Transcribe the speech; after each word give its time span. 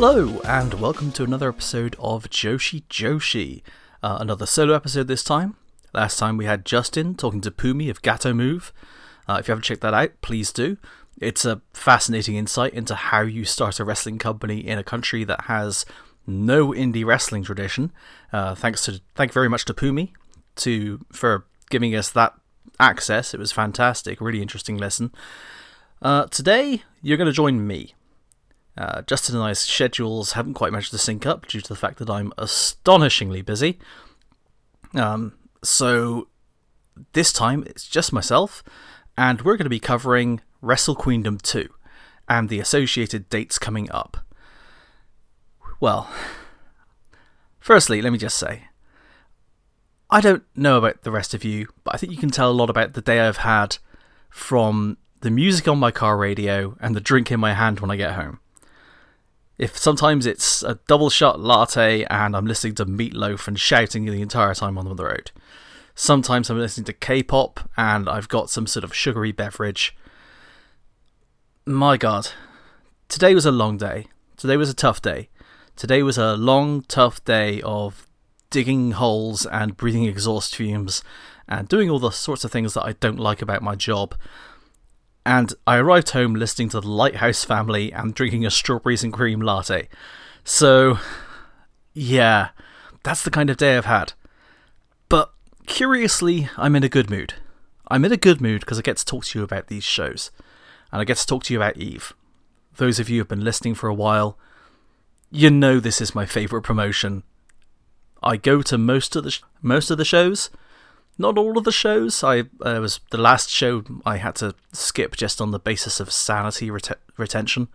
Hello, 0.00 0.40
and 0.44 0.74
welcome 0.74 1.10
to 1.10 1.24
another 1.24 1.48
episode 1.48 1.96
of 1.98 2.30
Joshi 2.30 2.84
Joshi. 2.84 3.62
Uh, 4.00 4.18
another 4.20 4.46
solo 4.46 4.74
episode 4.74 5.08
this 5.08 5.24
time. 5.24 5.56
Last 5.92 6.20
time 6.20 6.36
we 6.36 6.44
had 6.44 6.64
Justin 6.64 7.16
talking 7.16 7.40
to 7.40 7.50
Pumi 7.50 7.90
of 7.90 8.00
Gatoh 8.00 8.32
Move. 8.32 8.72
Uh, 9.28 9.38
if 9.40 9.48
you 9.48 9.52
haven't 9.52 9.64
checked 9.64 9.80
that 9.80 9.94
out, 9.94 10.12
please 10.20 10.52
do. 10.52 10.76
It's 11.20 11.44
a 11.44 11.62
fascinating 11.72 12.36
insight 12.36 12.74
into 12.74 12.94
how 12.94 13.22
you 13.22 13.44
start 13.44 13.80
a 13.80 13.84
wrestling 13.84 14.18
company 14.18 14.60
in 14.60 14.78
a 14.78 14.84
country 14.84 15.24
that 15.24 15.46
has 15.46 15.84
no 16.28 16.68
indie 16.68 17.04
wrestling 17.04 17.42
tradition. 17.42 17.90
Uh, 18.32 18.54
thanks 18.54 18.84
to 18.84 19.00
thank 19.16 19.32
very 19.32 19.48
much 19.48 19.64
to 19.64 19.74
Pumi 19.74 20.12
to 20.58 21.04
for 21.10 21.44
giving 21.70 21.96
us 21.96 22.08
that 22.12 22.34
access. 22.78 23.34
It 23.34 23.40
was 23.40 23.50
fantastic, 23.50 24.20
really 24.20 24.42
interesting 24.42 24.76
lesson. 24.76 25.10
Uh, 26.00 26.26
today 26.26 26.84
you're 27.02 27.18
going 27.18 27.26
to 27.26 27.32
join 27.32 27.66
me. 27.66 27.94
Uh, 28.78 29.02
Justin 29.02 29.34
and 29.34 29.44
I's 29.44 29.58
schedules 29.58 30.32
haven't 30.32 30.54
quite 30.54 30.70
managed 30.70 30.92
to 30.92 30.98
sync 30.98 31.26
up 31.26 31.48
due 31.48 31.60
to 31.60 31.68
the 31.68 31.74
fact 31.74 31.98
that 31.98 32.08
I'm 32.08 32.32
astonishingly 32.38 33.42
busy. 33.42 33.80
Um, 34.94 35.34
so 35.64 36.28
this 37.12 37.32
time 37.32 37.64
it's 37.66 37.88
just 37.88 38.12
myself, 38.12 38.62
and 39.16 39.42
we're 39.42 39.56
going 39.56 39.64
to 39.64 39.70
be 39.70 39.80
covering 39.80 40.40
Wrestle 40.62 40.94
Queendom 40.94 41.38
2 41.38 41.68
and 42.28 42.48
the 42.48 42.60
associated 42.60 43.28
dates 43.28 43.58
coming 43.58 43.90
up. 43.90 44.18
Well, 45.80 46.08
firstly, 47.58 48.00
let 48.00 48.12
me 48.12 48.18
just 48.18 48.38
say 48.38 48.68
I 50.08 50.20
don't 50.20 50.44
know 50.54 50.78
about 50.78 51.02
the 51.02 51.10
rest 51.10 51.34
of 51.34 51.44
you, 51.44 51.66
but 51.82 51.94
I 51.94 51.98
think 51.98 52.12
you 52.12 52.18
can 52.18 52.30
tell 52.30 52.50
a 52.50 52.52
lot 52.52 52.70
about 52.70 52.92
the 52.92 53.02
day 53.02 53.20
I've 53.20 53.38
had 53.38 53.78
from 54.30 54.98
the 55.20 55.32
music 55.32 55.66
on 55.66 55.78
my 55.78 55.90
car 55.90 56.16
radio 56.16 56.76
and 56.80 56.94
the 56.94 57.00
drink 57.00 57.32
in 57.32 57.40
my 57.40 57.54
hand 57.54 57.80
when 57.80 57.90
I 57.90 57.96
get 57.96 58.12
home. 58.12 58.38
If 59.58 59.76
sometimes 59.76 60.24
it's 60.24 60.62
a 60.62 60.78
double 60.86 61.10
shot 61.10 61.40
latte 61.40 62.04
and 62.04 62.36
I'm 62.36 62.46
listening 62.46 62.76
to 62.76 62.86
Meatloaf 62.86 63.48
and 63.48 63.58
shouting 63.58 64.04
the 64.04 64.22
entire 64.22 64.54
time 64.54 64.78
on 64.78 64.84
the 64.94 65.04
road. 65.04 65.32
Sometimes 65.96 66.48
I'm 66.48 66.58
listening 66.58 66.84
to 66.84 66.92
K-pop 66.92 67.68
and 67.76 68.08
I've 68.08 68.28
got 68.28 68.50
some 68.50 68.68
sort 68.68 68.84
of 68.84 68.94
sugary 68.94 69.32
beverage. 69.32 69.96
My 71.66 71.96
god. 71.96 72.28
Today 73.08 73.34
was 73.34 73.44
a 73.44 73.50
long 73.50 73.76
day. 73.76 74.06
Today 74.36 74.56
was 74.56 74.70
a 74.70 74.74
tough 74.74 75.02
day. 75.02 75.28
Today 75.74 76.04
was 76.04 76.18
a 76.18 76.36
long, 76.36 76.82
tough 76.82 77.24
day 77.24 77.60
of 77.62 78.06
digging 78.50 78.92
holes 78.92 79.44
and 79.44 79.76
breathing 79.76 80.04
exhaust 80.04 80.54
fumes 80.54 81.02
and 81.48 81.68
doing 81.68 81.90
all 81.90 81.98
the 81.98 82.10
sorts 82.10 82.44
of 82.44 82.52
things 82.52 82.74
that 82.74 82.84
I 82.84 82.92
don't 82.92 83.18
like 83.18 83.42
about 83.42 83.62
my 83.62 83.74
job 83.74 84.14
and 85.28 85.52
I 85.66 85.76
arrived 85.76 86.08
home 86.12 86.32
listening 86.32 86.70
to 86.70 86.80
the 86.80 86.88
Lighthouse 86.88 87.44
Family 87.44 87.92
and 87.92 88.14
drinking 88.14 88.46
a 88.46 88.50
strawberries 88.50 89.04
and 89.04 89.12
cream 89.12 89.42
latte. 89.42 89.90
So, 90.42 91.00
yeah, 91.92 92.48
that's 93.02 93.22
the 93.22 93.30
kind 93.30 93.50
of 93.50 93.58
day 93.58 93.76
I've 93.76 93.84
had. 93.84 94.14
But 95.10 95.30
curiously, 95.66 96.48
I'm 96.56 96.74
in 96.74 96.82
a 96.82 96.88
good 96.88 97.10
mood. 97.10 97.34
I'm 97.88 98.06
in 98.06 98.12
a 98.12 98.16
good 98.16 98.40
mood 98.40 98.62
because 98.62 98.78
I 98.78 98.82
get 98.82 98.96
to 98.96 99.04
talk 99.04 99.26
to 99.26 99.38
you 99.38 99.44
about 99.44 99.66
these 99.66 99.84
shows, 99.84 100.30
and 100.90 101.02
I 101.02 101.04
get 101.04 101.18
to 101.18 101.26
talk 101.26 101.44
to 101.44 101.52
you 101.52 101.58
about 101.58 101.76
Eve. 101.76 102.14
Those 102.78 102.98
of 102.98 103.10
you 103.10 103.16
who 103.16 103.20
have 103.20 103.28
been 103.28 103.44
listening 103.44 103.74
for 103.74 103.90
a 103.90 103.94
while, 103.94 104.38
you 105.30 105.50
know 105.50 105.78
this 105.78 106.00
is 106.00 106.14
my 106.14 106.24
favourite 106.24 106.64
promotion. 106.64 107.22
I 108.22 108.38
go 108.38 108.62
to 108.62 108.78
most 108.78 109.14
of 109.14 109.24
the 109.24 109.32
sh- 109.32 109.42
most 109.60 109.90
of 109.90 109.98
the 109.98 110.06
shows 110.06 110.48
not 111.18 111.36
all 111.36 111.58
of 111.58 111.64
the 111.64 111.72
shows. 111.72 112.22
I 112.22 112.44
uh, 112.62 112.78
was 112.80 113.00
the 113.10 113.18
last 113.18 113.50
show 113.50 113.82
I 114.06 114.18
had 114.18 114.36
to 114.36 114.54
skip 114.72 115.16
just 115.16 115.40
on 115.40 115.50
the 115.50 115.58
basis 115.58 115.98
of 115.98 116.12
sanity 116.12 116.70
ret- 116.70 117.00
retention. 117.16 117.68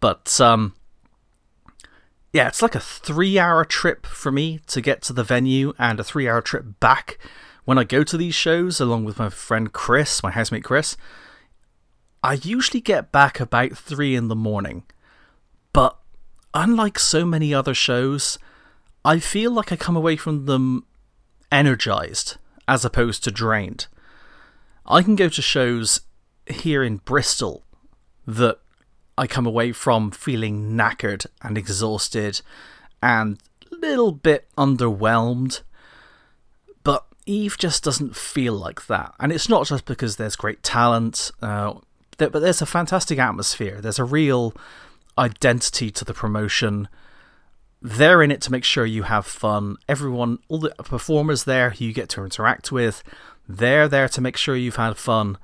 But 0.00 0.40
um, 0.40 0.74
yeah, 2.32 2.48
it's 2.48 2.62
like 2.62 2.74
a 2.74 2.80
three-hour 2.80 3.64
trip 3.64 4.04
for 4.04 4.32
me 4.32 4.60
to 4.66 4.80
get 4.80 5.00
to 5.02 5.12
the 5.12 5.24
venue, 5.24 5.72
and 5.78 6.00
a 6.00 6.04
three-hour 6.04 6.42
trip 6.42 6.80
back 6.80 7.18
when 7.64 7.78
I 7.78 7.84
go 7.84 8.02
to 8.02 8.16
these 8.16 8.34
shows, 8.34 8.80
along 8.80 9.04
with 9.04 9.18
my 9.18 9.28
friend 9.28 9.72
Chris, 9.72 10.22
my 10.22 10.30
housemate 10.30 10.64
Chris. 10.64 10.96
I 12.22 12.34
usually 12.34 12.80
get 12.80 13.12
back 13.12 13.38
about 13.38 13.78
three 13.78 14.16
in 14.16 14.26
the 14.26 14.34
morning, 14.34 14.82
but 15.72 15.96
unlike 16.52 16.98
so 16.98 17.24
many 17.24 17.54
other 17.54 17.74
shows, 17.74 18.38
I 19.04 19.20
feel 19.20 19.52
like 19.52 19.70
I 19.70 19.76
come 19.76 19.96
away 19.96 20.16
from 20.16 20.46
them 20.46 20.84
energized 21.52 22.36
as 22.68 22.84
opposed 22.84 23.24
to 23.24 23.30
drained. 23.30 23.86
I 24.86 25.02
can 25.02 25.16
go 25.16 25.28
to 25.28 25.42
shows 25.42 26.00
here 26.46 26.82
in 26.82 26.98
Bristol 26.98 27.64
that 28.26 28.58
I 29.18 29.26
come 29.26 29.46
away 29.46 29.72
from 29.72 30.10
feeling 30.10 30.72
knackered 30.72 31.26
and 31.42 31.56
exhausted 31.56 32.42
and 33.02 33.38
a 33.72 33.76
little 33.76 34.12
bit 34.12 34.46
underwhelmed. 34.56 35.62
But 36.82 37.04
Eve 37.24 37.56
just 37.58 37.82
doesn't 37.82 38.14
feel 38.14 38.52
like 38.52 38.86
that. 38.86 39.14
And 39.18 39.32
it's 39.32 39.48
not 39.48 39.66
just 39.66 39.84
because 39.86 40.16
there's 40.16 40.36
great 40.36 40.62
talent, 40.62 41.30
uh, 41.40 41.74
but 42.18 42.32
there's 42.32 42.62
a 42.62 42.66
fantastic 42.66 43.18
atmosphere. 43.18 43.80
There's 43.80 43.98
a 43.98 44.04
real 44.04 44.54
identity 45.18 45.90
to 45.90 46.04
the 46.04 46.14
promotion 46.14 46.88
they're 47.82 48.22
in 48.22 48.30
it 48.30 48.40
to 48.42 48.52
make 48.52 48.64
sure 48.64 48.86
you 48.86 49.04
have 49.04 49.26
fun. 49.26 49.76
Everyone, 49.88 50.38
all 50.48 50.58
the 50.58 50.74
performers 50.78 51.44
there 51.44 51.70
who 51.70 51.84
you 51.84 51.92
get 51.92 52.08
to 52.10 52.24
interact 52.24 52.72
with, 52.72 53.02
they're 53.48 53.88
there 53.88 54.08
to 54.08 54.20
make 54.20 54.36
sure 54.36 54.56
you've 54.56 54.76
had 54.76 54.96
fun. 54.96 55.38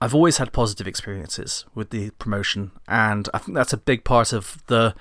I've 0.00 0.14
always 0.14 0.38
had 0.38 0.52
positive 0.52 0.86
experiences 0.86 1.64
with 1.74 1.90
the 1.90 2.10
promotion, 2.10 2.72
and 2.86 3.28
I 3.32 3.38
think 3.38 3.56
that's 3.56 3.72
a 3.72 3.78
big 3.78 4.04
part 4.04 4.32
of 4.32 4.62
the 4.66 4.94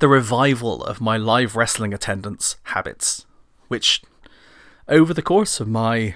the 0.00 0.08
revival 0.08 0.84
of 0.84 1.00
my 1.00 1.16
live 1.16 1.56
wrestling 1.56 1.94
attendance 1.94 2.56
habits, 2.64 3.24
which 3.68 4.02
over 4.86 5.14
the 5.14 5.22
course 5.22 5.60
of 5.60 5.68
my 5.68 6.14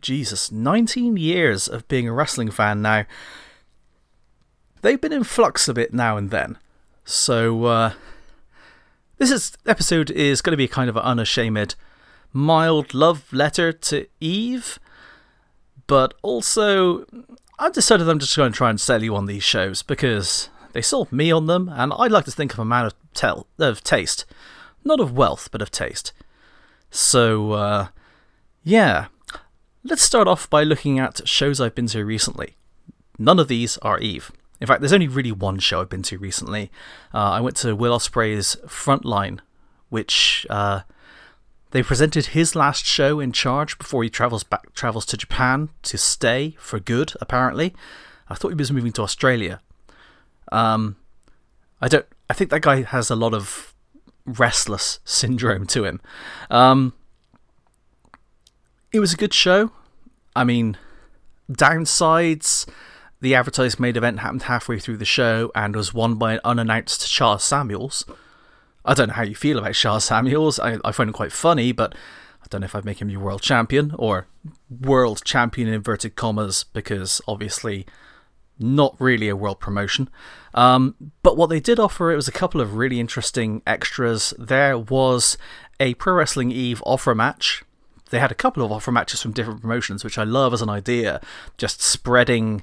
Jesus, 0.00 0.50
19 0.50 1.16
years 1.16 1.68
of 1.68 1.86
being 1.86 2.08
a 2.08 2.12
wrestling 2.12 2.50
fan 2.50 2.82
now, 2.82 3.04
they've 4.82 5.00
been 5.00 5.12
in 5.12 5.24
flux 5.24 5.68
a 5.68 5.74
bit 5.74 5.92
now 5.94 6.16
and 6.16 6.30
then. 6.30 6.58
So, 7.04 7.64
uh, 7.64 7.92
this 9.18 9.30
is, 9.30 9.56
episode 9.66 10.10
is 10.10 10.40
going 10.40 10.52
to 10.52 10.56
be 10.56 10.68
kind 10.68 10.88
of 10.88 10.96
an 10.96 11.02
unashamed, 11.02 11.74
mild 12.32 12.94
love 12.94 13.32
letter 13.32 13.72
to 13.72 14.06
Eve, 14.20 14.78
but 15.86 16.14
also 16.22 17.04
I 17.58 17.70
decided 17.70 18.08
I'm 18.08 18.18
just 18.18 18.36
going 18.36 18.52
to 18.52 18.56
try 18.56 18.70
and 18.70 18.80
sell 18.80 19.02
you 19.02 19.14
on 19.14 19.26
these 19.26 19.44
shows 19.44 19.82
because 19.82 20.48
they 20.72 20.82
sold 20.82 21.12
me 21.12 21.30
on 21.30 21.46
them, 21.46 21.68
and 21.68 21.92
I'd 21.96 22.10
like 22.10 22.24
to 22.24 22.32
think 22.32 22.52
of 22.52 22.58
a 22.58 22.64
man 22.64 22.86
of, 22.86 22.94
tel- 23.12 23.46
of 23.58 23.84
taste. 23.84 24.24
Not 24.82 24.98
of 24.98 25.16
wealth, 25.16 25.50
but 25.52 25.62
of 25.62 25.70
taste. 25.70 26.12
So, 26.90 27.52
uh, 27.52 27.88
yeah. 28.62 29.06
Let's 29.84 30.02
start 30.02 30.26
off 30.26 30.48
by 30.48 30.62
looking 30.64 30.98
at 30.98 31.28
shows 31.28 31.60
I've 31.60 31.74
been 31.74 31.86
to 31.88 32.04
recently. 32.04 32.56
None 33.18 33.38
of 33.38 33.48
these 33.48 33.78
are 33.78 33.98
Eve. 34.00 34.32
In 34.64 34.66
fact, 34.66 34.80
there's 34.80 34.94
only 34.94 35.08
really 35.08 35.30
one 35.30 35.58
show 35.58 35.82
I've 35.82 35.90
been 35.90 36.02
to 36.04 36.16
recently. 36.16 36.70
Uh, 37.12 37.32
I 37.32 37.42
went 37.42 37.54
to 37.56 37.76
Will 37.76 37.94
Ospreay's 37.94 38.56
Frontline, 38.64 39.40
which 39.90 40.46
uh, 40.48 40.80
they 41.72 41.82
presented 41.82 42.28
his 42.28 42.56
last 42.56 42.86
show 42.86 43.20
in 43.20 43.30
charge 43.30 43.76
before 43.76 44.02
he 44.02 44.08
travels 44.08 44.42
back 44.42 44.72
travels 44.72 45.04
to 45.04 45.18
Japan 45.18 45.68
to 45.82 45.98
stay 45.98 46.56
for 46.58 46.80
good. 46.80 47.12
Apparently, 47.20 47.74
I 48.30 48.36
thought 48.36 48.48
he 48.48 48.54
was 48.54 48.72
moving 48.72 48.92
to 48.92 49.02
Australia. 49.02 49.60
Um, 50.50 50.96
I 51.82 51.88
don't. 51.88 52.06
I 52.30 52.32
think 52.32 52.48
that 52.48 52.62
guy 52.62 52.84
has 52.84 53.10
a 53.10 53.16
lot 53.16 53.34
of 53.34 53.74
restless 54.24 54.98
syndrome 55.04 55.66
to 55.66 55.84
him. 55.84 56.00
Um, 56.48 56.94
it 58.94 59.00
was 59.00 59.12
a 59.12 59.16
good 59.18 59.34
show. 59.34 59.72
I 60.34 60.44
mean, 60.44 60.78
downsides 61.52 62.66
the 63.24 63.34
advertised 63.34 63.80
main 63.80 63.96
event 63.96 64.20
happened 64.20 64.42
halfway 64.42 64.78
through 64.78 64.98
the 64.98 65.04
show 65.06 65.50
and 65.54 65.74
was 65.74 65.94
won 65.94 66.16
by 66.16 66.34
an 66.34 66.40
unannounced 66.44 67.08
Sha 67.08 67.38
Samuels. 67.38 68.04
I 68.84 68.92
don't 68.92 69.08
know 69.08 69.14
how 69.14 69.22
you 69.22 69.34
feel 69.34 69.58
about 69.58 69.74
Sha 69.74 69.96
Samuels. 69.96 70.60
I, 70.60 70.76
I 70.84 70.92
find 70.92 71.08
him 71.08 71.14
quite 71.14 71.32
funny, 71.32 71.72
but 71.72 71.94
I 72.42 72.46
don't 72.50 72.60
know 72.60 72.66
if 72.66 72.74
I'd 72.74 72.84
make 72.84 73.00
him 73.00 73.08
your 73.08 73.22
world 73.22 73.40
champion 73.40 73.94
or 73.98 74.26
world 74.68 75.22
champion 75.24 75.68
in 75.68 75.74
inverted 75.74 76.16
commas 76.16 76.64
because 76.64 77.22
obviously 77.26 77.86
not 78.58 78.94
really 78.98 79.30
a 79.30 79.36
world 79.36 79.58
promotion. 79.58 80.10
Um, 80.52 80.94
but 81.22 81.38
what 81.38 81.48
they 81.48 81.60
did 81.60 81.80
offer 81.80 82.12
it 82.12 82.16
was 82.16 82.28
a 82.28 82.32
couple 82.32 82.60
of 82.60 82.76
really 82.76 83.00
interesting 83.00 83.62
extras. 83.66 84.34
There 84.38 84.76
was 84.76 85.38
a 85.80 85.94
Pro 85.94 86.12
Wrestling 86.12 86.50
Eve 86.50 86.82
offer 86.84 87.14
match. 87.14 87.64
They 88.10 88.18
had 88.18 88.30
a 88.30 88.34
couple 88.34 88.62
of 88.62 88.70
offer 88.70 88.92
matches 88.92 89.22
from 89.22 89.32
different 89.32 89.62
promotions, 89.62 90.04
which 90.04 90.18
I 90.18 90.24
love 90.24 90.52
as 90.52 90.60
an 90.60 90.68
idea, 90.68 91.22
just 91.56 91.80
spreading 91.80 92.62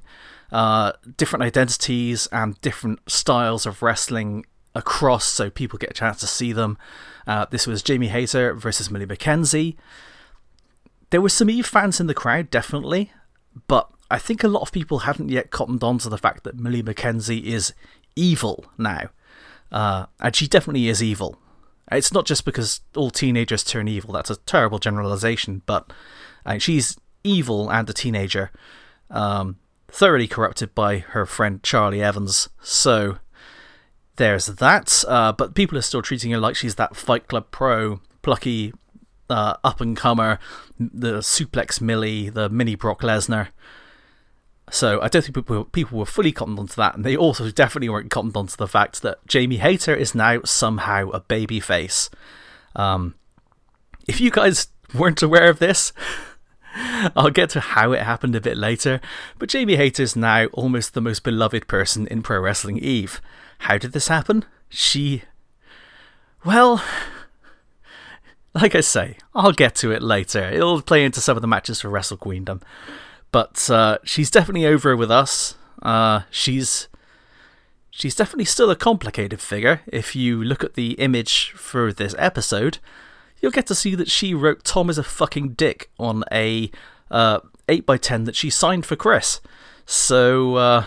uh, 0.51 0.93
different 1.17 1.43
identities 1.43 2.27
and 2.31 2.59
different 2.61 2.99
styles 3.07 3.65
of 3.65 3.81
wrestling 3.81 4.45
across 4.73 5.25
so 5.25 5.49
people 5.49 5.77
get 5.77 5.91
a 5.91 5.93
chance 5.93 6.19
to 6.19 6.27
see 6.27 6.51
them. 6.53 6.77
Uh, 7.27 7.45
this 7.49 7.67
was 7.67 7.83
Jamie 7.83 8.07
Hayter 8.07 8.53
versus 8.53 8.89
Millie 8.89 9.05
McKenzie. 9.05 9.75
There 11.09 11.21
were 11.21 11.29
some 11.29 11.49
Eve 11.49 11.65
fans 11.65 11.99
in 11.99 12.07
the 12.07 12.13
crowd, 12.13 12.49
definitely, 12.49 13.11
but 13.67 13.89
I 14.09 14.17
think 14.17 14.43
a 14.43 14.47
lot 14.47 14.61
of 14.61 14.71
people 14.71 14.99
hadn't 14.99 15.29
yet 15.29 15.51
cottoned 15.51 15.83
on 15.83 15.97
to 15.99 16.09
the 16.09 16.17
fact 16.17 16.43
that 16.43 16.57
Millie 16.57 16.83
McKenzie 16.83 17.43
is 17.43 17.73
evil 18.15 18.65
now. 18.77 19.09
Uh, 19.71 20.05
and 20.19 20.35
she 20.35 20.47
definitely 20.47 20.89
is 20.89 21.01
evil. 21.01 21.37
It's 21.91 22.13
not 22.13 22.25
just 22.25 22.45
because 22.45 22.81
all 22.95 23.09
teenagers 23.09 23.63
turn 23.63 23.87
evil, 23.87 24.13
that's 24.13 24.29
a 24.29 24.37
terrible 24.37 24.79
generalization, 24.79 25.61
but 25.65 25.91
uh, 26.45 26.57
she's 26.57 26.97
evil 27.23 27.69
and 27.69 27.89
a 27.89 27.93
teenager, 27.93 28.51
um, 29.09 29.57
thoroughly 29.91 30.27
corrupted 30.27 30.73
by 30.73 30.99
her 30.99 31.25
friend 31.25 31.61
Charlie 31.61 32.01
Evans. 32.01 32.49
So 32.61 33.17
there's 34.15 34.47
that. 34.47 35.03
Uh, 35.07 35.33
but 35.33 35.55
people 35.55 35.77
are 35.77 35.83
still 35.83 36.01
treating 36.01 36.31
her 36.31 36.37
like 36.37 36.55
she's 36.55 36.75
that 36.75 36.95
Fight 36.95 37.27
Club 37.27 37.47
pro, 37.51 38.01
plucky 38.21 38.73
uh, 39.29 39.55
up 39.63 39.81
and 39.81 39.95
comer, 39.95 40.39
the 40.79 41.19
suplex 41.19 41.81
Millie, 41.81 42.29
the 42.29 42.49
mini 42.49 42.75
Brock 42.75 43.01
Lesnar. 43.01 43.49
So 44.69 45.01
I 45.01 45.09
don't 45.09 45.21
think 45.21 45.35
people 45.35 45.65
people 45.65 45.99
were 45.99 46.05
fully 46.05 46.31
cottoned 46.31 46.59
onto 46.59 46.75
that, 46.75 46.95
and 46.95 47.03
they 47.03 47.17
also 47.17 47.51
definitely 47.51 47.89
weren't 47.89 48.11
cottoned 48.11 48.37
onto 48.37 48.55
the 48.55 48.67
fact 48.67 49.01
that 49.01 49.25
Jamie 49.27 49.57
Hayter 49.57 49.95
is 49.95 50.15
now 50.15 50.41
somehow 50.45 51.09
a 51.09 51.19
babyface. 51.19 52.09
Um, 52.75 53.15
if 54.07 54.21
you 54.21 54.31
guys 54.31 54.67
weren't 54.93 55.21
aware 55.21 55.49
of 55.49 55.59
this, 55.59 55.91
I'll 56.75 57.29
get 57.29 57.49
to 57.51 57.59
how 57.59 57.91
it 57.91 58.01
happened 58.01 58.35
a 58.35 58.41
bit 58.41 58.57
later. 58.57 59.01
But 59.39 59.49
Jamie 59.49 59.75
Hayter 59.75 60.03
is 60.03 60.15
now 60.15 60.45
almost 60.47 60.93
the 60.93 61.01
most 61.01 61.23
beloved 61.23 61.67
person 61.67 62.07
in 62.07 62.21
Pro 62.21 62.39
Wrestling 62.39 62.77
Eve. 62.77 63.21
How 63.59 63.77
did 63.77 63.91
this 63.91 64.07
happen? 64.07 64.45
She, 64.69 65.23
well, 66.45 66.83
like 68.53 68.75
I 68.75 68.81
say, 68.81 69.17
I'll 69.33 69.51
get 69.51 69.75
to 69.75 69.91
it 69.91 70.01
later. 70.01 70.49
It'll 70.49 70.81
play 70.81 71.03
into 71.03 71.21
some 71.21 71.37
of 71.37 71.41
the 71.41 71.47
matches 71.47 71.81
for 71.81 71.89
Wrestle 71.89 72.17
Queendom. 72.17 72.61
But 73.31 73.69
uh, 73.69 73.97
she's 74.03 74.29
definitely 74.29 74.65
over 74.65 74.95
with 74.95 75.11
us. 75.11 75.55
Uh, 75.81 76.21
she's 76.29 76.87
she's 77.89 78.15
definitely 78.15 78.45
still 78.45 78.69
a 78.69 78.75
complicated 78.75 79.39
figure. 79.41 79.81
If 79.87 80.15
you 80.15 80.43
look 80.43 80.63
at 80.63 80.73
the 80.73 80.93
image 80.93 81.51
for 81.51 81.93
this 81.93 82.15
episode, 82.17 82.79
you'll 83.41 83.51
get 83.51 83.67
to 83.67 83.75
see 83.75 83.95
that 83.95 84.09
she 84.09 84.33
wrote 84.33 84.63
Tom 84.63 84.89
is 84.89 84.97
a 84.97 85.03
fucking 85.03 85.53
dick 85.53 85.89
on 85.99 86.23
a 86.31 86.71
uh, 87.09 87.39
8x10 87.67 88.25
that 88.25 88.35
she 88.35 88.49
signed 88.49 88.85
for 88.85 88.95
Chris. 88.95 89.41
So, 89.85 90.55
uh, 90.55 90.85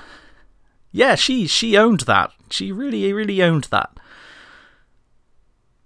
yeah, 0.92 1.14
she, 1.14 1.46
she 1.46 1.76
owned 1.76 2.00
that. 2.00 2.30
She 2.50 2.72
really, 2.72 3.12
really 3.12 3.42
owned 3.42 3.64
that. 3.64 3.90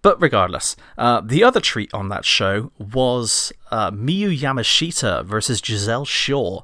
But 0.03 0.21
regardless, 0.23 0.77
uh, 0.97 1.21
the 1.23 1.43
other 1.43 1.61
treat 1.61 1.93
on 1.93 2.09
that 2.09 2.25
show 2.25 2.71
was 2.79 3.53
uh, 3.71 3.91
Miyu 3.91 4.39
Yamashita 4.39 5.25
versus 5.25 5.61
Giselle 5.65 6.05
Shaw. 6.05 6.63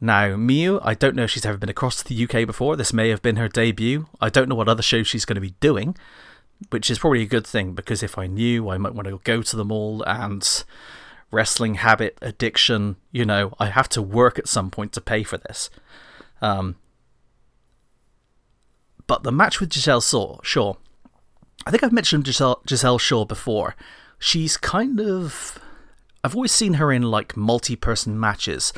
Now, 0.00 0.36
Miyu, 0.36 0.78
I 0.84 0.94
don't 0.94 1.16
know 1.16 1.24
if 1.24 1.30
she's 1.30 1.46
ever 1.46 1.56
been 1.56 1.70
across 1.70 2.02
to 2.02 2.04
the 2.04 2.24
UK 2.24 2.46
before. 2.46 2.76
This 2.76 2.92
may 2.92 3.08
have 3.08 3.22
been 3.22 3.36
her 3.36 3.48
debut. 3.48 4.06
I 4.20 4.28
don't 4.28 4.48
know 4.48 4.54
what 4.54 4.68
other 4.68 4.82
shows 4.82 5.08
she's 5.08 5.24
going 5.24 5.36
to 5.36 5.40
be 5.40 5.54
doing, 5.60 5.96
which 6.70 6.90
is 6.90 6.98
probably 6.98 7.22
a 7.22 7.26
good 7.26 7.46
thing 7.46 7.72
because 7.72 8.02
if 8.02 8.18
I 8.18 8.26
knew, 8.26 8.68
I 8.68 8.78
might 8.78 8.94
want 8.94 9.08
to 9.08 9.20
go 9.24 9.42
to 9.42 9.56
them 9.56 9.70
all 9.70 10.02
and 10.02 10.64
wrestling 11.30 11.76
habit, 11.76 12.18
addiction, 12.22 12.96
you 13.12 13.24
know, 13.24 13.54
I 13.58 13.66
have 13.66 13.88
to 13.90 14.02
work 14.02 14.38
at 14.38 14.48
some 14.48 14.70
point 14.70 14.92
to 14.94 15.00
pay 15.00 15.22
for 15.22 15.36
this. 15.36 15.70
Um, 16.40 16.76
but 19.06 19.22
the 19.22 19.32
match 19.32 19.60
with 19.60 19.72
Giselle 19.72 20.00
Shaw 20.00 20.38
sure 20.42 20.78
I 21.66 21.70
think 21.70 21.82
I've 21.82 21.92
mentioned 21.92 22.26
Giselle, 22.26 22.62
Giselle 22.66 22.98
Shaw 22.98 23.24
before. 23.24 23.74
She's 24.18 24.56
kind 24.56 25.00
of. 25.00 25.58
I've 26.24 26.34
always 26.34 26.52
seen 26.52 26.74
her 26.74 26.90
in 26.90 27.02
like 27.02 27.36
multi 27.36 27.76
person 27.76 28.18
matches 28.18 28.72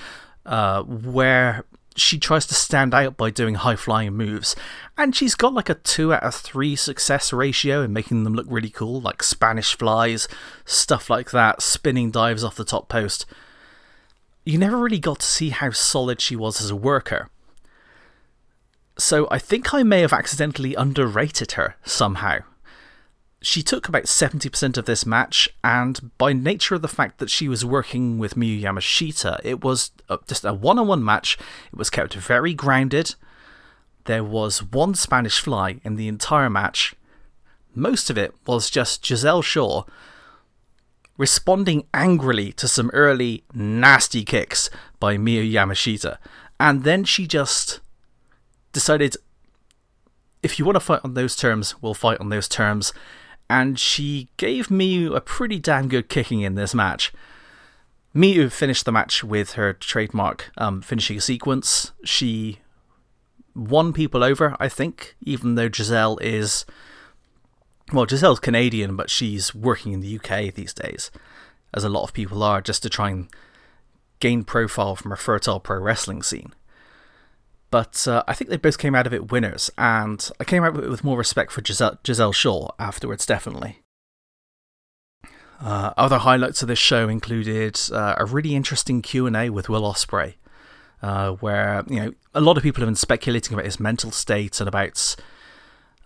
uh, 0.45 0.83
where 0.83 1.65
she 2.01 2.19
tries 2.19 2.47
to 2.47 2.55
stand 2.55 2.95
out 2.95 3.17
by 3.17 3.31
doing 3.31 3.57
high 3.57 3.77
flying 3.77 4.15
moves. 4.15 4.57
And 4.97 5.15
she's 5.15 5.35
got 5.35 5.55
like 5.55 5.69
a 5.69 5.75
2 5.75 6.15
out 6.15 6.23
of 6.23 6.35
3 6.35 6.77
success 6.77 7.33
ratio 7.33 7.83
in 7.83 7.93
making 7.93 8.25
them 8.25 8.35
look 8.35 8.47
really 8.49 8.71
cool, 8.71 9.01
like 9.01 9.23
Spanish 9.23 9.77
flies, 9.77 10.29
stuff 10.65 11.11
like 11.11 11.31
that, 11.31 11.63
spinning 11.63 12.11
dives 12.11 12.45
off 12.45 12.57
the 12.57 12.65
top 12.65 12.89
post. 12.89 13.27
You 14.45 14.59
never 14.59 14.79
really 14.79 14.99
got 14.99 15.21
to 15.21 15.27
see 15.27 15.51
how 15.51 15.71
solid 15.71 16.21
she 16.21 16.37
was 16.37 16.61
as 16.61 16.71
a 16.71 16.77
worker. 16.77 17.29
So 18.99 19.29
I 19.31 19.39
think 19.39 19.73
I 19.73 19.83
may 19.83 20.01
have 20.01 20.13
accidentally 20.13 20.75
underrated 20.75 21.53
her 21.53 21.77
somehow 21.85 22.41
she 23.43 23.63
took 23.63 23.89
about 23.89 24.05
70% 24.05 24.77
of 24.77 24.85
this 24.85 25.07
match, 25.07 25.49
and 25.65 26.11
by 26.19 26.33
nature 26.33 26.75
of 26.75 26.83
the 26.83 26.89
fact 26.89 27.19
that 27.19 27.31
she 27.31 27.49
was 27.49 27.65
working 27.65 28.19
with 28.19 28.35
Miyu 28.35 28.61
Yamashita, 28.61 29.41
it 29.43 29.65
was 29.65 29.93
uh, 30.09 30.19
just 30.27 30.45
a 30.45 30.53
one 30.53 30.79
on 30.79 30.87
one 30.87 31.05
match. 31.05 31.39
It 31.73 31.79
was 31.79 31.89
kept 31.89 32.15
very 32.15 32.53
grounded. 32.53 33.15
There 34.05 34.25
was 34.25 34.63
one 34.63 34.95
Spanish 34.95 35.41
fly 35.41 35.81
in 35.85 35.97
the 35.97 36.09
entire 36.09 36.51
match. 36.51 36.95
Most 37.75 38.11
of 38.11 38.19
it 38.19 38.35
was 38.47 38.69
just 38.69 39.05
Giselle 39.05 39.43
Shaw 39.43 39.85
responding 41.17 41.87
angrily 41.93 42.51
to 42.51 42.67
some 42.67 42.91
early 42.95 43.45
nasty 43.53 44.25
kicks 44.25 44.71
by 44.99 45.17
Miyu 45.17 45.51
Yamashita. 45.51 46.17
And 46.59 46.83
then 46.85 47.05
she 47.05 47.27
just 47.27 47.81
decided 48.73 49.17
if 50.43 50.59
you 50.59 50.65
want 50.65 50.77
to 50.77 50.81
fight 50.81 51.01
on 51.05 51.15
those 51.15 51.37
terms, 51.37 51.75
we'll 51.83 51.95
fight 51.95 52.19
on 52.21 52.31
those 52.31 52.49
terms 52.49 52.93
and 53.51 53.81
she 53.81 54.29
gave 54.37 54.69
Miyu 54.69 55.15
a 55.15 55.21
pretty 55.21 55.59
damn 55.59 55.89
good 55.89 56.09
kicking 56.09 56.41
in 56.41 56.55
this 56.55 56.73
match. 56.73 57.13
Miyu 58.15 58.51
finished 58.51 58.85
the 58.85 58.93
match 58.93 59.25
with 59.25 59.53
her 59.55 59.73
trademark 59.73 60.53
um, 60.57 60.81
finishing 60.81 61.19
sequence. 61.19 61.91
She 62.05 62.61
won 63.57 63.93
people 63.93 64.23
over, 64.23 64.57
I 64.61 64.69
think, 64.69 65.17
even 65.21 65.57
though 65.57 65.69
Giselle 65.69 66.17
is. 66.19 66.65
Well, 67.93 68.07
Giselle's 68.07 68.39
Canadian, 68.39 68.95
but 68.95 69.11
she's 69.11 69.53
working 69.53 69.93
in 69.93 70.01
the 70.01 70.17
UK 70.17 70.55
these 70.55 70.73
days, 70.73 71.11
as 71.75 71.83
a 71.83 71.89
lot 71.89 72.05
of 72.05 72.13
people 72.13 72.45
are, 72.45 72.61
just 72.61 72.85
to 72.85 72.89
try 72.89 73.11
and 73.11 73.27
gain 74.21 74.45
profile 74.45 74.95
from 74.95 75.11
a 75.11 75.17
fertile 75.17 75.59
pro 75.59 75.81
wrestling 75.81 76.23
scene. 76.23 76.53
But 77.71 78.09
uh, 78.09 78.25
I 78.27 78.35
think 78.35 78.51
they 78.51 78.57
both 78.57 78.79
came 78.79 78.95
out 78.95 79.07
of 79.07 79.15
it 79.15 79.31
winners, 79.31 79.71
and 79.79 80.29
I 80.41 80.45
came 80.45 80.65
out 80.65 80.77
of 80.77 80.85
it 80.85 80.91
with 80.91 81.05
more 81.05 81.17
respect 81.17 81.53
for 81.53 81.65
Giselle, 81.65 81.99
Giselle 82.05 82.33
Shaw 82.33 82.71
afterwards, 82.79 83.25
definitely. 83.25 83.81
Uh, 85.61 85.93
other 85.97 86.19
highlights 86.19 86.63
of 86.63 86.69
this 86.69 86.79
show 86.79 87.09
included 87.09 87.79
uh, 87.93 88.15
a 88.19 88.25
really 88.25 88.55
interesting 88.55 89.03
Q 89.03 89.27
and 89.27 89.37
A 89.37 89.51
with 89.51 89.69
Will 89.69 89.83
Ospreay, 89.83 90.35
uh, 91.03 91.33
where 91.33 91.85
you 91.87 92.01
know 92.01 92.13
a 92.35 92.41
lot 92.41 92.57
of 92.57 92.63
people 92.63 92.81
have 92.81 92.89
been 92.89 92.97
speculating 92.97 93.55
about 93.55 93.67
his 93.67 93.79
mental 93.79 94.11
state 94.11 94.61
and 94.61 94.67
about 94.67 95.15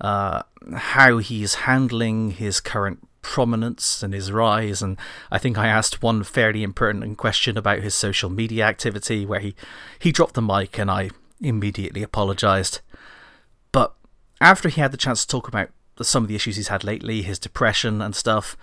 uh, 0.00 0.42
how 0.74 1.18
he's 1.18 1.54
handling 1.54 2.32
his 2.32 2.60
current 2.60 3.08
prominence 3.22 4.02
and 4.02 4.12
his 4.12 4.32
rise. 4.32 4.82
And 4.82 4.98
I 5.30 5.38
think 5.38 5.56
I 5.56 5.68
asked 5.68 6.02
one 6.02 6.24
fairly 6.24 6.62
impertinent 6.62 7.16
question 7.16 7.56
about 7.56 7.78
his 7.78 7.94
social 7.94 8.28
media 8.28 8.66
activity, 8.66 9.24
where 9.24 9.40
he 9.40 9.54
he 9.98 10.12
dropped 10.12 10.34
the 10.34 10.42
mic, 10.42 10.78
and 10.78 10.90
I 10.90 11.10
immediately 11.44 12.02
apologised. 12.02 12.80
But 13.72 13.94
after 14.40 14.68
he 14.68 14.80
had 14.80 14.92
the 14.92 14.98
chance 14.98 15.22
to 15.22 15.28
talk 15.28 15.48
about 15.48 15.70
some 16.02 16.24
of 16.24 16.28
the 16.28 16.34
issues 16.34 16.56
he's 16.56 16.68
had 16.68 16.84
lately, 16.84 17.22
his 17.22 17.38
depression 17.38 18.00
and 18.00 18.14
stuff, 18.14 18.56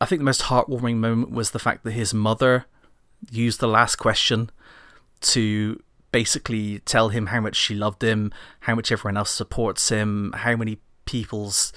I 0.00 0.06
think 0.06 0.20
the 0.20 0.24
most 0.24 0.42
heartwarming 0.42 0.96
moment 0.96 1.30
was 1.30 1.50
the 1.50 1.58
fact 1.58 1.84
that 1.84 1.92
his 1.92 2.12
mother 2.12 2.66
used 3.30 3.60
the 3.60 3.68
last 3.68 3.96
question 3.96 4.50
to 5.20 5.80
basically 6.10 6.80
tell 6.80 7.10
him 7.10 7.26
how 7.26 7.40
much 7.40 7.56
she 7.56 7.74
loved 7.74 8.02
him, 8.02 8.32
how 8.60 8.74
much 8.74 8.90
everyone 8.90 9.16
else 9.16 9.30
supports 9.30 9.88
him, 9.88 10.32
how 10.38 10.56
many 10.56 10.78
people's 11.04 11.72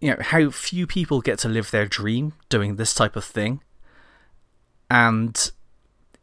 you 0.00 0.10
know, 0.10 0.16
how 0.20 0.50
few 0.50 0.86
people 0.86 1.20
get 1.20 1.38
to 1.40 1.48
live 1.48 1.70
their 1.70 1.86
dream 1.86 2.32
doing 2.48 2.76
this 2.76 2.94
type 2.94 3.16
of 3.16 3.24
thing. 3.24 3.60
And 4.90 5.50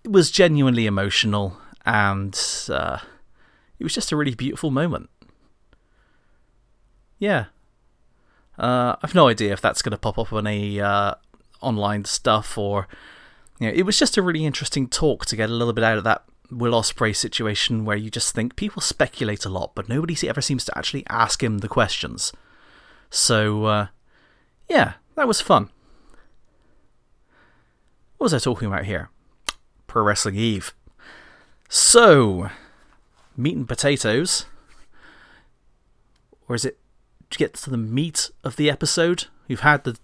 it 0.03 0.11
was 0.11 0.31
genuinely 0.31 0.87
emotional 0.87 1.57
and 1.87 2.37
uh, 2.69 2.99
it 3.79 3.83
was 3.83 3.93
just 3.93 4.11
a 4.11 4.17
really 4.17 4.35
beautiful 4.35 4.69
moment. 4.69 5.09
Yeah. 7.17 7.45
Uh, 8.59 8.97
I've 9.01 9.15
no 9.15 9.29
idea 9.29 9.53
if 9.53 9.61
that's 9.61 9.81
going 9.81 9.91
to 9.91 9.97
pop 9.97 10.19
up 10.19 10.33
on 10.33 10.45
any 10.45 10.79
uh, 10.79 11.15
online 11.61 12.05
stuff 12.05 12.57
or. 12.57 12.87
You 13.59 13.69
know, 13.69 13.73
it 13.73 13.87
was 13.87 13.97
just 13.97 14.17
a 14.17 14.21
really 14.21 14.45
interesting 14.45 14.87
talk 14.87 15.25
to 15.25 15.35
get 15.35 15.49
a 15.49 15.53
little 15.53 15.73
bit 15.73 15.83
out 15.83 15.97
of 15.97 16.03
that 16.03 16.23
Will 16.51 16.79
Ospreay 16.79 17.15
situation 17.15 17.85
where 17.85 17.97
you 17.97 18.11
just 18.11 18.35
think 18.35 18.55
people 18.55 18.83
speculate 18.83 19.45
a 19.45 19.49
lot, 19.49 19.71
but 19.73 19.89
nobody 19.89 20.15
ever 20.29 20.41
seems 20.41 20.63
to 20.65 20.77
actually 20.77 21.03
ask 21.09 21.41
him 21.41 21.57
the 21.57 21.67
questions. 21.67 22.31
So, 23.09 23.65
uh, 23.65 23.87
yeah, 24.69 24.93
that 25.15 25.27
was 25.27 25.41
fun. 25.41 25.71
What 28.17 28.25
was 28.25 28.33
I 28.35 28.37
talking 28.37 28.67
about 28.67 28.85
here? 28.85 29.09
Pro 29.87 30.03
Wrestling 30.03 30.35
Eve. 30.35 30.75
So, 31.69 32.49
meat 33.35 33.55
and 33.55 33.67
potatoes. 33.67 34.45
Or 36.47 36.55
is 36.55 36.65
it 36.65 36.79
to 37.29 37.37
get 37.37 37.53
to 37.55 37.69
the 37.69 37.77
meat 37.77 38.31
of 38.43 38.55
the 38.55 38.69
episode? 38.69 39.25
You've 39.47 39.61
had 39.61 39.83
the 39.83 39.97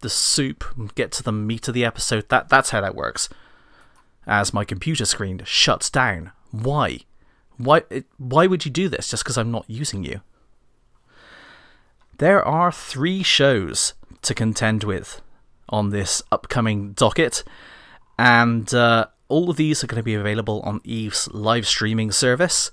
the 0.00 0.10
soup, 0.10 0.64
get 0.94 1.10
to 1.12 1.22
the 1.22 1.32
meat 1.32 1.68
of 1.68 1.74
the 1.74 1.84
episode. 1.84 2.28
That 2.28 2.48
that's 2.48 2.70
how 2.70 2.80
that 2.80 2.94
works. 2.94 3.28
As 4.26 4.52
my 4.52 4.64
computer 4.64 5.04
screen 5.04 5.42
shuts 5.44 5.88
down. 5.90 6.32
Why? 6.50 7.00
Why 7.56 7.82
why 8.18 8.46
would 8.46 8.64
you 8.64 8.70
do 8.70 8.88
this 8.88 9.08
just 9.08 9.24
because 9.24 9.38
I'm 9.38 9.52
not 9.52 9.64
using 9.68 10.04
you? 10.04 10.20
There 12.18 12.44
are 12.44 12.72
three 12.72 13.22
shows 13.22 13.94
to 14.22 14.34
contend 14.34 14.84
with 14.84 15.20
on 15.68 15.90
this 15.90 16.22
upcoming 16.32 16.92
docket, 16.92 17.44
and 18.18 18.72
uh, 18.74 19.06
all 19.28 19.50
of 19.50 19.56
these 19.56 19.82
are 19.82 19.86
going 19.86 20.00
to 20.00 20.04
be 20.04 20.14
available 20.14 20.60
on 20.60 20.80
Eve's 20.84 21.28
live 21.32 21.66
streaming 21.66 22.12
service. 22.12 22.70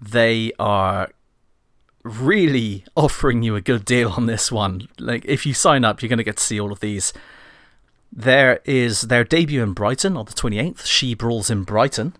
They 0.00 0.52
are 0.58 1.10
really 2.02 2.84
offering 2.96 3.42
you 3.42 3.56
a 3.56 3.60
good 3.60 3.84
deal 3.84 4.10
on 4.10 4.26
this 4.26 4.52
one. 4.52 4.88
Like, 4.98 5.24
if 5.24 5.46
you 5.46 5.54
sign 5.54 5.84
up, 5.84 6.02
you're 6.02 6.08
going 6.08 6.18
to 6.18 6.24
get 6.24 6.36
to 6.36 6.42
see 6.42 6.60
all 6.60 6.72
of 6.72 6.80
these. 6.80 7.12
There 8.12 8.60
is 8.64 9.02
their 9.02 9.24
debut 9.24 9.62
in 9.62 9.72
Brighton 9.72 10.16
on 10.16 10.24
the 10.24 10.32
28th, 10.32 10.86
She 10.86 11.14
Brawls 11.14 11.50
in 11.50 11.64
Brighton. 11.64 12.14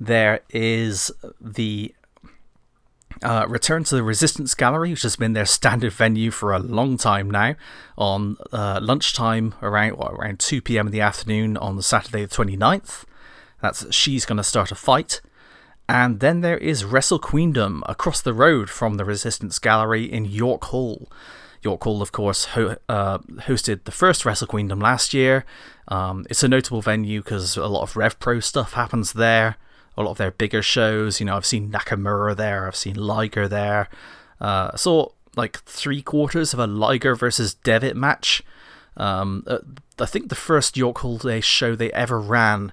There 0.00 0.40
is 0.50 1.10
the 1.40 1.94
uh, 3.22 3.46
return 3.48 3.84
to 3.84 3.94
the 3.94 4.02
Resistance 4.02 4.54
Gallery, 4.54 4.90
which 4.90 5.02
has 5.02 5.16
been 5.16 5.32
their 5.32 5.46
standard 5.46 5.92
venue 5.92 6.30
for 6.30 6.52
a 6.52 6.58
long 6.58 6.96
time 6.96 7.30
now, 7.30 7.54
on 7.96 8.36
uh, 8.52 8.78
lunchtime 8.82 9.54
around 9.62 9.92
around 10.00 10.38
2 10.38 10.62
p.m. 10.62 10.86
in 10.86 10.92
the 10.92 11.00
afternoon 11.00 11.56
on 11.56 11.76
the 11.76 11.82
Saturday 11.82 12.24
the 12.24 12.34
29th. 12.34 13.04
That's 13.60 13.92
She's 13.94 14.24
Gonna 14.24 14.44
Start 14.44 14.70
a 14.70 14.74
Fight. 14.74 15.20
And 15.88 16.20
then 16.20 16.42
there 16.42 16.58
is 16.58 16.84
Wrestle 16.84 17.18
Queendom 17.18 17.82
across 17.86 18.20
the 18.20 18.34
road 18.34 18.68
from 18.68 18.96
the 18.98 19.04
Resistance 19.04 19.58
Gallery 19.58 20.04
in 20.04 20.26
York 20.26 20.64
Hall. 20.66 21.10
York 21.62 21.82
Hall, 21.82 22.02
of 22.02 22.12
course, 22.12 22.44
ho- 22.46 22.76
uh, 22.88 23.18
hosted 23.18 23.84
the 23.84 23.90
first 23.90 24.24
Wrestle 24.24 24.46
Queendom 24.46 24.80
last 24.80 25.14
year. 25.14 25.44
Um, 25.88 26.26
it's 26.28 26.42
a 26.42 26.48
notable 26.48 26.82
venue 26.82 27.22
because 27.22 27.56
a 27.56 27.66
lot 27.66 27.82
of 27.82 27.94
RevPro 27.94 28.42
stuff 28.42 28.74
happens 28.74 29.14
there 29.14 29.56
a 29.98 30.02
lot 30.02 30.12
of 30.12 30.18
their 30.18 30.30
bigger 30.30 30.62
shows. 30.62 31.20
You 31.20 31.26
know, 31.26 31.36
I've 31.36 31.44
seen 31.44 31.70
Nakamura 31.70 32.36
there, 32.36 32.66
I've 32.66 32.76
seen 32.76 32.94
Liger 32.94 33.48
there. 33.48 33.88
Uh, 34.40 34.74
saw 34.76 35.08
like 35.36 35.58
three 35.64 36.00
quarters 36.00 36.54
of 36.54 36.60
a 36.60 36.66
Liger 36.66 37.14
versus 37.14 37.54
Devitt 37.54 37.96
match. 37.96 38.42
Um, 38.96 39.44
uh, 39.46 39.58
I 39.98 40.06
think 40.06 40.28
the 40.28 40.34
first 40.34 40.76
York 40.76 40.98
Hall 40.98 41.18
Day 41.18 41.40
show 41.40 41.74
they 41.74 41.92
ever 41.92 42.20
ran. 42.20 42.72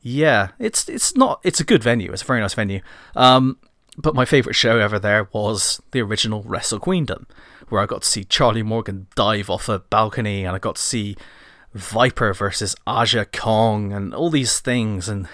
Yeah, 0.00 0.50
it's 0.58 0.88
it's 0.88 1.16
not 1.16 1.40
it's 1.42 1.60
a 1.60 1.64
good 1.64 1.82
venue. 1.82 2.12
It's 2.12 2.22
a 2.22 2.26
very 2.26 2.40
nice 2.40 2.54
venue. 2.54 2.80
Um, 3.16 3.58
but 3.96 4.14
my 4.14 4.24
favorite 4.24 4.54
show 4.54 4.78
ever 4.78 4.98
there 4.98 5.28
was 5.32 5.82
the 5.90 6.00
original 6.00 6.42
Wrestle 6.42 6.78
Queendom, 6.78 7.26
where 7.68 7.80
I 7.80 7.86
got 7.86 8.02
to 8.02 8.08
see 8.08 8.24
Charlie 8.24 8.62
Morgan 8.62 9.08
dive 9.16 9.50
off 9.50 9.68
a 9.68 9.80
balcony, 9.80 10.44
and 10.44 10.54
I 10.54 10.58
got 10.58 10.76
to 10.76 10.82
see 10.82 11.16
Viper 11.74 12.32
versus 12.32 12.76
Aja 12.86 13.24
Kong, 13.24 13.92
and 13.92 14.14
all 14.14 14.30
these 14.30 14.60
things, 14.60 15.08
and 15.08 15.26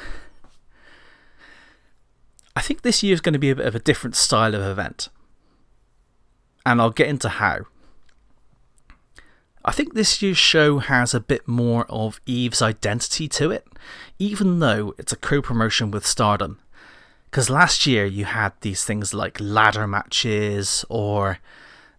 I 2.56 2.61
think 2.61 2.82
this 2.82 3.02
year 3.02 3.14
is 3.14 3.20
going 3.20 3.32
to 3.32 3.38
be 3.38 3.50
a 3.50 3.56
bit 3.56 3.66
of 3.66 3.75
a 3.75 3.80
different 3.80 4.16
style 4.16 4.54
of 4.54 4.62
event. 4.62 5.08
And 6.64 6.80
I'll 6.80 6.90
get 6.90 7.08
into 7.08 7.28
how. 7.28 7.66
I 9.64 9.73
think 9.73 9.94
this 9.94 10.20
year's 10.20 10.38
show 10.38 10.78
has 10.78 11.14
a 11.14 11.20
bit 11.20 11.49
more 11.49 11.87
of 11.87 12.20
Eve's 12.26 12.61
identity 12.61 13.28
to 13.28 13.50
it, 13.50 13.66
even 14.18 14.61
though 14.61 14.94
it's 14.99 15.12
a 15.12 15.16
co 15.16 15.40
promotion 15.40 15.90
with 15.90 16.06
Stardom. 16.06 16.58
Because 17.30 17.50
last 17.50 17.87
year 17.87 18.04
you 18.04 18.26
had 18.26 18.52
these 18.61 18.84
things 18.84 19.12
like 19.12 19.40
ladder 19.40 19.87
matches 19.87 20.84
or 20.88 21.38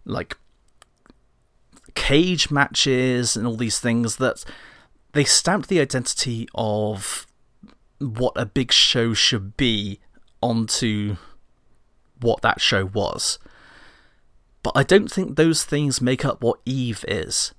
like 0.04 0.38
cage 1.94 2.50
matches 2.50 3.36
and 3.36 3.46
all 3.46 3.56
these 3.56 3.80
things 3.80 4.16
that 4.16 4.44
they 5.12 5.24
stamped 5.24 5.68
the 5.68 5.80
identity 5.80 6.48
of 6.54 7.26
what 7.98 8.32
a 8.36 8.46
big 8.46 8.70
show 8.70 9.12
should 9.12 9.56
be 9.56 9.98
onto 10.46 11.16
what 12.20 12.42
that 12.42 12.60
show 12.60 12.86
was. 12.86 13.38
But 14.62 14.72
I 14.74 14.82
don't 14.82 15.10
think 15.10 15.36
those 15.36 15.64
things 15.64 16.00
make 16.00 16.24
up 16.24 16.42
what 16.42 16.60
Eve 16.64 17.04
is. 17.06 17.54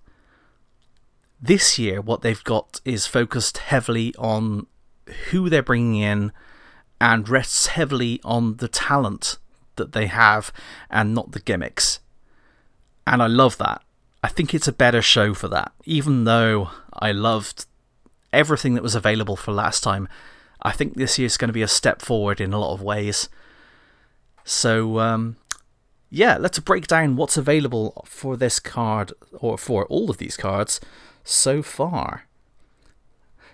This 1.39 1.77
year, 1.77 2.01
what 2.01 2.21
they've 2.21 2.43
got 2.43 2.81
is 2.83 3.05
focused 3.05 3.59
heavily 3.59 4.13
on 4.17 4.67
who 5.29 5.49
they're 5.49 5.63
bringing 5.63 6.01
in 6.01 6.31
and 6.99 7.29
rests 7.29 7.67
heavily 7.67 8.19
on 8.23 8.57
the 8.57 8.67
talent 8.67 9.37
that 9.75 9.91
they 9.91 10.07
have 10.07 10.51
and 10.89 11.13
not 11.13 11.31
the 11.31 11.39
gimmicks. 11.39 11.99
And 13.05 13.21
I 13.21 13.27
love 13.27 13.57
that. 13.59 13.83
I 14.23 14.29
think 14.29 14.53
it's 14.53 14.67
a 14.67 14.73
better 14.73 15.01
show 15.01 15.33
for 15.33 15.47
that. 15.47 15.71
Even 15.85 16.23
though 16.23 16.71
I 16.91 17.11
loved 17.11 17.67
everything 18.33 18.73
that 18.73 18.83
was 18.83 18.95
available 18.95 19.35
for 19.35 19.53
last 19.53 19.83
time, 19.83 20.09
I 20.61 20.71
think 20.71 20.95
this 20.95 21.17
year 21.19 21.25
is 21.25 21.37
going 21.37 21.49
to 21.49 21.53
be 21.53 21.61
a 21.61 21.67
step 21.67 22.01
forward 22.01 22.41
in 22.41 22.53
a 22.53 22.59
lot 22.59 22.73
of 22.73 22.81
ways. 22.81 23.29
So, 24.43 24.99
um, 24.99 25.35
yeah, 26.09 26.37
let's 26.37 26.59
break 26.59 26.87
down 26.87 27.15
what's 27.15 27.37
available 27.37 28.03
for 28.05 28.37
this 28.37 28.59
card, 28.59 29.13
or 29.33 29.57
for 29.57 29.85
all 29.85 30.09
of 30.09 30.17
these 30.17 30.37
cards, 30.37 30.79
so 31.23 31.61
far. 31.61 32.25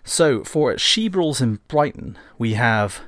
So, 0.04 0.44
for 0.44 0.78
She 0.78 1.08
Brawls 1.08 1.42
in 1.42 1.60
Brighton, 1.68 2.18
we 2.38 2.54
have 2.54 3.02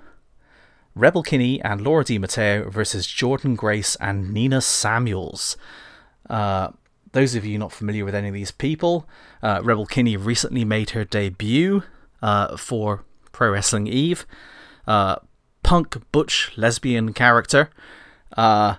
Rebel 0.96 1.24
Kinney 1.24 1.62
and 1.62 1.82
Laura 1.82 2.04
Di 2.06 2.18
Matteo 2.18 2.70
versus 2.70 3.06
Jordynne 3.06 3.58
Grace 3.58 3.96
and 3.98 4.34
Nina 4.34 4.62
Samuels. 4.62 5.58
Uh, 6.30 6.70
those 7.12 7.36
of 7.36 7.46
you 7.46 7.58
not 7.58 7.72
familiar 7.72 8.04
with 8.04 8.16
any 8.16 8.30
of 8.30 8.34
these 8.34 8.52
people, 8.52 9.08
uh, 9.44 9.62
Rebel 9.64 9.86
Kinney 9.86 10.18
recently 10.18 10.66
made 10.66 10.92
her 10.92 11.06
debut 11.06 11.84
uh, 12.22 12.58
for 12.58 13.04
Pro 13.36 13.51
Wrestling 13.51 13.86
Eve. 13.86 14.25
Uh, 14.88 15.18
punk, 15.62 15.98
butch, 16.13 16.54
lesbian 16.56 17.12
character. 17.12 17.70
Uh, 18.38 18.75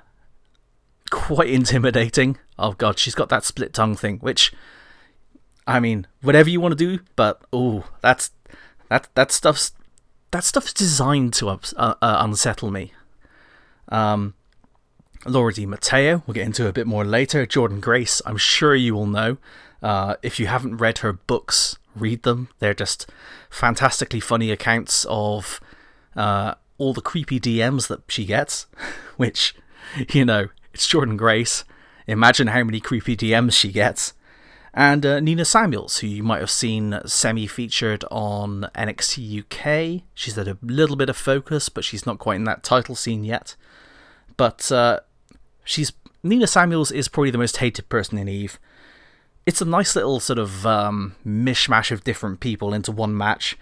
quite 1.11 1.51
intimidating. 1.51 2.39
Oh 2.59 2.73
god, 2.73 2.99
she's 2.99 3.15
got 3.15 3.29
that 3.29 3.45
split 3.45 3.75
tongue 3.75 3.97
thing, 3.97 4.17
which, 4.21 4.55
I 5.67 5.79
mean, 5.79 6.07
whatever 6.23 6.49
you 6.49 6.59
want 6.59 6.73
to 6.73 6.97
do, 6.97 7.03
but 7.17 7.43
oh, 7.53 7.85
that's 8.01 8.31
that 8.89 9.09
that 9.15 9.31
stuff's 9.31 9.73
that 10.31 10.43
stuff's 10.43 10.73
designed 10.73 11.35
to 11.35 11.51
uh, 11.51 11.59
uh, 11.77 11.95
unsettle 12.01 12.71
me. 12.71 12.95
Um, 13.91 14.33
Laura 15.27 15.53
Di 15.53 15.67
Matteo, 15.67 16.23
we'll 16.27 16.33
get 16.33 16.47
into 16.47 16.67
a 16.67 16.73
bit 16.73 16.87
more 16.87 17.05
later. 17.05 17.47
Jordynne 17.47 17.83
Grace, 17.83 18.23
I'm 18.25 18.39
sure 18.39 18.75
you 18.75 18.95
will 18.95 19.07
know. 19.07 19.37
Uh, 19.83 20.17
if 20.23 20.41
you 20.41 20.47
haven't 20.47 20.79
read 20.79 20.99
her 20.99 21.13
books, 21.13 21.79
read 21.97 22.23
them. 22.23 22.49
They're 22.59 22.75
just 22.75 23.11
fantastically 23.51 24.21
funny 24.21 24.51
accounts 24.51 25.07
of 25.09 25.61
uh, 26.15 26.55
all 26.79 26.93
the 26.93 27.01
creepy 27.01 27.41
DMs 27.41 27.89
that 27.89 28.03
she 28.09 28.25
gets, 28.25 28.67
which, 29.17 29.55
you 30.11 30.25
know, 30.25 30.49
it's 30.73 30.87
Jordynne 30.89 31.17
Grace. 31.17 31.65
Imagine 32.07 32.49
how 32.49 32.63
many 32.63 32.81
creepy 32.81 33.17
DMs 33.17 33.55
she 33.55 33.73
gets. 33.73 34.13
And 34.73 35.07
uh, 35.07 35.21
Nina 35.21 35.47
Samuels, 35.47 35.99
who 35.99 36.07
you 36.07 36.23
might 36.23 36.41
have 36.41 36.51
seen 36.51 37.01
semi 37.07 37.47
featured 37.47 38.05
on 38.11 38.69
NXT 38.75 39.41
UK. 39.41 40.03
She's 40.13 40.35
had 40.37 40.49
a 40.49 40.59
little 40.61 40.97
bit 40.97 41.09
of 41.09 41.17
focus, 41.17 41.71
but 41.71 41.83
she's 41.83 42.05
not 42.05 42.19
quite 42.19 42.37
in 42.37 42.45
that 42.45 42.63
title 42.63 42.95
scene 42.95 43.25
yet. 43.25 43.57
But 44.37 44.71
uh, 44.71 45.01
she's 45.65 45.93
Nina 46.23 46.47
Samuels 46.47 46.93
is 46.93 47.09
probably 47.09 47.31
the 47.31 47.39
most 47.39 47.57
hated 47.57 47.89
person 47.89 48.19
in 48.19 48.29
Eve 48.29 48.59
it's 49.47 49.61
a 49.61 49.65
nice 49.65 49.95
little 49.95 50.19
sort 50.19 50.41
of 50.41 50.67
um, 50.67 51.15
mishmash 51.25 51.93
of 51.93 52.05
different 52.05 52.41
people 52.41 52.75
into 52.75 52.91
one 52.91 53.17
match. 53.17 53.57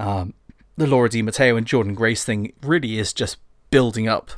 Um, 0.00 0.32
the 0.76 0.86
Laura 0.86 1.08
Di 1.08 1.22
Matteo 1.22 1.56
and 1.56 1.66
Jordynne 1.66 1.94
Grace 1.94 2.24
thing 2.24 2.52
really 2.62 2.98
is 2.98 3.12
just 3.12 3.36
building 3.70 4.08
up 4.08 4.30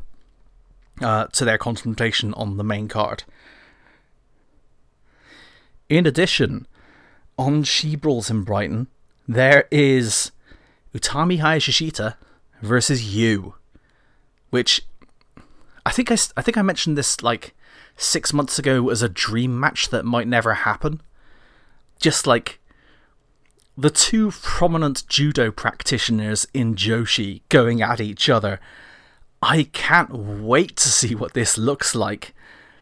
uh, 1.01 1.27
to 1.27 1.45
their 1.45 1.59
confrontation 1.59 2.35
on 2.35 2.57
the 2.57 2.65
main 2.65 2.89
card. 2.89 3.23
In 5.89 6.07
addition, 6.07 6.67
on 7.39 7.63
She 7.63 7.97
Brawls 7.97 8.31
in 8.31 8.43
Brighton, 8.43 8.89
there 9.29 9.69
is 9.71 10.33
Utami 10.95 11.41
Hayashishita 11.41 12.17
versus 12.63 13.15
Yu, 13.15 13.55
which 14.51 14.83
I 15.87 15.91
think 15.91 16.11
I, 16.11 16.17
I 16.37 16.43
think 16.43 16.57
I 16.57 16.63
mentioned 16.63 16.99
this 16.99 17.23
like 17.23 17.55
six 18.01 18.33
months 18.33 18.59
ago 18.59 18.89
as 18.89 19.03
a 19.03 19.09
dream 19.09 19.59
match 19.59 19.91
that 19.91 20.05
might 20.05 20.27
never 20.27 20.55
happen. 20.55 21.01
Just 21.99 22.27
like 22.27 22.59
the 23.77 23.91
two 23.91 24.31
prominent 24.31 25.07
judo 25.09 25.51
practitioners 25.51 26.47
in 26.53 26.75
Joshi 26.75 27.43
going 27.49 27.83
at 27.83 28.01
each 28.01 28.29
other. 28.29 28.61
I 29.43 29.65
can't 29.73 30.13
wait 30.13 30.77
to 30.77 30.89
see 30.89 31.15
what 31.15 31.33
this 31.33 31.57
looks 31.57 31.95
like 31.95 32.35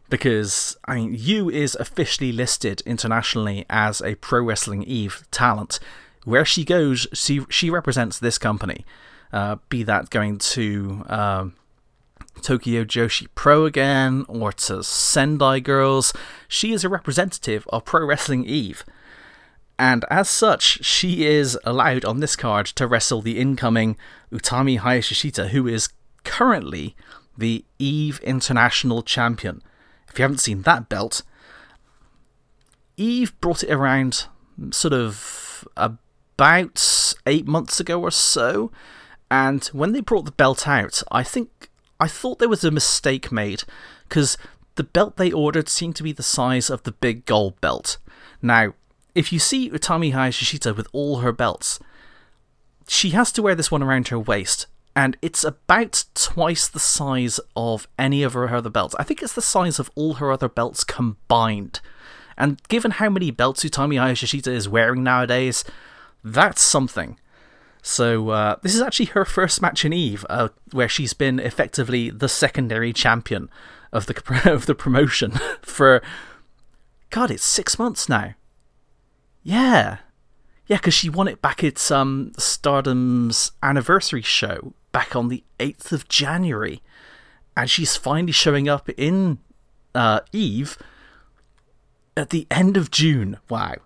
because 0.09 0.75
I 0.85 0.95
mean, 0.95 1.15
Yu 1.17 1.49
is 1.49 1.75
officially 1.75 2.31
listed 2.31 2.81
internationally 2.85 3.65
as 3.69 4.01
a 4.01 4.15
Pro 4.15 4.43
Wrestling 4.43 4.83
Eve 4.83 5.25
talent. 5.31 5.79
Where 6.25 6.45
she 6.45 6.65
goes, 6.65 7.07
she 7.13 7.41
she 7.49 7.69
represents 7.69 8.19
this 8.19 8.37
company. 8.37 8.85
Uh, 9.31 9.57
be 9.69 9.83
that 9.83 10.09
going 10.09 10.37
to 10.39 11.05
um, 11.07 11.53
Tokyo 12.39 12.83
Joshi 12.83 13.27
Pro 13.35 13.65
again, 13.65 14.25
or 14.27 14.51
to 14.53 14.83
Sendai 14.83 15.59
Girls. 15.59 16.13
She 16.47 16.73
is 16.73 16.83
a 16.83 16.89
representative 16.89 17.67
of 17.69 17.85
Pro 17.85 18.05
Wrestling 18.05 18.45
Eve. 18.45 18.83
And 19.77 20.03
as 20.09 20.27
such, 20.29 20.83
she 20.83 21.25
is 21.25 21.57
allowed 21.63 22.03
on 22.03 22.19
this 22.19 22.35
card 22.35 22.65
to 22.65 22.87
wrestle 22.87 23.21
the 23.21 23.39
incoming 23.39 23.95
Utami 24.31 24.79
Hayashishita, 24.79 25.49
who 25.49 25.67
is 25.67 25.89
currently 26.23 26.95
the 27.37 27.63
Eve 27.77 28.19
International 28.21 29.01
Champion. 29.01 29.61
If 30.09 30.19
you 30.19 30.23
haven't 30.23 30.39
seen 30.39 30.63
that 30.63 30.89
belt, 30.89 31.21
Eve 32.97 33.39
brought 33.39 33.63
it 33.63 33.71
around 33.71 34.25
sort 34.71 34.93
of 34.93 35.65
about 35.77 37.15
eight 37.25 37.47
months 37.47 37.79
ago 37.79 38.01
or 38.01 38.11
so. 38.11 38.71
And 39.31 39.63
when 39.67 39.93
they 39.93 40.01
brought 40.01 40.25
the 40.25 40.31
belt 40.31 40.67
out, 40.67 41.01
I 41.11 41.23
think 41.23 41.68
I 41.99 42.07
thought 42.07 42.39
there 42.39 42.49
was 42.49 42.63
a 42.63 42.71
mistake 42.71 43.31
made 43.31 43.63
because 44.07 44.37
the 44.75 44.83
belt 44.83 45.17
they 45.17 45.31
ordered 45.31 45.67
seemed 45.67 45.95
to 45.97 46.03
be 46.03 46.13
the 46.13 46.23
size 46.23 46.69
of 46.69 46.83
the 46.83 46.93
big 46.93 47.25
gold 47.25 47.59
belt. 47.59 47.97
Now, 48.41 48.73
if 49.13 49.33
you 49.33 49.39
see 49.39 49.69
Utami 49.69 50.13
Hayashishita 50.13 50.75
with 50.75 50.87
all 50.93 51.17
her 51.17 51.33
belts, 51.33 51.79
she 52.87 53.09
has 53.09 53.31
to 53.33 53.41
wear 53.41 53.55
this 53.55 53.69
one 53.69 53.83
around 53.83 54.07
her 54.07 54.19
waist, 54.19 54.67
and 54.95 55.17
it's 55.21 55.43
about 55.43 56.05
twice 56.15 56.67
the 56.67 56.79
size 56.79 57.39
of 57.55 57.87
any 57.97 58.23
of 58.23 58.33
her 58.33 58.53
other 58.53 58.69
belts. 58.69 58.95
I 58.97 59.03
think 59.03 59.21
it's 59.21 59.33
the 59.33 59.41
size 59.41 59.79
of 59.79 59.91
all 59.95 60.15
her 60.15 60.31
other 60.31 60.49
belts 60.49 60.83
combined. 60.83 61.81
And 62.37 62.61
given 62.69 62.91
how 62.91 63.09
many 63.09 63.31
belts 63.31 63.65
Utami 63.65 63.95
Hayashishita 63.95 64.47
is 64.47 64.69
wearing 64.69 65.03
nowadays, 65.03 65.65
that's 66.23 66.61
something. 66.61 67.19
So 67.81 68.29
uh, 68.29 68.55
this 68.61 68.75
is 68.75 68.81
actually 68.81 69.07
her 69.07 69.25
first 69.25 69.61
match 69.61 69.85
in 69.85 69.93
Eve, 69.93 70.25
uh, 70.29 70.49
where 70.71 70.89
she's 70.89 71.13
been 71.13 71.39
effectively 71.39 72.09
the 72.09 72.29
secondary 72.29 72.93
champion 72.93 73.49
of 73.91 74.05
the 74.05 74.41
of 74.51 74.65
the 74.65 74.75
promotion 74.75 75.31
for 75.61 76.01
God, 77.09 77.31
it's 77.31 77.43
six 77.43 77.79
months 77.79 78.07
now. 78.07 78.35
Yeah. 79.43 79.97
Yeah, 80.67 80.77
because 80.77 80.93
she 80.93 81.09
won 81.09 81.27
it 81.27 81.41
back 81.41 81.63
at 81.63 81.91
um, 81.91 82.31
Stardom's 82.37 83.51
anniversary 83.63 84.21
show 84.21 84.73
back 84.91 85.15
on 85.15 85.29
the 85.29 85.43
8th 85.59 85.91
of 85.91 86.07
January. 86.07 86.83
And 87.57 87.69
she's 87.69 87.95
finally 87.95 88.31
showing 88.31 88.69
up 88.69 88.89
in 88.89 89.39
uh, 89.95 90.19
Eve 90.31 90.77
at 92.15 92.29
the 92.29 92.45
end 92.51 92.77
of 92.77 92.91
June. 92.91 93.37
Wow. 93.49 93.77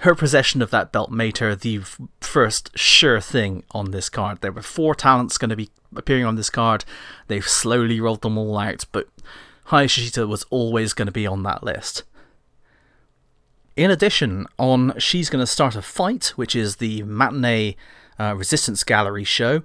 Her 0.00 0.14
possession 0.14 0.62
of 0.62 0.70
that 0.70 0.90
belt 0.90 1.10
made 1.10 1.38
her 1.38 1.54
the 1.54 1.80
first 2.20 2.76
sure 2.76 3.20
thing 3.20 3.62
on 3.70 3.90
this 3.90 4.08
card. 4.08 4.40
There 4.40 4.52
were 4.52 4.62
four 4.62 4.94
talents 4.94 5.38
going 5.38 5.50
to 5.50 5.56
be 5.56 5.70
appearing 5.94 6.24
on 6.24 6.36
this 6.36 6.50
card. 6.50 6.84
They've 7.28 7.46
slowly 7.46 8.00
rolled 8.00 8.22
them 8.22 8.38
all 8.38 8.58
out, 8.58 8.86
but 8.90 9.08
Hayashishita 9.68 10.26
was 10.26 10.44
always 10.50 10.92
going 10.92 11.06
to 11.06 11.12
be 11.12 11.26
on 11.26 11.42
that 11.44 11.62
list. 11.62 12.02
In 13.76 13.90
addition, 13.90 14.46
on 14.58 14.98
She's 14.98 15.30
Gonna 15.30 15.46
Start 15.46 15.76
a 15.76 15.82
Fight, 15.82 16.32
which 16.36 16.54
is 16.54 16.76
the 16.76 17.02
matinee 17.04 17.76
uh, 18.18 18.34
Resistance 18.36 18.84
Gallery 18.84 19.24
show, 19.24 19.62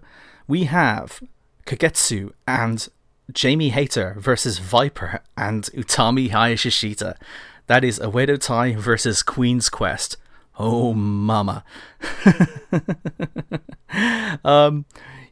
we 0.48 0.64
have 0.66 1.22
Kagetsu 1.66 2.32
and 2.48 2.88
Jamie 3.34 3.70
Hayter 3.70 4.16
versus 4.18 4.60
Viper 4.60 5.22
and 5.36 5.64
Utami 5.76 6.30
Hayashishita. 6.30 7.18
That 7.68 7.84
is 7.84 8.00
Oedo 8.00 8.40
Tai 8.40 8.76
versus 8.76 9.22
Queen's 9.22 9.70
Quest. 9.70 10.18
Oh, 10.58 10.94
mama. 10.94 11.64
um, 14.44 14.86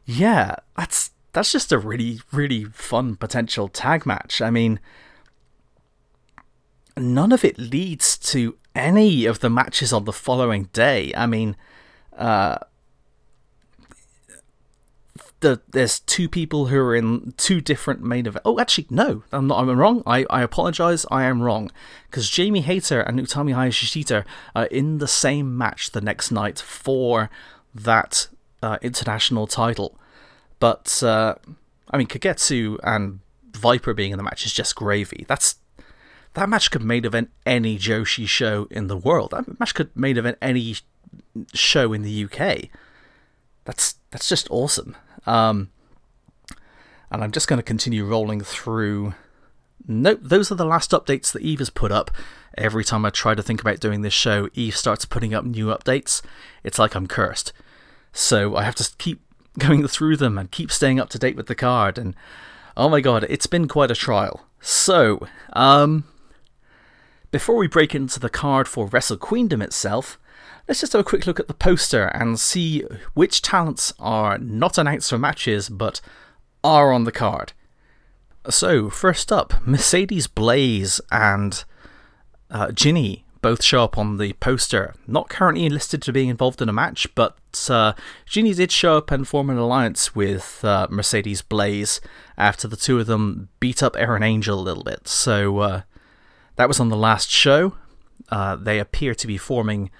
yeah, 0.04 0.56
that's 0.76 1.10
that's 1.32 1.52
just 1.52 1.72
a 1.72 1.78
really, 1.78 2.20
really 2.32 2.64
fun 2.64 3.16
potential 3.16 3.68
tag 3.68 4.06
match. 4.06 4.40
I 4.40 4.50
mean, 4.50 4.78
none 6.96 7.32
of 7.32 7.44
it 7.44 7.58
leads 7.58 8.16
to 8.18 8.56
any 8.74 9.26
of 9.26 9.40
the 9.40 9.50
matches 9.50 9.92
on 9.92 10.04
the 10.04 10.12
following 10.12 10.64
day. 10.72 11.12
I 11.16 11.26
mean, 11.26 11.56
uh, 12.16 12.58
the, 15.40 15.60
there's 15.68 16.00
two 16.00 16.28
people 16.28 16.66
who 16.66 16.78
are 16.78 16.94
in 16.94 17.34
two 17.36 17.60
different 17.60 18.02
main 18.02 18.26
events. 18.26 18.42
Oh, 18.44 18.58
actually, 18.58 18.86
no, 18.90 19.22
I'm 19.32 19.46
not. 19.46 19.60
I'm 19.60 19.78
wrong. 19.78 20.02
I, 20.06 20.24
I 20.30 20.42
apologize. 20.42 21.04
I 21.10 21.24
am 21.24 21.42
wrong 21.42 21.70
because 22.10 22.30
Jamie 22.30 22.62
Hayter 22.62 23.00
and 23.00 23.20
Utami 23.20 23.54
Hayashishita 23.54 24.24
are 24.54 24.66
in 24.66 24.98
the 24.98 25.08
same 25.08 25.56
match 25.56 25.90
the 25.90 26.00
next 26.00 26.30
night 26.30 26.58
for 26.58 27.30
that 27.74 28.28
uh, 28.62 28.78
international 28.80 29.46
title. 29.46 29.98
But 30.58 31.02
uh, 31.02 31.34
I 31.90 31.98
mean, 31.98 32.06
Kagetsu 32.06 32.78
and 32.82 33.20
Viper 33.52 33.94
being 33.94 34.12
in 34.12 34.16
the 34.16 34.24
match 34.24 34.46
is 34.46 34.52
just 34.52 34.74
gravy. 34.74 35.24
That's 35.28 35.56
that 36.34 36.48
match 36.48 36.70
could 36.70 36.82
main 36.82 37.04
event 37.04 37.30
any 37.44 37.78
Joshi 37.78 38.26
show 38.26 38.68
in 38.70 38.86
the 38.86 38.96
world. 38.96 39.32
That 39.32 39.58
match 39.60 39.74
could 39.74 39.94
main 39.94 40.16
event 40.16 40.38
any 40.40 40.76
show 41.54 41.92
in 41.92 42.02
the 42.02 42.24
UK. 42.24 42.70
That's 43.64 43.96
that's 44.10 44.28
just 44.28 44.46
awesome. 44.50 44.96
Um, 45.26 45.70
and 47.10 47.22
I'm 47.22 47.32
just 47.32 47.48
going 47.48 47.58
to 47.58 47.62
continue 47.62 48.04
rolling 48.04 48.40
through. 48.40 49.14
Nope, 49.86 50.20
those 50.22 50.50
are 50.50 50.56
the 50.56 50.64
last 50.64 50.90
updates 50.90 51.32
that 51.32 51.42
Eve 51.42 51.60
has 51.60 51.70
put 51.70 51.92
up. 51.92 52.10
Every 52.58 52.84
time 52.84 53.04
I 53.04 53.10
try 53.10 53.34
to 53.34 53.42
think 53.42 53.60
about 53.60 53.80
doing 53.80 54.00
this 54.00 54.14
show, 54.14 54.48
Eve 54.54 54.76
starts 54.76 55.04
putting 55.04 55.34
up 55.34 55.44
new 55.44 55.66
updates. 55.66 56.22
It's 56.64 56.78
like 56.78 56.94
I'm 56.94 57.06
cursed. 57.06 57.52
So 58.12 58.56
I 58.56 58.62
have 58.62 58.74
to 58.76 58.90
keep 58.98 59.20
going 59.58 59.86
through 59.86 60.16
them 60.16 60.38
and 60.38 60.50
keep 60.50 60.72
staying 60.72 60.98
up 60.98 61.08
to 61.10 61.18
date 61.18 61.36
with 61.36 61.46
the 61.46 61.54
card. 61.54 61.98
And 61.98 62.14
oh 62.76 62.88
my 62.88 63.00
god, 63.00 63.26
it's 63.28 63.46
been 63.46 63.68
quite 63.68 63.90
a 63.90 63.94
trial. 63.94 64.46
So, 64.60 65.26
um, 65.52 66.04
before 67.30 67.56
we 67.56 67.68
break 67.68 67.94
into 67.94 68.18
the 68.18 68.30
card 68.30 68.66
for 68.66 68.86
Wrestle 68.86 69.18
Queendom 69.18 69.62
itself, 69.62 70.18
let's 70.68 70.80
just 70.80 70.92
have 70.92 71.00
a 71.00 71.04
quick 71.04 71.26
look 71.26 71.40
at 71.40 71.48
the 71.48 71.54
poster 71.54 72.06
and 72.06 72.40
see 72.40 72.84
which 73.14 73.42
talents 73.42 73.92
are 73.98 74.38
not 74.38 74.78
announced 74.78 75.10
for 75.10 75.18
matches 75.18 75.68
but 75.68 76.00
are 76.64 76.92
on 76.92 77.04
the 77.04 77.12
card. 77.12 77.52
So, 78.48 78.90
first 78.90 79.32
up, 79.32 79.54
Mercedes 79.66 80.28
Blaze 80.28 81.00
and 81.10 81.64
uh, 82.50 82.70
Jinny 82.70 83.24
both 83.42 83.62
show 83.62 83.84
up 83.84 83.98
on 83.98 84.18
the 84.18 84.32
poster. 84.34 84.94
Not 85.06 85.28
currently 85.28 85.66
enlisted 85.66 86.02
to 86.02 86.12
being 86.12 86.28
involved 86.28 86.62
in 86.62 86.68
a 86.68 86.72
match, 86.72 87.08
but 87.14 87.36
uh, 87.68 87.92
Jinny 88.24 88.54
did 88.54 88.70
show 88.70 88.98
up 88.98 89.10
and 89.10 89.26
form 89.26 89.50
an 89.50 89.58
alliance 89.58 90.14
with 90.14 90.64
uh, 90.64 90.86
Mercedes 90.90 91.42
Blaze 91.42 92.00
after 92.36 92.68
the 92.68 92.76
two 92.76 93.00
of 93.00 93.06
them 93.06 93.48
beat 93.58 93.82
up 93.82 93.96
Erin 93.96 94.22
Angel 94.22 94.58
a 94.58 94.62
little 94.62 94.84
bit. 94.84 95.08
So, 95.08 95.58
uh, 95.58 95.82
that 96.56 96.68
was 96.68 96.80
on 96.80 96.88
the 96.88 96.96
last 96.96 97.30
show. 97.30 97.74
Uh, 98.28 98.56
they 98.56 98.78
appear 98.78 99.14
to 99.14 99.26
be 99.26 99.38
forming 99.38 99.90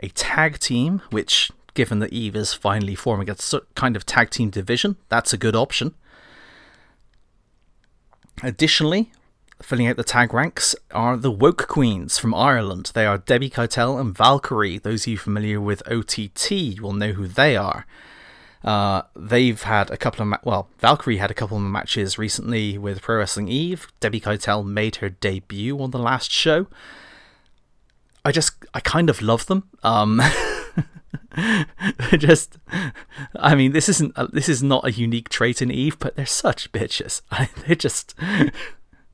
a 0.00 0.08
tag 0.08 0.58
team, 0.58 1.02
which, 1.10 1.50
given 1.74 1.98
that 2.00 2.12
Eve 2.12 2.36
is 2.36 2.54
finally 2.54 2.94
forming 2.94 3.30
a 3.30 3.36
kind 3.74 3.96
of 3.96 4.06
tag 4.06 4.30
team 4.30 4.50
division, 4.50 4.96
that's 5.08 5.32
a 5.32 5.38
good 5.38 5.54
option. 5.54 5.94
Additionally, 8.42 9.12
filling 9.62 9.86
out 9.86 9.96
the 9.96 10.04
tag 10.04 10.32
ranks 10.32 10.74
are 10.92 11.16
the 11.16 11.30
Woke 11.30 11.68
Queens 11.68 12.18
from 12.18 12.34
Ireland. 12.34 12.92
They 12.94 13.06
are 13.06 13.18
Debbie 13.18 13.50
Keitel 13.50 14.00
and 14.00 14.16
Valkyrie. 14.16 14.78
Those 14.78 15.02
of 15.02 15.08
you 15.08 15.18
familiar 15.18 15.60
with 15.60 15.82
OTT 15.86 16.80
will 16.80 16.94
know 16.94 17.12
who 17.12 17.28
they 17.28 17.56
are. 17.56 17.86
Uh, 18.64 19.02
they've 19.16 19.62
had 19.62 19.90
a 19.90 19.96
couple 19.96 20.22
of 20.22 20.28
ma- 20.28 20.38
well, 20.44 20.68
Valkyrie 20.78 21.16
had 21.16 21.30
a 21.30 21.34
couple 21.34 21.56
of 21.56 21.62
matches 21.62 22.18
recently 22.18 22.76
with 22.76 23.00
Pro 23.00 23.16
Wrestling 23.18 23.48
Eve. 23.48 23.88
Debbie 24.00 24.20
Keitel 24.20 24.66
made 24.66 24.96
her 24.96 25.08
debut 25.08 25.80
on 25.80 25.90
the 25.90 25.98
last 25.98 26.30
show. 26.30 26.66
I 28.24 28.32
just 28.32 28.52
I 28.74 28.80
kind 28.80 29.08
of 29.08 29.22
love 29.22 29.46
them. 29.46 29.68
Um, 29.82 30.20
just 32.18 32.58
I 33.36 33.54
mean 33.54 33.72
this 33.72 33.88
isn't 33.88 34.12
a, 34.16 34.26
this 34.26 34.48
is 34.48 34.62
not 34.62 34.86
a 34.86 34.92
unique 34.92 35.28
trait 35.28 35.62
in 35.62 35.70
Eve, 35.70 35.98
but 35.98 36.16
they're 36.16 36.26
such 36.26 36.72
bitches. 36.72 37.22
I, 37.30 37.48
they're 37.66 37.76
just 37.76 38.14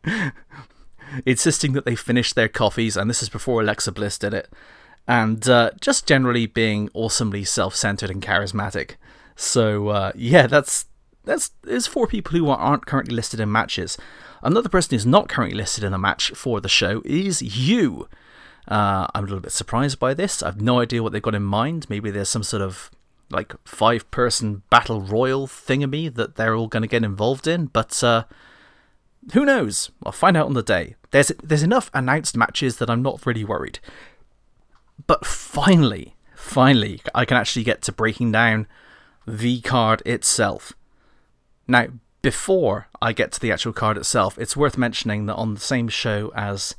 insisting 1.26 1.72
that 1.72 1.84
they 1.84 1.94
finish 1.94 2.32
their 2.32 2.48
coffees, 2.48 2.96
and 2.96 3.08
this 3.08 3.22
is 3.22 3.28
before 3.28 3.60
Alexa 3.60 3.92
Bliss 3.92 4.18
did 4.18 4.34
it, 4.34 4.52
and 5.06 5.48
uh, 5.48 5.70
just 5.80 6.06
generally 6.06 6.46
being 6.46 6.90
awesomely 6.94 7.44
self-centered 7.44 8.10
and 8.10 8.22
charismatic. 8.22 8.92
So 9.36 9.88
uh, 9.88 10.12
yeah, 10.14 10.46
that's 10.46 10.86
that's 11.24 11.50
there's 11.62 11.86
four 11.86 12.06
people 12.06 12.38
who 12.38 12.48
aren't 12.48 12.86
currently 12.86 13.14
listed 13.14 13.40
in 13.40 13.52
matches. 13.52 13.96
Another 14.42 14.68
person 14.68 14.94
who's 14.94 15.06
not 15.06 15.28
currently 15.28 15.56
listed 15.56 15.84
in 15.84 15.94
a 15.94 15.98
match 15.98 16.30
for 16.30 16.60
the 16.60 16.68
show 16.68 17.02
is 17.04 17.42
Yu. 17.42 18.08
Uh, 18.68 19.06
I'm 19.14 19.24
a 19.24 19.26
little 19.26 19.40
bit 19.40 19.52
surprised 19.52 19.98
by 19.98 20.14
this. 20.14 20.42
I've 20.42 20.60
no 20.60 20.80
idea 20.80 21.02
what 21.02 21.12
they've 21.12 21.22
got 21.22 21.34
in 21.34 21.44
mind. 21.44 21.86
Maybe 21.88 22.10
there's 22.10 22.28
some 22.28 22.42
sort 22.42 22.62
of 22.62 22.90
like 23.30 23.54
five 23.64 24.10
person 24.10 24.62
battle 24.70 25.00
royal 25.00 25.46
thingamy 25.46 26.12
that 26.14 26.36
they're 26.36 26.54
all 26.54 26.68
going 26.68 26.82
to 26.82 26.88
get 26.88 27.04
involved 27.04 27.46
in, 27.46 27.66
but 27.66 28.02
uh, 28.02 28.24
who 29.32 29.44
knows? 29.44 29.90
I'll 30.04 30.12
find 30.12 30.36
out 30.36 30.46
on 30.46 30.54
the 30.54 30.62
day. 30.62 30.96
There's 31.10 31.32
there's 31.42 31.62
enough 31.62 31.90
announced 31.94 32.36
matches 32.36 32.76
that 32.76 32.90
I'm 32.90 33.02
not 33.02 33.24
really 33.26 33.44
worried. 33.44 33.78
But 35.06 35.26
finally, 35.26 36.16
finally, 36.34 37.00
I 37.14 37.24
can 37.24 37.36
actually 37.36 37.64
get 37.64 37.82
to 37.82 37.92
breaking 37.92 38.32
down 38.32 38.66
the 39.26 39.60
card 39.60 40.02
itself. 40.06 40.72
Now, 41.68 41.88
before 42.22 42.88
I 43.02 43.12
get 43.12 43.32
to 43.32 43.40
the 43.40 43.52
actual 43.52 43.72
card 43.72 43.96
itself, 43.96 44.38
it's 44.38 44.56
worth 44.56 44.78
mentioning 44.78 45.26
that 45.26 45.34
on 45.34 45.54
the 45.54 45.60
same 45.60 45.88
show 45.88 46.32
as 46.34 46.74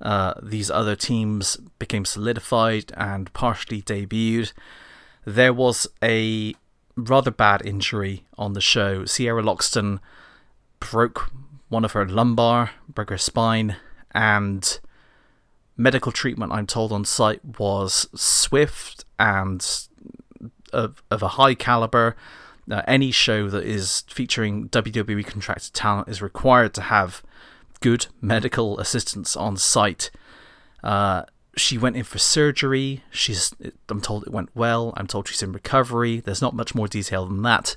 uh, 0.00 0.34
these 0.42 0.70
other 0.70 0.96
teams 0.96 1.56
became 1.78 2.04
solidified 2.04 2.92
and 2.96 3.32
partially 3.32 3.82
debuted, 3.82 4.52
there 5.24 5.52
was 5.52 5.86
a 6.02 6.54
rather 6.96 7.30
bad 7.30 7.64
injury 7.64 8.24
on 8.36 8.52
the 8.52 8.60
show. 8.60 9.04
Sierra 9.04 9.42
Loxton 9.42 9.98
broke 10.80 11.30
one 11.68 11.84
of 11.84 11.92
her 11.92 12.06
lumbar, 12.06 12.70
broke 12.88 13.10
her 13.10 13.18
spine, 13.18 13.76
and 14.12 14.80
medical 15.76 16.12
treatment, 16.12 16.52
I'm 16.52 16.66
told 16.66 16.92
on 16.92 17.04
site, 17.04 17.44
was 17.58 18.08
swift 18.14 19.04
and 19.18 19.64
of, 20.72 21.02
of 21.10 21.22
a 21.22 21.28
high 21.28 21.54
caliber. 21.54 22.16
Uh, 22.70 22.82
any 22.86 23.10
show 23.10 23.48
that 23.48 23.64
is 23.64 24.04
featuring 24.08 24.68
WWE 24.68 25.24
contracted 25.26 25.72
talent 25.72 26.08
is 26.08 26.20
required 26.20 26.74
to 26.74 26.82
have 26.82 27.22
good 27.80 28.06
medical 28.20 28.78
assistance 28.78 29.36
on 29.36 29.56
site. 29.56 30.10
Uh, 30.82 31.22
she 31.56 31.76
went 31.76 31.96
in 31.96 32.04
for 32.04 32.18
surgery. 32.18 33.02
She's, 33.10 33.54
I'm 33.88 34.00
told 34.00 34.24
it 34.24 34.32
went 34.32 34.50
well. 34.54 34.92
I'm 34.96 35.06
told 35.06 35.28
she's 35.28 35.42
in 35.42 35.52
recovery. 35.52 36.20
There's 36.20 36.42
not 36.42 36.54
much 36.54 36.74
more 36.74 36.88
detail 36.88 37.26
than 37.26 37.42
that. 37.42 37.76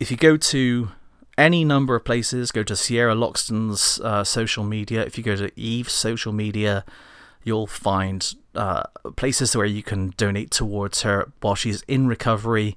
If 0.00 0.10
you 0.10 0.16
go 0.16 0.36
to 0.36 0.90
any 1.36 1.64
number 1.64 1.94
of 1.94 2.04
places, 2.04 2.50
go 2.50 2.62
to 2.62 2.76
Sierra 2.76 3.14
Loxton's 3.14 4.00
uh, 4.00 4.24
social 4.24 4.64
media. 4.64 5.04
If 5.04 5.18
you 5.18 5.24
go 5.24 5.36
to 5.36 5.50
Eve's 5.58 5.92
social 5.92 6.32
media, 6.32 6.84
you'll 7.42 7.66
find 7.66 8.34
uh, 8.54 8.84
places 9.16 9.56
where 9.56 9.66
you 9.66 9.82
can 9.82 10.14
donate 10.16 10.50
towards 10.50 11.02
her 11.02 11.32
while 11.40 11.54
she's 11.54 11.82
in 11.82 12.06
recovery. 12.06 12.76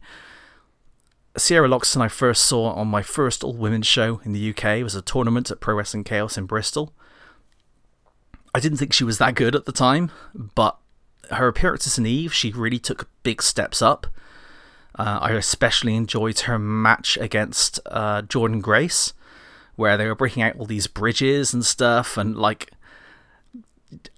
Sierra 1.38 1.68
Loxton 1.68 2.02
I 2.02 2.08
first 2.08 2.44
saw 2.44 2.72
on 2.74 2.88
my 2.88 3.04
first 3.04 3.44
all 3.44 3.54
women's 3.54 3.88
show 3.88 4.22
in 4.26 4.34
the 4.34 4.50
UK. 4.50 4.66
It 4.80 4.84
was 4.84 4.96
a 4.96 5.02
tournament 5.02 5.52
at 5.52 5.60
Pro 5.60 5.76
Wrestling 5.76 6.04
Chaos 6.04 6.38
in 6.38 6.46
Bristol. 6.46 6.94
I 8.56 8.60
didn't 8.60 8.80
think 8.80 8.94
she 8.94 9.04
was 9.04 9.20
that 9.20 9.36
good 9.36 9.56
at 9.56 9.66
the 9.66 9.72
time, 9.72 10.12
but 10.34 10.78
her 11.30 11.48
appearances 11.48 11.98
in 11.98 12.06
Eve, 12.06 12.34
she 12.34 12.52
really 12.52 12.80
took 12.80 13.10
big 13.22 13.42
steps 13.42 13.82
up. 13.82 14.08
Uh, 14.98 15.20
I 15.22 15.32
especially 15.34 15.96
enjoyed 15.96 16.40
her 16.40 16.58
match 16.58 17.18
against 17.18 17.80
uh, 17.86 18.24
Jordynne 18.24 18.62
Grace, 18.62 19.14
where 19.76 19.96
they 19.96 20.08
were 20.08 20.16
breaking 20.16 20.42
out 20.42 20.58
all 20.58 20.66
these 20.66 20.88
bridges 20.88 21.54
and 21.54 21.64
stuff, 21.64 22.18
and 22.18 22.36
like, 22.36 22.72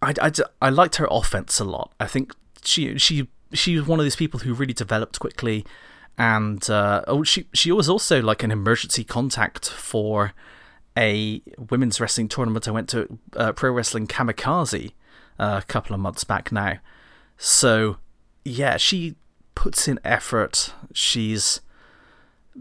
I, 0.02 0.14
I, 0.22 0.32
I 0.62 0.70
liked 0.70 0.96
her 0.96 1.08
offense 1.12 1.60
a 1.60 1.66
lot. 1.66 1.92
I 2.00 2.08
think 2.08 2.34
she 2.64 2.98
she 2.98 3.28
she 3.52 3.76
was 3.76 3.88
one 3.88 4.00
of 4.00 4.06
these 4.06 4.16
people 4.16 4.40
who 4.42 4.54
really 4.54 4.74
developed 4.74 5.20
quickly, 5.20 5.66
and 6.20 6.70
uh, 6.70 7.02
oh, 7.08 7.24
she 7.24 7.48
she 7.54 7.72
was 7.72 7.90
also 7.90 8.22
like 8.22 8.44
an 8.44 8.52
emergency 8.52 9.06
contact 9.06 9.70
for 9.70 10.34
a 10.98 11.42
women's 11.72 12.02
wrestling 12.02 12.28
tournament 12.28 12.68
I 12.68 12.72
went 12.72 12.90
to, 12.90 13.18
uh, 13.38 13.54
Pro 13.54 13.72
Wrestling 13.72 14.06
Kamikaze, 14.06 14.92
uh, 15.40 15.62
a 15.64 15.66
couple 15.66 15.94
of 15.94 16.02
months 16.02 16.26
back 16.26 16.52
now. 16.52 16.80
So 17.38 17.98
yeah, 18.44 18.76
she 18.76 19.16
puts 19.56 19.88
in 19.88 19.98
effort. 20.04 20.74
She's 20.94 21.62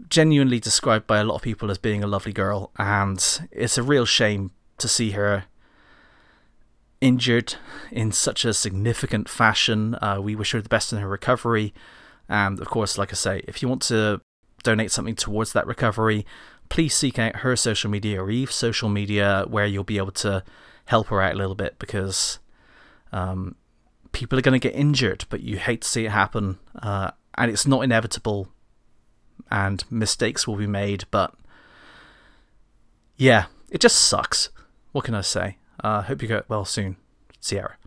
genuinely 0.07 0.61
described 0.61 1.05
by 1.05 1.17
a 1.17 1.25
lot 1.25 1.35
of 1.35 1.41
people 1.41 1.69
as 1.69 1.77
being 1.77 2.01
a 2.01 2.07
lovely 2.07 2.31
girl, 2.31 2.71
and 2.77 3.49
it's 3.51 3.77
a 3.77 3.83
real 3.83 4.05
shame 4.05 4.51
to 4.77 4.87
see 4.87 5.11
her 5.11 5.43
injured 7.01 7.55
in 7.91 8.13
such 8.13 8.45
a 8.45 8.53
significant 8.53 9.27
fashion. 9.27 9.95
Uh, 10.01 10.19
we 10.21 10.33
wish 10.33 10.53
her 10.53 10.61
the 10.61 10.69
best 10.69 10.93
in 10.93 10.99
her 10.99 11.09
recovery. 11.09 11.73
And 12.29 12.59
of 12.59 12.67
course, 12.67 12.97
like 12.97 13.11
I 13.11 13.15
say, 13.15 13.41
if 13.47 13.61
you 13.61 13.67
want 13.67 13.81
to 13.83 14.21
donate 14.63 14.91
something 14.91 15.15
towards 15.15 15.53
that 15.53 15.67
recovery, 15.67 16.25
please 16.69 16.93
seek 16.93 17.17
out 17.17 17.37
her 17.37 17.55
social 17.55 17.89
media 17.89 18.21
or 18.21 18.29
Eve's 18.29 18.55
social 18.55 18.89
media 18.89 19.45
where 19.47 19.65
you'll 19.65 19.83
be 19.83 19.97
able 19.97 20.11
to 20.11 20.43
help 20.85 21.07
her 21.07 21.21
out 21.21 21.33
a 21.33 21.37
little 21.37 21.55
bit 21.55 21.77
because 21.79 22.39
um, 23.11 23.55
people 24.11 24.37
are 24.37 24.43
going 24.43 24.59
to 24.59 24.67
get 24.67 24.77
injured, 24.77 25.25
but 25.29 25.41
you 25.41 25.57
hate 25.57 25.81
to 25.81 25.87
see 25.87 26.05
it 26.05 26.11
happen, 26.11 26.59
uh, 26.81 27.11
and 27.35 27.51
it's 27.51 27.65
not 27.65 27.83
inevitable, 27.83 28.49
and 29.49 29.83
mistakes 29.89 30.47
will 30.47 30.55
be 30.55 30.67
made, 30.67 31.05
but 31.09 31.33
yeah, 33.17 33.45
it 33.69 33.81
just 33.81 33.97
sucks. 33.97 34.49
What 34.91 35.05
can 35.05 35.15
I 35.15 35.21
say? 35.21 35.57
Uh, 35.83 36.03
hope 36.03 36.21
you 36.21 36.27
get 36.27 36.49
well 36.49 36.65
soon, 36.65 36.97
Sierra. 37.39 37.78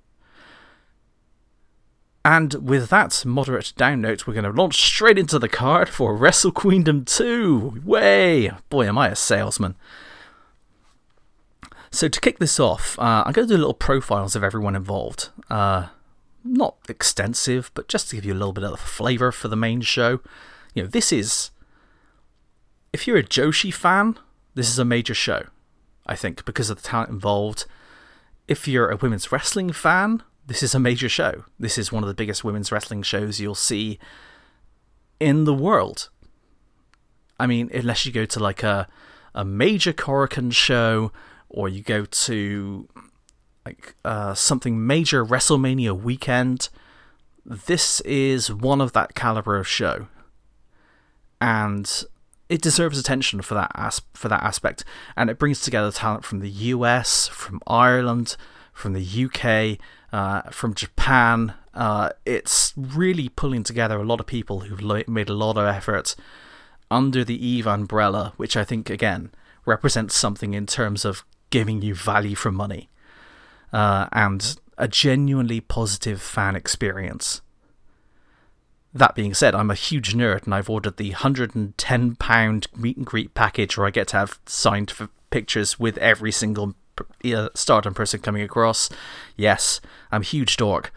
And 2.25 2.55
with 2.55 2.89
that 2.91 3.25
moderate 3.27 3.73
down 3.77 4.03
note, 4.03 4.27
we're 4.27 4.35
going 4.35 4.45
to 4.45 4.51
launch 4.51 4.77
straight 4.77 5.19
into 5.19 5.39
the 5.39 5.49
card 5.49 5.89
for 5.89 6.15
Wrestle 6.15 6.53
Queendom 6.53 7.05
2. 7.05 7.83
Way! 7.85 8.51
Boy, 8.71 8.87
am 8.87 8.97
I 8.97 9.09
a 9.09 9.17
salesman. 9.17 9.75
So, 11.91 12.09
to 12.09 12.21
kick 12.21 12.39
this 12.39 12.61
off, 12.61 12.99
uh, 12.99 13.25
I'm 13.27 13.33
going 13.33 13.47
to 13.49 13.55
do 13.55 13.59
little 13.59 13.75
profiles 13.75 14.37
of 14.37 14.45
everyone 14.45 14.77
involved. 14.77 15.31
Uh, 15.51 15.89
not 16.45 16.77
extensive, 16.89 17.71
but 17.75 17.89
just 17.89 18.09
to 18.09 18.17
give 18.17 18.25
you 18.25 18.33
a 18.33 18.35
little 18.35 18.53
bit 18.53 18.65
of 18.65 18.81
flavour 18.81 19.31
for 19.33 19.49
the 19.49 19.57
main 19.57 19.81
show. 19.81 20.21
You 20.75 20.85
know, 20.85 20.89
this 20.89 21.13
is. 21.13 21.51
If 22.93 23.07
you're 23.07 23.19
a 23.19 23.23
Joshi 23.23 23.75
fan, 23.75 24.19
this 24.55 24.69
is 24.69 24.79
a 24.79 24.85
major 24.85 25.15
show, 25.15 25.47
I 26.07 26.15
think, 26.15 26.45
because 26.45 26.71
of 26.71 26.77
the 26.77 26.89
talent 26.89 27.11
involved. 27.11 27.67
If 28.49 28.69
you're 28.69 28.91
a 28.91 28.97
women's 28.97 29.33
wrestling 29.33 29.73
fan, 29.73 30.23
this 30.47 30.63
is 30.63 30.75
a 30.75 30.81
major 30.81 31.09
show. 31.09 31.45
This 31.59 31.79
is 31.79 31.93
one 31.93 32.03
of 32.03 32.09
the 32.09 32.15
biggest 32.15 32.45
women's 32.45 32.73
wrestling 32.73 33.03
shows 33.03 33.41
you'll 33.41 33.55
see 33.55 33.99
in 35.21 35.45
the 35.45 35.55
world. 35.55 36.11
I 37.39 37.47
mean, 37.47 37.71
unless 37.73 38.07
you 38.07 38.13
go 38.13 38.25
to 38.25 38.41
like 38.41 38.63
a 38.63 38.89
a 39.35 39.45
major 39.45 39.93
Korakuen 39.93 40.53
show 40.53 41.13
or 41.49 41.69
you 41.69 41.83
go 41.83 42.05
to 42.05 42.89
like 43.65 43.95
uh, 44.05 44.35
something 44.35 44.87
major 44.87 45.25
WrestleMania 45.25 45.99
weekend. 45.99 46.69
This 47.45 48.01
is 48.01 48.53
one 48.53 48.81
of 48.81 48.93
that 48.93 49.15
caliber 49.15 49.57
of 49.57 49.69
show, 49.69 50.09
and 51.41 52.05
it 52.49 52.63
deserves 52.63 52.99
attention 52.99 53.43
for 53.43 53.55
that 53.55 53.71
as- 53.75 54.03
for 54.15 54.29
that 54.29 54.43
aspect. 54.43 54.85
And 55.17 55.31
it 55.31 55.39
brings 55.39 55.61
together 55.61 55.91
talent 55.91 56.25
from 56.25 56.41
the 56.41 56.51
US, 56.51 57.29
from 57.29 57.61
Ireland, 57.67 58.37
from 58.73 58.93
the 58.93 59.05
UK, 59.05 59.79
uh, 60.13 60.43
from 60.51 60.75
Japan. 60.75 61.55
Uh, 61.75 62.11
it's 62.27 62.75
really 62.77 63.29
pulling 63.31 63.63
together 63.63 63.97
a 63.97 64.05
lot 64.05 64.21
of 64.21 64.27
people 64.27 64.61
who've 64.61 64.83
lo- 64.83 65.03
made 65.07 65.29
a 65.29 65.35
lot 65.35 65.57
of 65.57 65.67
effort 65.67 66.15
under 66.91 67.25
the 67.25 67.47
Eve 67.47 67.67
umbrella, 67.67 68.35
which 68.37 68.57
I 68.57 68.65
think 68.65 68.91
again 68.91 69.31
represents 69.65 70.15
something 70.15 70.55
in 70.55 70.67
terms 70.67 71.05
of 71.05 71.25
giving 71.51 71.83
you 71.83 71.95
value 71.95 72.35
for 72.35 72.51
money 72.51 72.91
uh, 73.73 74.09
and 74.13 74.59
a 74.79 74.89
genuinely 74.89 75.61
positive 75.61 76.21
fan 76.21 76.57
experience. 76.57 77.41
That 78.95 79.15
being 79.15 79.33
said, 79.33 79.55
I'm 79.55 79.71
a 79.71 79.75
huge 79.75 80.15
nerd 80.15 80.45
and 80.45 80.55
I've 80.55 80.69
ordered 80.69 80.99
the 80.99 81.13
£110 81.13 82.77
meet 82.77 82.97
and 82.97 83.07
greet 83.07 83.33
package 83.33 83.79
where 83.79 83.87
I 83.87 83.91
get 83.91 84.09
to 84.09 84.19
have 84.19 84.39
signed 84.47 84.93
pictures 85.31 85.79
with 85.79 85.97
every 85.99 86.33
single 86.33 86.75
uh, 87.25 87.49
stardom 87.55 87.95
person 87.95 88.21
coming 88.21 88.43
across. 88.43 88.89
Yes, 89.37 89.81
I'm 90.11 90.23
huge 90.23 90.57
dork. 90.57 90.93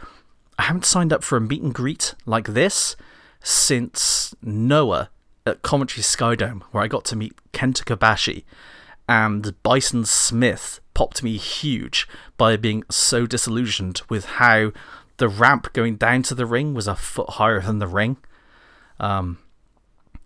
I 0.58 0.64
haven't 0.64 0.86
signed 0.86 1.12
up 1.12 1.24
for 1.24 1.38
a 1.38 1.42
meet 1.42 1.62
and 1.62 1.74
greet 1.74 2.16
like 2.26 2.48
this 2.48 2.96
since 3.42 4.34
Noah 4.42 5.10
at 5.46 5.62
Coventry 5.62 6.02
Skydome, 6.02 6.64
where 6.72 6.84
I 6.84 6.88
got 6.88 7.06
to 7.06 7.16
meet 7.16 7.34
Kenta 7.52 7.84
Kobashi 7.84 8.44
and 9.08 9.62
Bison 9.64 10.06
Smith 10.06 10.80
popped 10.94 11.22
me 11.22 11.38
huge 11.38 12.08
by 12.38 12.58
being 12.58 12.84
so 12.90 13.26
disillusioned 13.26 14.02
with 14.10 14.26
how 14.26 14.72
the 15.18 15.28
ramp 15.28 15.72
going 15.74 15.96
down 15.96 16.24
to 16.24 16.36
the 16.36 16.46
ring 16.46 16.74
was 16.74 16.88
a 16.88 16.96
foot 16.96 17.32
higher 17.32 17.62
than 17.62 17.80
the 17.80 17.88
ring. 17.88 18.18
Um, 19.00 19.38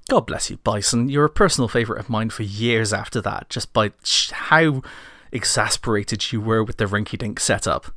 God 0.08 0.26
bless 0.26 0.50
you, 0.50 0.58
Bison. 0.58 1.10
You're 1.10 1.26
a 1.26 1.30
personal 1.30 1.68
favourite 1.68 2.00
of 2.00 2.10
mine 2.10 2.30
for 2.30 2.44
years 2.44 2.94
after 2.94 3.22
that, 3.22 3.50
just 3.50 3.74
by 3.74 3.92
how 4.32 4.82
exasperated 5.32 6.32
you 6.32 6.42
were 6.42 6.64
with 6.64 6.78
the 6.78 6.86
rinky 6.86 7.18
dink 7.18 7.40
setup. 7.40 7.94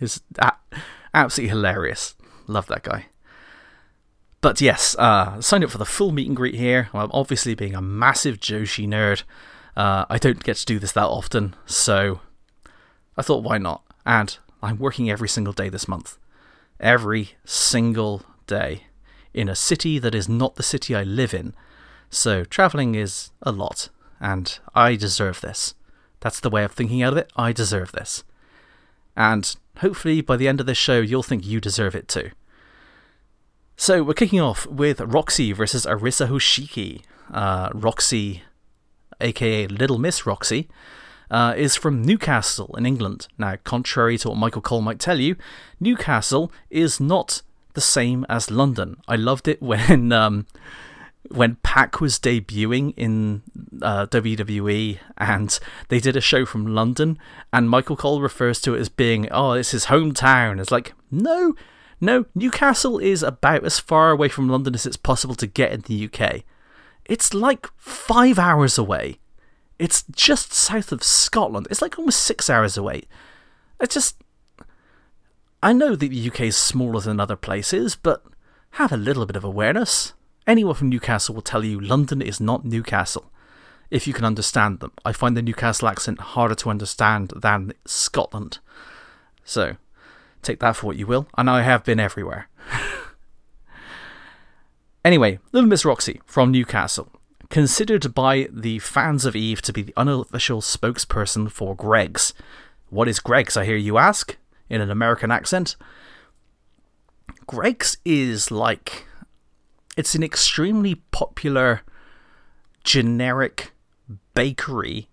Was 0.00 0.22
absolutely 1.14 1.50
hilarious. 1.50 2.14
Love 2.46 2.66
that 2.66 2.82
guy. 2.82 3.06
But 4.40 4.60
yes, 4.60 4.94
uh, 4.98 5.40
signed 5.40 5.64
up 5.64 5.70
for 5.70 5.78
the 5.78 5.84
full 5.84 6.12
meet 6.12 6.28
and 6.28 6.36
greet 6.36 6.54
here. 6.54 6.88
I'm 6.92 7.10
obviously, 7.12 7.54
being 7.54 7.74
a 7.74 7.82
massive 7.82 8.38
Joshi 8.38 8.86
nerd, 8.86 9.22
uh, 9.76 10.04
I 10.08 10.18
don't 10.18 10.44
get 10.44 10.56
to 10.58 10.66
do 10.66 10.78
this 10.78 10.92
that 10.92 11.06
often, 11.06 11.56
so 11.66 12.20
I 13.16 13.22
thought, 13.22 13.42
why 13.42 13.58
not? 13.58 13.82
And 14.04 14.36
I'm 14.62 14.78
working 14.78 15.10
every 15.10 15.28
single 15.28 15.52
day 15.52 15.68
this 15.68 15.88
month. 15.88 16.18
Every 16.78 17.30
single 17.44 18.22
day. 18.46 18.84
In 19.34 19.48
a 19.48 19.56
city 19.56 19.98
that 19.98 20.14
is 20.14 20.28
not 20.28 20.56
the 20.56 20.62
city 20.62 20.94
I 20.94 21.02
live 21.02 21.34
in. 21.34 21.54
So 22.10 22.44
traveling 22.44 22.94
is 22.94 23.30
a 23.42 23.50
lot, 23.50 23.88
and 24.20 24.58
I 24.74 24.96
deserve 24.96 25.40
this. 25.40 25.74
That's 26.26 26.40
the 26.40 26.50
way 26.50 26.64
of 26.64 26.72
thinking 26.72 27.04
out 27.04 27.12
of 27.12 27.18
it. 27.18 27.32
I 27.36 27.52
deserve 27.52 27.92
this. 27.92 28.24
And 29.16 29.54
hopefully 29.78 30.20
by 30.22 30.36
the 30.36 30.48
end 30.48 30.58
of 30.58 30.66
this 30.66 30.76
show, 30.76 30.98
you'll 30.98 31.22
think 31.22 31.46
you 31.46 31.60
deserve 31.60 31.94
it 31.94 32.08
too. 32.08 32.32
So 33.76 34.02
we're 34.02 34.14
kicking 34.14 34.40
off 34.40 34.66
with 34.66 35.00
Roxy 35.00 35.52
versus 35.52 35.86
Arisa 35.86 36.26
Hoshiki. 36.26 37.02
Uh, 37.32 37.70
Roxy 37.72 38.42
aka 39.20 39.68
Little 39.68 39.98
Miss 39.98 40.26
Roxy, 40.26 40.68
uh, 41.30 41.54
is 41.56 41.76
from 41.76 42.02
Newcastle 42.02 42.74
in 42.76 42.86
England. 42.86 43.28
Now, 43.38 43.54
contrary 43.62 44.18
to 44.18 44.30
what 44.30 44.36
Michael 44.36 44.62
Cole 44.62 44.82
might 44.82 44.98
tell 44.98 45.20
you, 45.20 45.36
Newcastle 45.78 46.50
is 46.70 46.98
not 46.98 47.42
the 47.74 47.80
same 47.80 48.26
as 48.28 48.50
London. 48.50 48.96
I 49.06 49.14
loved 49.14 49.46
it 49.46 49.62
when 49.70 50.10
um, 50.10 50.48
when 51.30 51.56
Pac 51.56 52.00
was 52.00 52.18
debuting 52.18 52.94
in 52.96 53.42
uh, 53.82 54.06
WWE 54.06 54.98
and 55.18 55.58
they 55.88 56.00
did 56.00 56.16
a 56.16 56.20
show 56.20 56.44
from 56.46 56.74
London, 56.74 57.18
and 57.52 57.70
Michael 57.70 57.96
Cole 57.96 58.20
refers 58.20 58.60
to 58.62 58.74
it 58.74 58.80
as 58.80 58.88
being, 58.88 59.28
oh, 59.30 59.52
it's 59.52 59.70
his 59.70 59.86
hometown. 59.86 60.60
It's 60.60 60.70
like, 60.70 60.92
no, 61.10 61.54
no, 62.00 62.26
Newcastle 62.34 62.98
is 62.98 63.22
about 63.22 63.64
as 63.64 63.78
far 63.78 64.10
away 64.10 64.28
from 64.28 64.48
London 64.48 64.74
as 64.74 64.86
it's 64.86 64.96
possible 64.96 65.34
to 65.36 65.46
get 65.46 65.72
in 65.72 65.80
the 65.82 66.04
UK. 66.04 66.42
It's 67.04 67.32
like 67.32 67.68
five 67.76 68.38
hours 68.38 68.78
away. 68.78 69.18
It's 69.78 70.04
just 70.10 70.52
south 70.52 70.92
of 70.92 71.02
Scotland. 71.02 71.68
It's 71.70 71.82
like 71.82 71.98
almost 71.98 72.20
six 72.20 72.50
hours 72.50 72.76
away. 72.76 73.02
It's 73.80 73.94
just. 73.94 74.16
I 75.62 75.72
know 75.72 75.94
that 75.96 76.08
the 76.08 76.28
UK 76.28 76.42
is 76.42 76.56
smaller 76.56 77.00
than 77.00 77.20
other 77.20 77.36
places, 77.36 77.96
but 77.96 78.24
have 78.72 78.92
a 78.92 78.96
little 78.96 79.26
bit 79.26 79.36
of 79.36 79.44
awareness. 79.44 80.12
Anyone 80.46 80.76
from 80.76 80.90
Newcastle 80.90 81.34
will 81.34 81.42
tell 81.42 81.64
you 81.64 81.80
London 81.80 82.22
is 82.22 82.40
not 82.40 82.64
Newcastle, 82.64 83.32
if 83.90 84.06
you 84.06 84.12
can 84.12 84.24
understand 84.24 84.78
them. 84.78 84.92
I 85.04 85.10
find 85.10 85.36
the 85.36 85.42
Newcastle 85.42 85.88
accent 85.88 86.20
harder 86.20 86.54
to 86.56 86.70
understand 86.70 87.32
than 87.34 87.72
Scotland. 87.84 88.60
So, 89.44 89.76
take 90.42 90.60
that 90.60 90.76
for 90.76 90.86
what 90.86 90.96
you 90.96 91.06
will, 91.06 91.26
and 91.36 91.50
I 91.50 91.62
have 91.62 91.82
been 91.82 91.98
everywhere. 91.98 92.48
anyway, 95.04 95.40
Little 95.50 95.68
Miss 95.68 95.84
Roxy 95.84 96.20
from 96.26 96.52
Newcastle. 96.52 97.10
Considered 97.50 98.14
by 98.14 98.48
the 98.52 98.78
fans 98.78 99.24
of 99.24 99.34
Eve 99.34 99.62
to 99.62 99.72
be 99.72 99.82
the 99.82 99.94
unofficial 99.96 100.60
spokesperson 100.60 101.50
for 101.50 101.74
Greggs. 101.74 102.34
What 102.88 103.08
is 103.08 103.18
Greggs, 103.18 103.56
I 103.56 103.64
hear 103.64 103.76
you 103.76 103.98
ask, 103.98 104.36
in 104.68 104.80
an 104.80 104.92
American 104.92 105.32
accent? 105.32 105.74
Greggs 107.46 107.98
is 108.04 108.52
like 108.52 109.06
it's 109.96 110.14
an 110.14 110.22
extremely 110.22 110.96
popular 111.10 111.82
generic 112.84 113.72
bakery, 114.34 115.08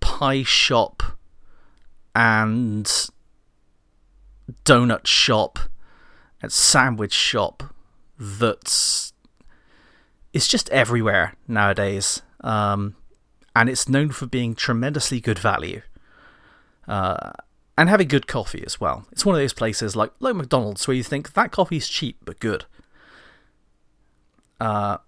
pie 0.00 0.42
shop, 0.42 1.02
and 2.14 3.08
donut 4.64 5.06
shop 5.06 5.58
and 6.40 6.52
sandwich 6.52 7.12
shop 7.12 7.74
that's 8.18 9.12
it's 10.32 10.48
just 10.48 10.68
everywhere 10.70 11.34
nowadays. 11.48 12.22
Um, 12.40 12.96
and 13.56 13.68
it's 13.68 13.88
known 13.88 14.10
for 14.10 14.26
being 14.26 14.54
tremendously 14.54 15.20
good 15.20 15.38
value. 15.38 15.80
Uh, 16.86 17.32
and 17.78 17.88
having 17.88 18.08
good 18.08 18.26
coffee 18.26 18.62
as 18.66 18.80
well. 18.80 19.06
It's 19.10 19.24
one 19.24 19.34
of 19.34 19.40
those 19.40 19.52
places 19.52 19.96
like 19.96 20.12
like 20.20 20.36
McDonald's 20.36 20.86
where 20.86 20.96
you 20.96 21.02
think 21.02 21.32
that 21.32 21.50
coffee's 21.50 21.88
cheap 21.88 22.18
but 22.24 22.38
good. 22.38 22.66
Uh, 24.60 24.98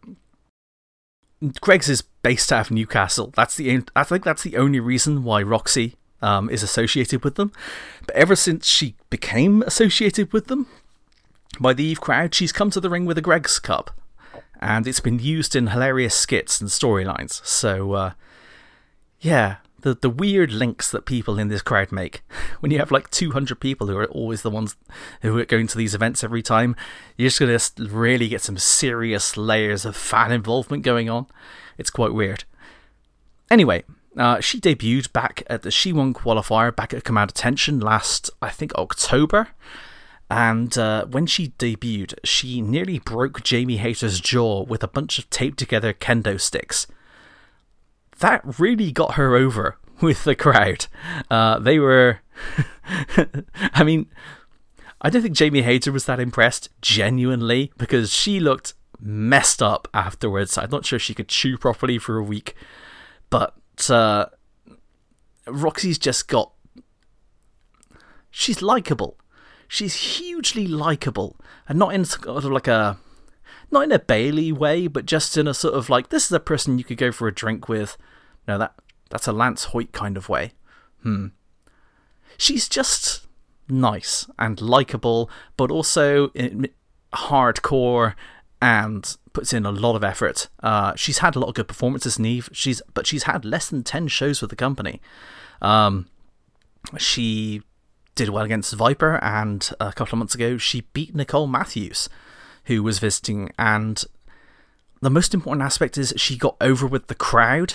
Greggs 1.61 1.89
is 1.89 2.03
based 2.03 2.53
out 2.53 2.67
of 2.67 2.71
Newcastle. 2.71 3.33
That's 3.37 3.57
the 3.57 3.83
I 3.95 4.05
think 4.05 4.25
that's 4.25 4.43
the 4.43 4.57
only 4.57 4.81
reason 4.81 5.23
why 5.23 5.43
Roxy 5.43 5.97
um, 6.23 6.49
is 6.51 6.63
associated 6.63 7.25
with 7.25 7.35
them. 7.35 7.53
But 8.07 8.17
ever 8.17 8.37
since 8.37 8.67
she 8.67 8.97
became 9.11 9.63
associated 9.63 10.33
with 10.33 10.47
them 10.47 10.67
by 11.61 11.73
the 11.73 11.85
Eve 11.85 12.01
crowd, 12.01 12.35
she's 12.35 12.53
come 12.53 12.71
to 12.71 12.81
the 12.81 12.91
ring 12.91 13.05
with 13.05 13.19
a 13.19 13.23
Greggs 13.23 13.59
cup, 13.59 13.99
and 14.61 14.87
it's 14.87 15.01
been 15.01 15.19
used 15.19 15.55
in 15.55 15.69
hilarious 15.69 16.15
skits 16.15 16.61
and 16.61 16.71
storylines. 16.71 17.45
So, 17.45 17.93
uh, 17.93 18.11
yeah, 19.21 19.57
the 19.87 19.95
the 19.95 20.11
weird 20.11 20.51
links 20.51 20.91
that 20.91 21.07
people 21.07 21.39
in 21.39 21.47
this 21.47 21.63
crowd 21.63 21.93
make. 21.93 22.23
When 22.61 22.73
you 22.73 22.79
have 22.79 22.91
like 22.91 23.11
200 23.11 23.61
people 23.61 23.87
who 23.87 23.97
are 23.97 24.07
always 24.07 24.43
the 24.43 24.51
ones 24.51 24.77
who 25.23 25.39
are 25.39 25.45
going 25.45 25.67
to 25.69 25.79
these 25.79 25.95
events 25.95 26.25
every 26.25 26.43
time, 26.43 26.75
you're 27.17 27.29
just 27.29 27.39
going 27.39 27.57
to 27.57 27.95
really 27.95 28.29
get 28.29 28.41
some 28.41 28.57
serious 28.57 29.37
layers 29.37 29.85
of 29.85 29.95
fan 29.95 30.33
involvement 30.33 30.83
going 30.83 31.09
on. 31.09 31.27
It's 31.79 31.91
quite 31.91 32.15
weird. 32.15 32.45
Anyway, 33.51 33.85
uh, 34.17 34.41
she 34.41 34.59
debuted 34.59 35.13
back 35.13 35.45
at 35.49 35.63
the 35.63 35.71
She 35.71 35.93
Won 35.93 36.15
qualifier 36.15 36.75
back 36.75 36.95
at 36.95 37.05
Command 37.05 37.31
Attention 37.31 37.79
last, 37.79 38.31
I 38.41 38.49
think, 38.49 38.75
October. 38.75 39.49
And 40.31 40.77
uh, 40.77 41.05
when 41.07 41.27
she 41.27 41.51
debuted, 41.51 42.15
she 42.25 42.63
nearly 42.63 42.99
broke 42.99 43.45
Jamie 43.45 43.77
Hayter's 43.77 44.19
jaw 44.19 44.65
with 44.65 44.83
a 44.83 44.89
bunch 44.89 45.19
of 45.19 45.29
taped 45.31 45.59
together 45.59 45.93
kendo 45.93 46.41
sticks 46.41 46.87
that 48.21 48.59
really 48.59 48.93
got 48.93 49.15
her 49.15 49.35
over 49.35 49.79
with 50.01 50.25
the 50.25 50.35
crowd. 50.35 50.87
Uh, 51.31 51.59
they 51.59 51.79
were. 51.79 52.21
I 53.73 53.83
mean, 53.85 54.07
I 55.01 55.11
don't 55.11 55.23
think 55.23 55.37
Jamie 55.37 55.63
Hayter 55.63 55.93
was 55.93 56.05
that 56.07 56.21
impressed, 56.21 56.69
genuinely, 56.81 57.73
because 57.79 58.13
she 58.13 58.41
looked 58.41 58.75
messed 59.01 59.63
up 59.63 59.89
afterwards. 59.93 60.57
I'm 60.57 60.71
not 60.71 60.87
sure 60.87 60.99
she 60.99 61.15
could 61.15 61.29
chew 61.29 61.57
properly 61.59 61.99
for 61.99 62.17
a 62.17 62.23
week. 62.23 62.55
But 63.31 63.55
uh, 63.91 64.27
Roxy's 65.47 65.99
just 65.99 66.29
got. 66.29 66.53
She's 68.31 68.63
likable. 68.63 69.19
She's 69.69 70.19
hugely 70.19 70.67
likable. 70.67 71.37
And 71.69 71.79
not 71.79 71.95
in 71.95 72.05
sort 72.05 72.27
of 72.27 72.45
like 72.45 72.69
a 72.69 72.99
not 73.71 73.85
in 73.85 73.93
a 73.93 73.99
Bayley 73.99 74.53
way, 74.53 74.87
but 74.87 75.07
just 75.07 75.37
in 75.37 75.47
a 75.49 75.55
sort 75.55 75.75
of 75.75 75.91
like 75.91 76.09
this 76.09 76.27
is 76.27 76.33
a 76.33 76.41
person 76.41 76.79
you 76.79 76.85
could 76.85 76.99
go 76.99 77.13
for 77.13 77.29
a 77.29 77.35
drink 77.35 77.69
with. 77.69 77.97
No, 78.47 78.59
that 78.59 78.75
that's 79.11 79.27
a 79.27 79.33
Lance 79.33 79.65
Hoyt 79.65 79.93
kind 79.93 80.17
of 80.17 80.29
way. 80.29 80.53
Hmm. 81.03 81.29
She's 82.39 82.69
just 82.69 83.27
nice 83.69 84.27
and 84.39 84.61
likable, 84.61 85.31
but 85.57 85.71
also 85.71 86.31
hardcore 87.13 88.15
and 88.61 89.17
puts 89.33 89.53
in 89.53 89.67
a 89.67 89.71
lot 89.71 89.97
of 89.97 90.05
effort. 90.05 90.49
Uh, 90.63 90.95
she's 90.97 91.19
had 91.19 91.37
a 91.37 91.39
lot 91.39 91.49
of 91.49 91.55
good 91.55 91.69
performances, 91.69 92.19
Neve. 92.19 92.49
She's 92.53 92.83
but 92.95 93.07
she's 93.07 93.25
had 93.25 93.45
less 93.45 93.69
than 93.69 93.83
ten 93.83 94.09
shows 94.09 94.41
with 94.41 94.51
the 94.51 94.57
company. 94.57 95.01
Um, 95.61 96.07
she 96.99 97.63
did 98.15 98.29
well 98.31 98.45
against 98.45 98.75
Viper, 98.75 99.19
and 99.23 99.69
a 99.81 99.93
couple 99.93 100.15
of 100.15 100.19
months 100.19 100.35
ago 100.35 100.57
she 100.57 100.83
beat 100.93 101.15
Nicole 101.15 101.47
Matthews, 101.47 102.09
who 102.67 102.83
was 102.83 102.99
visiting. 102.99 103.51
And 103.59 104.03
the 105.01 105.11
most 105.11 105.35
important 105.35 105.65
aspect 105.65 105.99
is 105.99 106.13
she 106.17 106.37
got 106.37 106.57
over 106.61 106.87
with 106.87 107.09
the 107.09 107.15
crowd. 107.15 107.75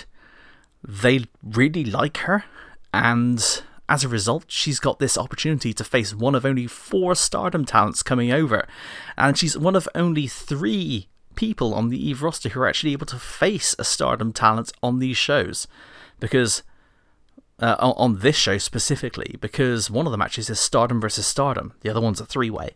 They 0.82 1.26
really 1.42 1.84
like 1.84 2.18
her, 2.18 2.44
and 2.92 3.62
as 3.88 4.04
a 4.04 4.08
result, 4.08 4.44
she's 4.48 4.80
got 4.80 4.98
this 4.98 5.18
opportunity 5.18 5.72
to 5.74 5.84
face 5.84 6.14
one 6.14 6.34
of 6.34 6.46
only 6.46 6.66
four 6.66 7.14
stardom 7.14 7.64
talents 7.64 8.02
coming 8.02 8.32
over. 8.32 8.66
And 9.16 9.36
she's 9.36 9.56
one 9.56 9.76
of 9.76 9.88
only 9.94 10.26
three 10.26 11.08
people 11.34 11.74
on 11.74 11.88
the 11.88 12.08
Eve 12.08 12.22
roster 12.22 12.48
who 12.48 12.60
are 12.60 12.68
actually 12.68 12.92
able 12.92 13.06
to 13.06 13.18
face 13.18 13.76
a 13.78 13.84
stardom 13.84 14.32
talent 14.32 14.72
on 14.82 14.98
these 14.98 15.16
shows. 15.16 15.66
Because 16.20 16.62
uh, 17.60 17.76
on 17.78 18.20
this 18.20 18.36
show 18.36 18.58
specifically, 18.58 19.36
because 19.40 19.90
one 19.90 20.06
of 20.06 20.12
the 20.12 20.18
matches 20.18 20.48
is 20.50 20.58
Stardom 20.58 21.00
versus 21.00 21.26
Stardom, 21.26 21.74
the 21.82 21.90
other 21.90 22.00
one's 22.00 22.20
a 22.20 22.26
three 22.26 22.50
way 22.50 22.70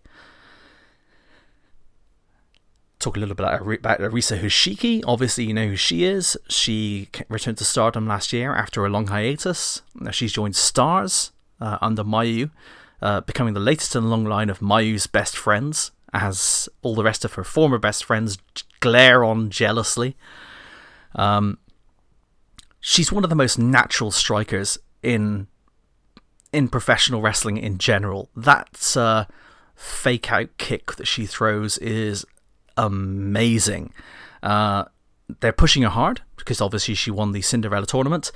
talk 2.99 3.17
a 3.17 3.21
little 3.21 3.35
bit 3.35 3.47
about 3.47 4.01
Arisa 4.01 4.41
Hoshiki. 4.41 5.03
Obviously, 5.07 5.45
you 5.45 5.55
know 5.55 5.69
who 5.69 5.77
she 5.77 6.05
is. 6.05 6.37
She 6.49 7.09
returned 7.29 7.59
to 7.59 7.65
stardom 7.65 8.07
last 8.07 8.33
year 8.33 8.55
after 8.55 8.85
a 8.85 8.89
long 8.89 9.09
hiatus. 9.09 9.83
She's 10.13 10.33
joined 10.33 10.57
Stars 10.57 11.33
uh, 11.61 11.79
under 11.81 12.05
Mayu, 12.05 12.51
uh, 13.03 13.21
becoming 13.21 13.55
the 13.55 13.61
latest 13.61 13.95
in 13.95 14.05
a 14.05 14.09
long 14.09 14.25
line 14.25 14.51
of 14.51 14.61
Mayu's 14.61 15.07
best 15.07 15.37
friends, 15.37 15.91
as 16.13 16.69
all 16.83 16.95
the 16.95 17.05
rest 17.05 17.25
of 17.25 17.35
her 17.35 17.45
former 17.45 17.79
best 17.79 18.05
friends 18.05 18.39
glare 18.81 19.23
on 19.23 19.51
jealously. 19.51 20.17
Um, 21.15 21.59
she's 22.81 23.13
one 23.13 23.25
of 23.25 23.31
the 23.31 23.37
most 23.37 23.59
natural 23.59 24.11
strikers 24.11 24.79
in 25.03 25.49
in 26.53 26.69
professional 26.69 27.21
wrestling 27.21 27.59
in 27.59 27.77
general. 27.77 28.31
That 28.35 28.97
uh, 28.97 29.27
fake 29.75 30.33
out 30.33 30.57
kick 30.57 30.97
that 30.97 31.07
she 31.07 31.27
throws 31.27 31.77
is 31.79 32.25
amazing. 32.77 33.93
Uh, 34.43 34.85
they're 35.41 35.53
pushing 35.53 35.83
her 35.83 35.89
hard 35.89 36.23
because 36.37 36.61
obviously 36.61 36.95
she 36.95 37.11
won 37.11 37.33
the 37.33 37.43
Cinderella 37.43 37.87
tournament. 37.87 38.31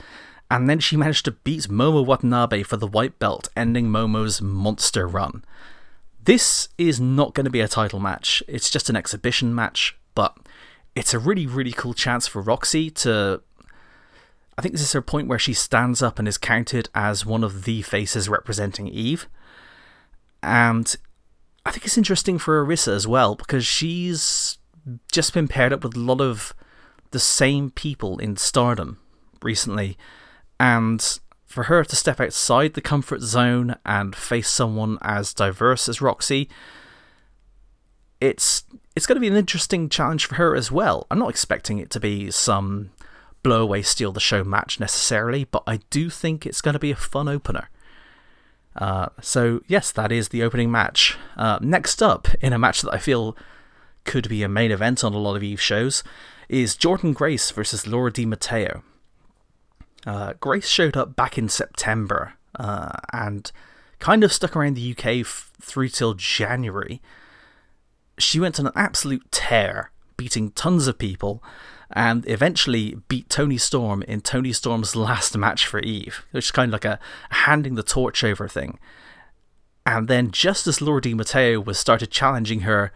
And 0.51 0.69
then 0.69 0.81
she 0.81 0.97
managed 0.97 1.25
to 1.27 1.31
beat 1.31 1.69
Momo 1.69 2.05
Watanabe 2.05 2.65
for 2.65 2.77
the 2.77 2.87
white 2.87 3.19
belt, 3.21 3.49
ending 3.57 3.87
Momo's 3.87 4.43
monster 4.43 5.07
run. 5.07 5.45
This 6.23 6.69
is 6.77 7.01
not 7.01 7.35
going 7.35 7.45
to 7.45 7.51
be 7.51 7.61
a 7.61 7.69
title 7.69 8.01
match, 8.01 8.43
it's 8.49 8.69
just 8.69 8.91
an 8.91 8.97
exhibition 8.97 9.55
match, 9.55 9.97
but 10.15 10.37
it's 10.95 11.15
a 11.15 11.19
really, 11.19 11.47
really 11.47 11.73
cool 11.73 11.95
chance 11.95 12.27
for 12.27 12.43
Roxy 12.43 12.91
to. 12.91 13.43
I 14.59 14.63
think 14.63 14.75
this 14.75 14.83
is 14.83 14.93
her 14.93 15.01
point 15.01 15.29
where 15.29 15.39
she 15.39 15.55
stands 15.55 16.03
up 16.03 16.19
and 16.19 16.29
is 16.29 16.37
counted 16.37 16.91
as 16.95 17.25
one 17.25 17.43
of 17.43 17.65
the 17.65 17.81
faces 17.81 18.29
representing 18.29 18.89
Eve. 18.89 19.27
And 20.43 20.95
I 21.65 21.71
think 21.71 21.85
it's 21.85 21.99
interesting 21.99 22.39
for 22.39 22.65
Arisa 22.65 22.93
as 22.95 23.07
well 23.07 23.35
because 23.35 23.67
she's 23.67 24.59
just 25.13 25.35
been 25.35 25.49
paired 25.49 25.73
up 25.73 25.85
with 25.85 25.97
a 25.97 26.01
lot 26.01 26.21
of 26.21 26.55
the 27.11 27.19
same 27.19 27.71
people 27.71 28.19
in 28.19 28.37
stardom 28.37 28.99
recently. 29.43 29.97
And 30.59 31.19
for 31.47 31.65
her 31.65 31.85
to 31.85 31.97
step 31.97 32.21
outside 32.21 32.75
the 32.75 32.81
comfort 32.81 33.21
zone 33.21 33.77
and 33.85 34.15
face 34.15 34.49
someone 34.49 34.99
as 35.03 35.35
diverse 35.35 35.89
as 35.89 36.01
Roxy, 36.01 36.49
it's 38.21 38.65
it's 38.95 39.07
going 39.07 39.17
to 39.17 39.21
be 39.21 39.29
an 39.29 39.37
interesting 39.37 39.89
challenge 39.89 40.27
for 40.27 40.37
her 40.37 40.55
as 40.55 40.71
well. 40.71 41.07
I'm 41.11 41.19
not 41.19 41.31
expecting 41.31 41.79
it 41.79 41.91
to 41.91 42.01
be 42.01 42.31
some 42.31 42.91
blow 43.43 43.63
away 43.63 43.83
steal 43.83 44.13
the 44.13 44.21
show 44.21 44.45
match 44.45 44.79
necessarily, 44.79 45.45
but 45.45 45.63
I 45.67 45.81
do 45.91 46.11
think 46.11 46.45
it's 46.45 46.61
going 46.61 46.75
to 46.75 46.79
be 46.79 46.91
a 46.91 46.97
fun 46.97 47.29
opener. 47.29 47.71
Uh, 48.77 49.09
so 49.21 49.61
yes, 49.67 49.91
that 49.93 50.13
is 50.13 50.29
the 50.29 50.43
opening 50.43 50.71
match. 50.71 51.17
Uh, 51.37 51.59
next 51.61 52.03
up, 52.03 52.29
in 52.41 52.53
a 52.53 52.59
match 52.59 52.83
that 52.83 52.95
I 52.95 52.99
feel 52.99 53.37
could 54.05 54.29
be 54.29 54.43
a 54.43 54.49
main 54.49 54.71
event 54.71 55.05
on 55.05 55.13
a 55.13 55.19
lot 55.19 55.37
of 55.37 55.43
Eve 55.43 55.61
shows, 55.61 56.03
is 56.49 56.77
Jordynne 56.77 57.15
Grace 57.15 57.51
versus 57.51 57.87
Laura 57.87 58.13
Di 58.13 58.27
Matteo. 58.27 58.83
Uh, 60.07 60.33
Grace 60.41 60.69
showed 60.69 60.97
up 60.97 61.15
back 61.15 61.37
in 61.37 61.49
September 61.49 62.35
uh, 62.59 62.93
and 63.13 63.53
kind 63.99 64.25
of 64.25 64.33
stuck 64.33 64.57
around 64.57 64.75
the 64.75 64.93
UK 64.93 65.07
f- 65.07 65.53
through 65.61 65.89
till 65.89 66.15
January. 66.15 67.03
She 68.19 68.41
went 68.41 68.59
on 68.59 68.67
an 68.67 68.73
absolute 68.75 69.31
tear, 69.31 69.91
beating 70.17 70.51
tons 70.53 70.87
of 70.87 70.99
people, 70.99 71.43
and 71.93 72.29
eventually 72.29 72.97
beat 73.09 73.29
Toni 73.29 73.59
Storm 73.59 74.03
in 74.03 74.21
Toni 74.21 74.53
Storm's 74.53 74.95
last 74.97 75.37
match 75.37 75.67
for 75.67 75.81
Eve, 75.81 76.25
which 76.31 76.47
is 76.47 76.51
kind 76.51 76.71
of 76.71 76.73
like 76.73 76.85
a 76.85 77.01
handing 77.31 77.75
the 77.75 77.83
torch 77.83 78.23
over 78.25 78.49
thing. 78.49 78.79
And 79.87 80.09
then, 80.09 80.31
just 80.31 80.67
as 80.67 80.81
Laura 80.81 81.01
Di 81.01 81.15
Matteo 81.15 81.61
was 81.61 81.79
started 81.79 82.11
challenging 82.11 82.61
her, 82.61 82.93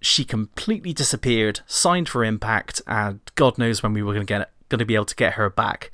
she 0.00 0.24
completely 0.24 0.92
disappeared, 0.92 1.60
signed 1.66 2.08
for 2.08 2.24
Impact, 2.24 2.82
and 2.86 3.20
God 3.36 3.58
knows 3.58 3.82
when 3.82 3.94
we 3.94 4.02
were 4.02 4.12
going 4.12 4.26
to 4.26 4.30
get 4.30 4.50
going 4.68 4.78
to 4.80 4.84
be 4.84 4.94
able 4.94 5.04
to 5.06 5.14
get 5.14 5.34
her 5.34 5.48
back. 5.48 5.90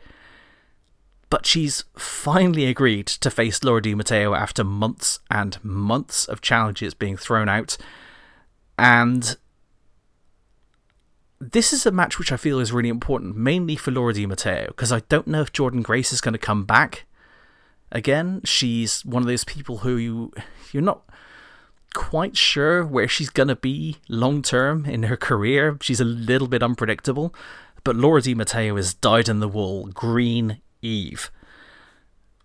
But 1.29 1.47
she's 1.47 1.85
finally 1.97 2.67
agreed 2.67 3.07
to 3.07 3.31
face 3.31 3.63
Laura 3.63 3.81
Di 3.81 3.95
Matteo 3.95 4.35
after 4.35 4.65
months 4.65 5.21
and 5.31 5.63
months 5.65 6.27
of 6.27 6.41
challenges 6.41 6.93
being 6.93 7.17
thrown 7.17 7.49
out. 7.49 7.77
And 8.77 9.37
this 11.41 11.73
is 11.73 11.87
a 11.87 11.91
match 11.91 12.19
which 12.19 12.33
I 12.33 12.37
feel 12.37 12.61
is 12.61 12.73
really 12.73 12.91
important, 12.91 13.37
mainly 13.37 13.75
for 13.75 13.91
Laura 13.91 14.13
Di 14.13 14.27
Matteo, 14.27 14.67
because 14.69 14.93
I 14.93 15.01
don't 15.09 15.27
know 15.27 15.41
if 15.41 15.53
Jordynne 15.53 15.83
Grace 15.83 16.13
is 16.13 16.21
going 16.21 16.35
to 16.35 16.39
come 16.39 16.65
back 16.65 17.07
again. 17.91 18.43
She's 18.45 19.05
one 19.05 19.23
of 19.23 19.27
those 19.27 19.45
people 19.45 19.79
who 19.79 19.97
you, 19.97 20.33
you're 20.71 20.83
not 20.83 21.03
quite 21.95 22.37
sure 22.37 22.85
where 22.85 23.09
she's 23.09 23.31
going 23.31 23.49
to 23.49 23.57
be 23.57 23.97
long 24.09 24.43
term 24.43 24.85
in 24.85 25.05
her 25.05 25.17
career. 25.17 25.79
She's 25.81 26.01
a 26.01 26.05
little 26.05 26.47
bit 26.47 26.63
unpredictable. 26.63 27.35
But 27.83 27.97
Laura 27.97 28.21
Di 28.21 28.35
Matteo 28.35 28.77
is 28.77 28.93
dyed 28.93 29.29
in 29.29 29.41
the 29.41 29.49
wool 29.49 29.87
green 29.87 30.61
Eve. 30.83 31.31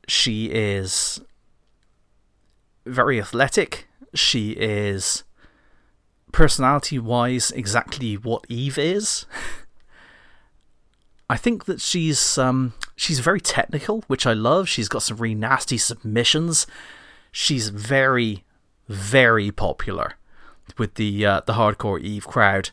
She 0.07 0.45
is 0.45 1.19
very 2.85 3.19
athletic. 3.19 3.87
She 4.13 4.51
is 4.51 5.23
personality 6.35 6.99
wise 6.99 7.49
exactly 7.51 8.15
what 8.15 8.45
Eve 8.49 8.77
is. 8.77 9.25
I 11.29 11.37
think 11.37 11.63
that 11.63 11.79
she's 11.79 12.37
um, 12.37 12.73
she's 12.97 13.19
very 13.19 13.39
technical, 13.39 14.03
which 14.07 14.27
I 14.27 14.33
love. 14.33 14.67
She's 14.67 14.89
got 14.89 15.01
some 15.01 15.15
really 15.17 15.33
nasty 15.33 15.77
submissions. 15.77 16.67
She's 17.31 17.69
very, 17.69 18.43
very 18.89 19.49
popular 19.49 20.15
with 20.77 20.95
the 20.95 21.25
uh, 21.25 21.41
the 21.45 21.53
hardcore 21.53 22.01
Eve 22.01 22.27
crowd. 22.27 22.71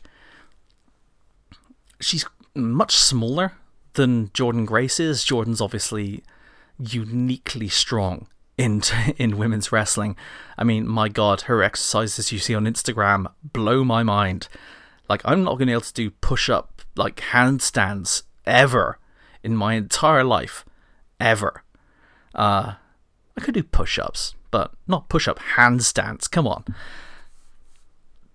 She's 2.01 2.25
much 2.53 2.95
smaller 2.97 3.53
than 3.93 4.27
Jordynne 4.29 4.65
Grace 4.65 4.99
is. 4.99 5.23
Jordynne's 5.23 5.61
obviously 5.61 6.21
uniquely 6.77 7.69
strong 7.69 8.27
in 8.57 8.81
in 9.17 9.37
women's 9.37 9.71
wrestling. 9.71 10.15
I 10.57 10.63
mean, 10.63 10.87
my 10.87 11.09
God, 11.09 11.41
her 11.41 11.63
exercises 11.63 12.31
you 12.31 12.39
see 12.39 12.55
on 12.55 12.65
Instagram 12.65 13.31
blow 13.43 13.83
my 13.83 14.03
mind. 14.03 14.47
Like, 15.09 15.21
I'm 15.25 15.43
not 15.43 15.51
going 15.51 15.59
to 15.59 15.65
be 15.67 15.71
able 15.73 15.81
to 15.81 15.93
do 15.93 16.09
push 16.09 16.49
up, 16.49 16.81
like 16.95 17.17
handstands 17.17 18.23
ever 18.45 18.99
in 19.43 19.55
my 19.55 19.73
entire 19.73 20.23
life. 20.23 20.65
Ever. 21.19 21.63
Uh, 22.35 22.73
I 23.37 23.41
could 23.41 23.53
do 23.53 23.63
push 23.63 23.97
ups, 23.97 24.35
but 24.51 24.73
not 24.87 25.09
push 25.09 25.27
up 25.27 25.39
handstands. 25.55 26.29
Come 26.29 26.47
on. 26.47 26.63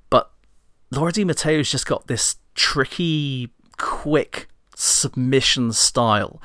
But 0.09 0.31
Laura 0.91 1.13
Di 1.13 1.25
Matteo's 1.25 1.71
just 1.71 1.87
got 1.87 2.07
this 2.07 2.37
tricky, 2.55 3.51
quick 3.77 4.49
submission 4.75 5.73
style 5.73 6.41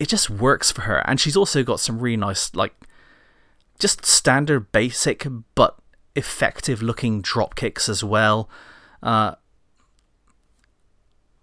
it 0.00 0.08
just 0.08 0.30
works 0.30 0.72
for 0.72 0.82
her. 0.82 1.06
And 1.06 1.20
she's 1.20 1.36
also 1.36 1.62
got 1.62 1.78
some 1.78 2.00
really 2.00 2.16
nice, 2.16 2.52
like, 2.54 2.74
just 3.78 4.04
standard 4.04 4.72
basic 4.72 5.26
but 5.54 5.76
effective 6.16 6.82
looking 6.82 7.20
drop 7.20 7.54
kicks 7.54 7.88
as 7.88 8.02
well. 8.02 8.48
Uh, 9.02 9.34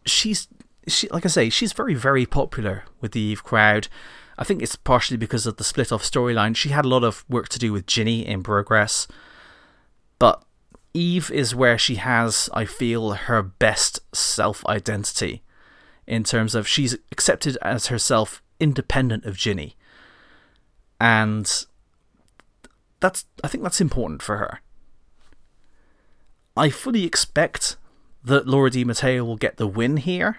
she's 0.06 0.48
she 0.88 1.08
like 1.10 1.26
I 1.26 1.30
say, 1.30 1.50
she's 1.50 1.74
very 1.74 1.94
very 1.94 2.26
popular 2.26 2.84
with 3.00 3.12
the 3.14 3.22
Eve 3.22 3.44
crowd. 3.44 3.88
I 4.38 4.44
think 4.44 4.62
it's 4.62 4.76
partially 4.76 5.18
because 5.18 5.48
of 5.48 5.58
the 5.58 5.64
split 5.64 5.92
off 5.92 6.04
storyline. 6.04 6.56
She 6.56 6.70
had 6.70 6.86
a 6.86 6.90
lot 6.90 7.04
of 7.04 7.26
work 7.28 7.50
to 7.50 7.60
do 7.60 7.74
with 7.74 7.88
Jinny 7.88 8.26
in 8.26 8.44
progress, 8.44 9.08
but 10.20 10.44
Eve 10.94 11.32
is 11.32 11.56
where 11.56 11.78
she 11.78 11.96
has, 11.96 12.50
I 12.54 12.66
feel, 12.66 13.12
her 13.12 13.42
best 13.42 14.00
self 14.16 14.66
identity 14.68 15.44
in 16.06 16.24
terms 16.24 16.56
of 16.56 16.68
she's 16.68 16.96
accepted 17.12 17.58
as 17.62 17.88
herself 17.88 18.42
independent 18.60 19.26
of 19.26 19.38
Jinny. 19.38 19.76
And 21.00 21.66
that's 23.00 23.26
I 23.44 23.48
think 23.48 23.64
that's 23.64 23.82
important 23.82 24.22
for 24.22 24.38
her. 24.38 24.62
I 26.56 26.70
fully 26.70 27.04
expect 27.04 27.78
that 28.24 28.48
Laura 28.48 28.72
Di 28.72 28.84
Matteo 28.84 29.24
will 29.24 29.38
get 29.38 29.58
the 29.58 29.68
win 29.68 29.98
here, 29.98 30.38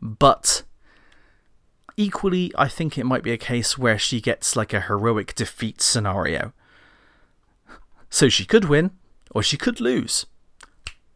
but 0.00 0.62
equally 1.96 2.52
I 2.56 2.68
think 2.68 2.96
it 2.96 3.04
might 3.04 3.22
be 3.24 3.32
a 3.32 3.38
case 3.38 3.76
where 3.76 3.98
she 3.98 4.20
gets 4.20 4.54
like 4.54 4.72
a 4.72 4.82
heroic 4.82 5.34
defeat 5.34 5.82
scenario. 5.82 6.52
So 8.08 8.28
she 8.28 8.44
could 8.44 8.66
win, 8.66 8.92
or 9.32 9.42
she 9.42 9.56
could 9.56 9.80
lose. 9.80 10.26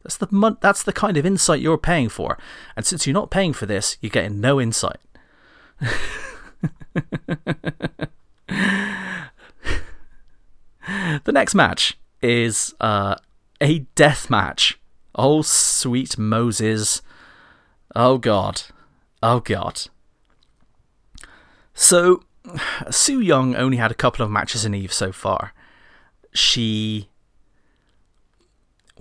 That's 0.02 0.16
the 0.16 0.28
mon- 0.30 0.58
that's 0.60 0.82
the 0.82 0.92
kind 0.92 1.16
of 1.16 1.26
insight 1.26 1.60
you're 1.60 1.78
paying 1.78 2.08
for. 2.08 2.36
And 2.76 2.84
since 2.84 3.06
you're 3.06 3.14
not 3.14 3.30
paying 3.30 3.52
for 3.52 3.66
this, 3.66 3.96
you're 4.00 4.10
getting 4.10 4.40
no 4.40 4.60
insight. 4.60 4.98
the 11.24 11.32
next 11.32 11.54
match 11.54 11.98
is 12.22 12.74
uh, 12.80 13.14
a 13.60 13.80
death 13.94 14.30
match. 14.30 14.78
Oh, 15.14 15.42
sweet 15.42 16.18
Moses. 16.18 17.02
Oh, 17.94 18.18
God. 18.18 18.62
Oh, 19.22 19.40
God. 19.40 19.82
So, 21.74 22.22
Su 22.90 23.20
Yung 23.20 23.54
only 23.56 23.76
had 23.76 23.90
a 23.90 23.94
couple 23.94 24.24
of 24.24 24.30
matches 24.30 24.64
in 24.64 24.74
Eve 24.74 24.92
so 24.92 25.12
far. 25.12 25.52
She 26.32 27.08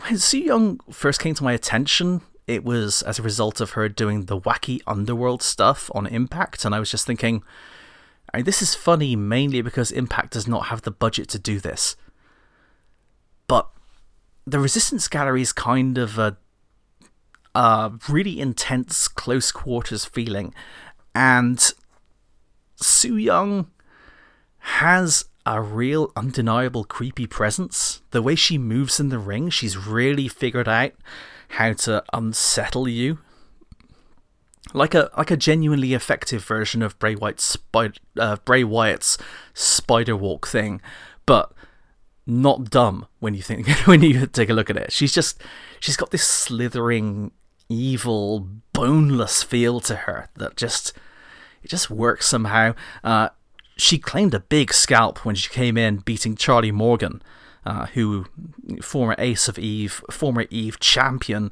when 0.02 0.18
Su 0.18 0.40
Yung 0.40 0.80
first 0.90 1.20
came 1.20 1.36
to 1.36 1.44
my 1.44 1.54
attention, 1.54 2.22
it 2.50 2.64
was 2.66 3.04
as 3.04 3.20
a 3.20 3.24
result 3.24 3.62
of 3.62 3.72
her 3.72 3.88
doing 3.88 4.26
the 4.26 4.40
wacky 4.40 4.82
underworld 4.88 5.44
stuff 5.44 5.92
on 5.94 6.08
Impact, 6.08 6.66
and 6.66 6.74
I 6.74 6.80
was 6.80 6.90
just 6.90 7.06
thinking, 7.06 7.44
I 8.34 8.38
mean, 8.38 8.46
this 8.46 8.64
is 8.64 8.74
funny 8.74 9.16
mainly 9.16 9.62
because 9.62 9.92
Impact 9.92 10.34
does 10.34 10.48
not 10.48 10.66
have 10.66 10.82
the 10.82 10.92
budget 10.92 11.30
to 11.30 11.40
do 11.40 11.60
this. 11.60 11.96
But 13.48 13.70
the 14.48 14.60
Resistance 14.60 15.08
Gallery 15.08 15.44
is 15.44 15.54
kind 15.54 16.00
of 16.00 16.18
a, 16.18 16.38
a 17.54 17.92
really 18.10 18.40
intense 18.40 19.08
close 19.08 19.52
quarters 19.52 20.06
feeling, 20.06 20.54
and 21.14 21.72
Su 22.78 23.16
Yung 23.16 23.70
has 24.58 25.26
a 25.46 25.62
real 25.62 26.12
undeniable 26.16 26.84
creepy 26.84 27.28
presence. 27.28 28.02
The 28.10 28.24
way 28.24 28.34
she 28.34 28.58
moves 28.58 29.00
in 29.00 29.10
the 29.10 29.20
ring, 29.20 29.52
she's 29.52 29.78
really 29.78 30.28
figured 30.28 30.68
out 30.68 30.94
how 31.50 31.74
to 31.74 32.04
unsettle 32.14 32.88
you. 32.88 33.20
Like 34.74 34.94
a 34.94 35.10
like 35.18 35.32
a 35.32 35.38
genuinely 35.38 35.94
effective 35.94 36.44
version 36.44 36.82
of 36.82 36.98
Bray 37.00 37.16
Wyatt's 37.16 37.44
spider, 37.44 37.96
uh, 38.18 38.38
Bray 38.46 38.64
Wyatt's 38.64 39.18
spider 39.54 40.16
walk 40.16 40.48
thing, 40.48 40.80
but 41.26 41.52
not 42.28 42.70
dumb 42.70 43.08
when 43.20 43.34
you 43.34 43.42
think 43.42 43.68
when 43.86 44.02
you 44.02 44.28
take 44.28 44.50
a 44.50 44.54
look 44.54 44.70
at 44.70 44.78
it. 44.78 44.92
She's 44.92 45.12
just 45.12 45.42
she's 45.80 45.98
got 45.98 46.12
this 46.12 46.24
slithering, 46.24 47.32
evil, 47.68 48.48
boneless 48.74 49.42
feel 49.42 49.80
to 49.82 49.96
her 49.96 50.30
that 50.36 50.56
just 50.56 50.94
it 51.64 51.70
just 51.70 51.90
works 51.90 52.28
somehow. 52.28 52.76
Uh, 53.04 53.30
she 53.76 53.98
claimed 53.98 54.34
a 54.34 54.40
big 54.40 54.74
scalp 54.74 55.26
when 55.26 55.36
she 55.36 55.50
came 55.50 55.78
in, 55.78 55.98
beating 55.98 56.36
Charlie 56.36 56.72
Morgan, 56.72 57.22
uh, 57.70 57.86
who 57.94 58.26
former 58.82 59.14
Ace 59.20 59.48
of 59.48 59.60
Eve, 59.60 60.02
former 60.10 60.48
Eve 60.50 60.80
champion, 60.80 61.52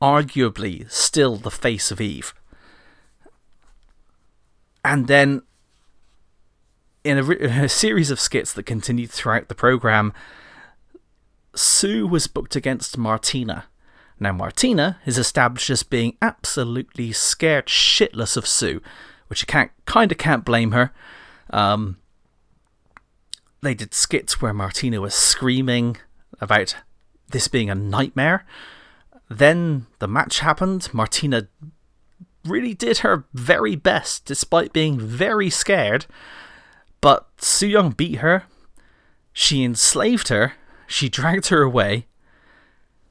arguably 0.00 0.88
still 0.88 1.34
the 1.34 1.50
face 1.50 1.90
of 1.90 2.00
Eve. 2.00 2.32
And 4.84 5.08
then, 5.08 5.42
in 7.02 7.18
a, 7.18 7.30
a 7.64 7.68
series 7.68 8.12
of 8.12 8.20
skits 8.20 8.52
that 8.52 8.66
continued 8.66 9.10
throughout 9.10 9.48
the 9.48 9.56
program, 9.56 10.12
Su 11.56 12.06
was 12.06 12.28
booked 12.28 12.54
against 12.54 12.96
Martina. 12.96 13.64
Now, 14.20 14.32
Martina 14.32 14.98
is 15.04 15.18
established 15.18 15.70
as 15.70 15.82
being 15.82 16.16
absolutely 16.22 17.10
scared 17.10 17.66
shitless 17.66 18.36
of 18.36 18.46
Su, 18.46 18.80
which 19.26 19.42
you 19.42 19.46
can't 19.46 19.72
kind 19.86 20.12
of 20.12 20.18
can't 20.18 20.44
blame 20.44 20.70
her. 20.70 20.92
Um, 21.50 21.96
they 23.60 23.74
did 23.74 23.94
skits 23.94 24.40
where 24.40 24.52
Martina 24.52 25.00
was 25.00 25.14
screaming 25.14 25.96
about 26.40 26.76
this 27.30 27.48
being 27.48 27.70
a 27.70 27.74
nightmare. 27.74 28.44
Then 29.28 29.86
the 29.98 30.08
match 30.08 30.40
happened. 30.40 30.88
Martina 30.92 31.48
really 32.44 32.74
did 32.74 32.98
her 32.98 33.24
very 33.34 33.76
best 33.76 34.24
despite 34.24 34.72
being 34.72 34.98
very 34.98 35.50
scared. 35.50 36.06
But 37.00 37.28
Su 37.38 37.66
Yung 37.66 37.90
beat 37.90 38.16
her. 38.16 38.44
She 39.32 39.62
enslaved 39.62 40.28
her. 40.28 40.54
She 40.86 41.08
dragged 41.08 41.48
her 41.48 41.62
away. 41.62 42.06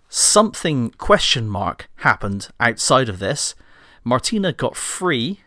Something 0.10 0.92
question 0.92 1.48
mark 1.48 1.90
happened 1.98 2.50
outside 2.60 3.10
of 3.10 3.20
this. 3.20 3.56
Martina 4.04 4.54
got 4.54 4.76
free, 4.76 5.42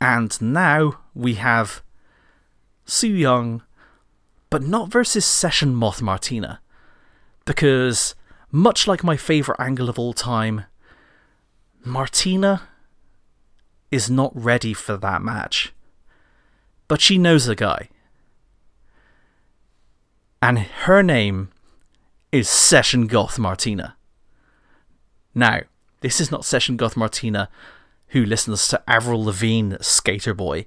and 0.00 0.40
now 0.40 0.98
we 1.14 1.34
have 1.34 1.82
Su 2.86 3.08
Yung, 3.08 3.62
but 4.52 4.62
not 4.62 4.90
versus 4.90 5.24
Session 5.24 5.74
Moth 5.74 6.02
Martina. 6.02 6.60
Because, 7.46 8.14
much 8.50 8.86
like 8.86 9.02
my 9.02 9.16
favourite 9.16 9.58
angle 9.58 9.88
of 9.88 9.98
all 9.98 10.12
time, 10.12 10.66
Martina 11.86 12.68
is 13.90 14.10
not 14.10 14.30
ready 14.34 14.74
for 14.74 14.98
that 14.98 15.22
match. 15.22 15.72
But 16.86 17.00
she 17.00 17.16
knows 17.16 17.48
a 17.48 17.54
guy. 17.54 17.88
And 20.42 20.58
her 20.58 21.02
name 21.02 21.48
is 22.30 22.46
Session 22.46 23.06
Goth 23.06 23.38
Martina. 23.38 23.96
Now, 25.34 25.60
this 26.00 26.20
is 26.20 26.30
not 26.30 26.44
Session 26.44 26.76
Goth 26.76 26.94
Martina 26.94 27.48
who 28.08 28.26
listens 28.26 28.68
to 28.68 28.82
Avril 28.86 29.24
Lavigne 29.24 29.76
Skater 29.80 30.34
Boy. 30.34 30.66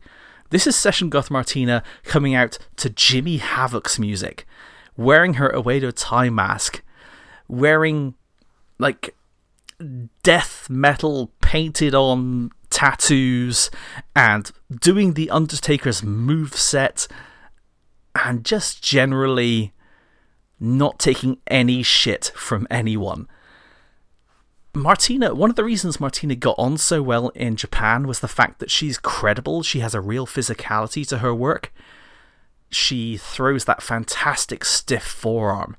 This 0.51 0.67
is 0.67 0.75
Session 0.75 1.09
Goth 1.09 1.31
Martina 1.31 1.81
coming 2.03 2.35
out 2.35 2.59
to 2.75 2.87
Jimmy 2.89 3.39
Havoc's 3.39 3.97
music, 3.97 4.45
wearing 4.95 5.35
her 5.35 5.49
Oedo 5.49 5.91
Tai 5.95 6.29
mask, 6.29 6.83
wearing 7.47 8.13
like 8.77 9.15
death 10.21 10.69
metal 10.69 11.31
painted 11.41 11.95
on 11.95 12.51
tattoos 12.69 13.71
and 14.15 14.51
doing 14.79 15.13
the 15.13 15.31
Undertaker's 15.31 16.03
move 16.03 16.53
set 16.53 17.07
and 18.13 18.45
just 18.45 18.83
generally 18.83 19.73
not 20.59 20.99
taking 20.99 21.39
any 21.47 21.81
shit 21.81 22.31
from 22.35 22.67
anyone. 22.69 23.27
Martina, 24.75 25.33
one 25.33 25.49
of 25.49 25.55
the 25.55 25.63
reasons 25.63 25.99
Martina 25.99 26.35
got 26.35 26.55
on 26.57 26.77
so 26.77 27.01
well 27.01 27.29
in 27.29 27.55
Japan 27.55 28.07
was 28.07 28.19
the 28.19 28.27
fact 28.27 28.59
that 28.59 28.71
she's 28.71 28.97
credible. 28.97 29.63
She 29.63 29.79
has 29.79 29.95
a 29.95 30.01
real 30.01 30.27
physicality 30.27 31.07
to 31.07 31.19
her 31.19 31.33
work. 31.33 31.73
She 32.69 33.17
throws 33.17 33.65
that 33.65 33.81
fantastic 33.81 34.65
stiff 34.65 35.03
forearm 35.03 35.77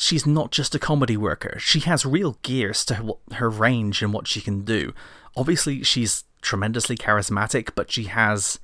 she's 0.00 0.26
not 0.26 0.50
just 0.50 0.74
a 0.74 0.78
comedy 0.78 1.16
worker. 1.16 1.56
She 1.58 1.80
has 1.80 2.06
real 2.06 2.38
gears 2.42 2.84
to 2.86 3.16
her 3.32 3.50
range 3.50 4.02
and 4.02 4.12
what 4.12 4.26
she 4.26 4.40
can 4.40 4.62
do. 4.62 4.94
Obviously, 5.36 5.82
she's 5.82 6.24
tremendously 6.42 6.96
charismatic, 6.96 7.70
but 7.74 7.90
she 7.90 8.04
has 8.04 8.58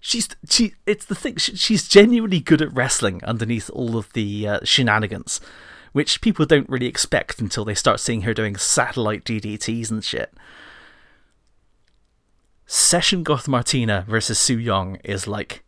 she's 0.00 0.28
she 0.48 0.74
it's 0.84 1.06
the 1.06 1.14
thing 1.14 1.36
she's 1.36 1.88
genuinely 1.88 2.40
good 2.40 2.60
at 2.60 2.72
wrestling 2.74 3.24
underneath 3.24 3.70
all 3.70 3.96
of 3.96 4.12
the 4.12 4.46
uh, 4.46 4.60
shenanigans 4.62 5.40
which 5.96 6.20
people 6.20 6.44
don't 6.44 6.68
really 6.68 6.84
expect 6.84 7.40
until 7.40 7.64
they 7.64 7.74
start 7.74 7.98
seeing 7.98 8.20
her 8.20 8.34
doing 8.34 8.54
satellite 8.54 9.24
DDTs 9.24 9.90
and 9.90 10.04
shit. 10.04 10.30
Session 12.66 13.22
Goth 13.22 13.48
Martina 13.48 14.04
versus 14.06 14.38
Su 14.38 14.58
Yung 14.58 14.96
is 14.96 15.26
like 15.26 15.64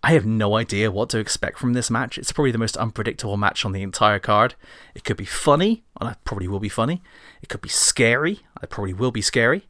I 0.00 0.12
have 0.12 0.24
no 0.24 0.54
idea 0.54 0.92
what 0.92 1.10
to 1.10 1.18
expect 1.18 1.58
from 1.58 1.72
this 1.72 1.90
match. 1.90 2.18
It's 2.18 2.30
probably 2.30 2.52
the 2.52 2.58
most 2.58 2.76
unpredictable 2.76 3.36
match 3.36 3.64
on 3.64 3.72
the 3.72 3.82
entire 3.82 4.20
card. 4.20 4.54
It 4.94 5.02
could 5.02 5.16
be 5.16 5.24
funny, 5.24 5.82
and 6.00 6.08
it 6.08 6.18
probably 6.22 6.46
will 6.46 6.60
be 6.60 6.68
funny. 6.68 7.02
It 7.42 7.48
could 7.48 7.62
be 7.62 7.68
scary, 7.68 8.42
it 8.62 8.70
probably 8.70 8.92
will 8.92 9.10
be 9.10 9.22
scary. 9.22 9.66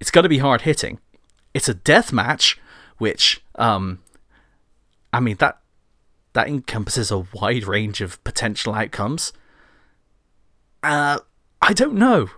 It's 0.00 0.10
going 0.10 0.22
to 0.22 0.30
be 0.30 0.38
hard 0.38 0.62
hitting. 0.62 1.00
It's 1.52 1.68
a 1.68 1.74
death 1.74 2.14
match, 2.14 2.58
which, 2.96 3.44
um, 3.56 3.98
I 5.12 5.20
mean 5.20 5.36
that 5.36 5.61
that 6.32 6.48
encompasses 6.48 7.10
a 7.10 7.26
wide 7.34 7.64
range 7.64 8.00
of 8.00 8.22
potential 8.24 8.74
outcomes. 8.74 9.32
Uh, 10.82 11.18
I 11.60 11.72
don't 11.72 11.94
know. 11.94 12.28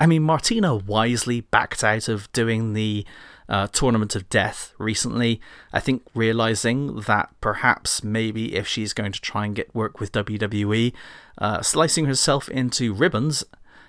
I 0.00 0.06
mean, 0.06 0.22
Martina 0.22 0.76
wisely 0.76 1.40
backed 1.40 1.82
out 1.82 2.08
of 2.08 2.30
doing 2.32 2.72
the 2.72 3.04
uh, 3.48 3.66
Tournament 3.68 4.14
of 4.14 4.28
Death 4.28 4.74
recently. 4.78 5.40
I 5.72 5.80
think 5.80 6.02
realizing 6.14 7.00
that 7.02 7.30
perhaps 7.40 8.04
maybe 8.04 8.54
if 8.54 8.66
she's 8.66 8.92
going 8.92 9.12
to 9.12 9.20
try 9.20 9.46
and 9.46 9.54
get 9.54 9.74
work 9.74 9.98
with 9.98 10.12
WWE, 10.12 10.92
uh, 11.38 11.62
slicing 11.62 12.04
herself 12.04 12.48
into 12.48 12.92
ribbons 12.92 13.44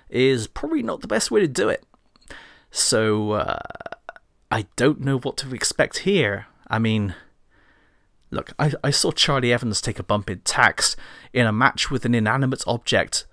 is 0.08 0.46
probably 0.46 0.82
not 0.82 1.00
the 1.00 1.06
best 1.06 1.30
way 1.30 1.40
to 1.40 1.48
do 1.48 1.68
it. 1.68 1.84
So 2.70 3.32
uh, 3.32 3.58
I 4.50 4.66
don't 4.76 5.00
know 5.00 5.18
what 5.18 5.36
to 5.38 5.54
expect 5.54 5.98
here. 5.98 6.46
I 6.68 6.78
mean, 6.78 7.14
look, 8.30 8.52
I, 8.58 8.72
I 8.82 8.90
saw 8.90 9.10
Charlie 9.10 9.52
Evans 9.52 9.80
take 9.80 9.98
a 9.98 10.04
bump 10.04 10.30
in 10.30 10.40
tacks 10.40 10.96
in 11.32 11.46
a 11.46 11.52
match 11.52 11.90
with 11.90 12.04
an 12.04 12.14
inanimate 12.14 12.62
object. 12.66 13.26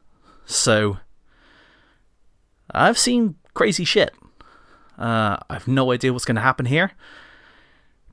So 0.46 0.98
I've 2.72 2.98
seen 2.98 3.36
crazy 3.54 3.86
shit. 3.86 4.14
Uh, 4.98 5.38
I 5.50 5.54
have 5.54 5.68
no 5.68 5.92
idea 5.92 6.12
what's 6.12 6.26
going 6.26 6.36
to 6.36 6.42
happen 6.42 6.66
here. 6.66 6.92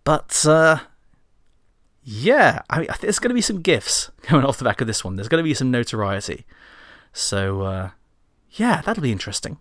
But, 0.05 0.45
uh, 0.47 0.81
yeah, 2.03 2.61
I 2.69 2.81
mean, 2.81 2.89
there's 3.01 3.19
going 3.19 3.31
to 3.31 3.35
be 3.35 3.41
some 3.41 3.63
gifts 3.63 4.11
coming 4.23 4.45
off 4.45 4.59
the 4.59 4.65
back 4.65 4.81
of 4.81 4.87
this 4.87 5.03
one. 5.03 5.17
There's 5.17 5.29
going 5.29 5.43
to 5.43 5.49
be 5.49 5.55
some 5.55 5.71
notoriety. 5.71 6.45
So, 7.13 7.63
uh, 7.63 7.91
yeah, 8.51 8.83
that'll 8.83 9.03
be 9.03 9.13
interesting. 9.13 9.59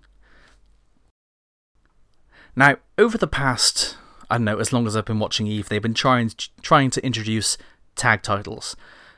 Now, 2.56 2.78
over 2.98 3.18
the 3.18 3.28
past, 3.28 3.98
I 4.34 4.38
don't 4.38 4.46
know, 4.46 4.60
as 4.60 4.74
long 4.74 4.88
as 4.88 4.96
I've 4.96 5.06
been 5.06 5.20
watching 5.20 5.48
Eve, 5.48 5.70
they've 5.70 5.82
been 5.82 5.94
trying 5.94 6.32
trying 6.62 6.90
to 6.92 7.06
introduce 7.06 7.58
tag 7.96 8.24
titles. 8.24 8.76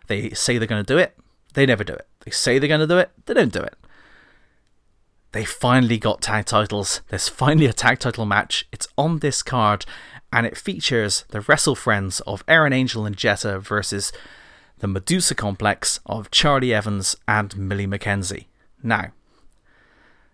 They 0.08 0.32
say 0.32 0.58
they're 0.58 0.68
going 0.68 0.84
to 0.84 0.94
do 0.94 0.98
it, 0.98 1.18
they 1.54 1.66
never 1.66 1.84
do 1.84 1.94
it. 1.94 2.08
They 2.26 2.32
say 2.32 2.60
they're 2.60 2.68
going 2.68 2.82
to 2.82 2.88
do 2.88 2.98
it, 2.98 3.12
they 3.26 3.34
don't 3.34 3.54
do 3.54 3.62
it 3.62 3.76
they 5.36 5.44
finally 5.44 5.98
got 5.98 6.22
tag 6.22 6.46
titles. 6.46 7.02
There's 7.10 7.28
finally 7.28 7.66
a 7.66 7.74
tag 7.74 8.00
title 8.00 8.26
match. 8.26 8.66
It's 8.72 8.88
on 8.98 9.20
this 9.20 9.44
card, 9.44 9.86
and 10.32 10.46
it 10.46 10.58
features 10.58 11.26
the 11.28 11.42
Wrestle 11.42 11.76
Friends 11.76 12.22
of 12.22 12.42
Erin 12.48 12.72
Angel 12.72 13.06
and 13.06 13.18
Jetta 13.18 13.60
versus 13.60 14.14
the 14.78 14.88
Medusa 14.88 15.36
Complex 15.36 16.00
of 16.06 16.32
Charlie 16.32 16.74
Evans 16.74 17.18
and 17.28 17.58
Millie 17.58 17.86
McKenzie. 17.86 18.46
Now, 18.82 19.12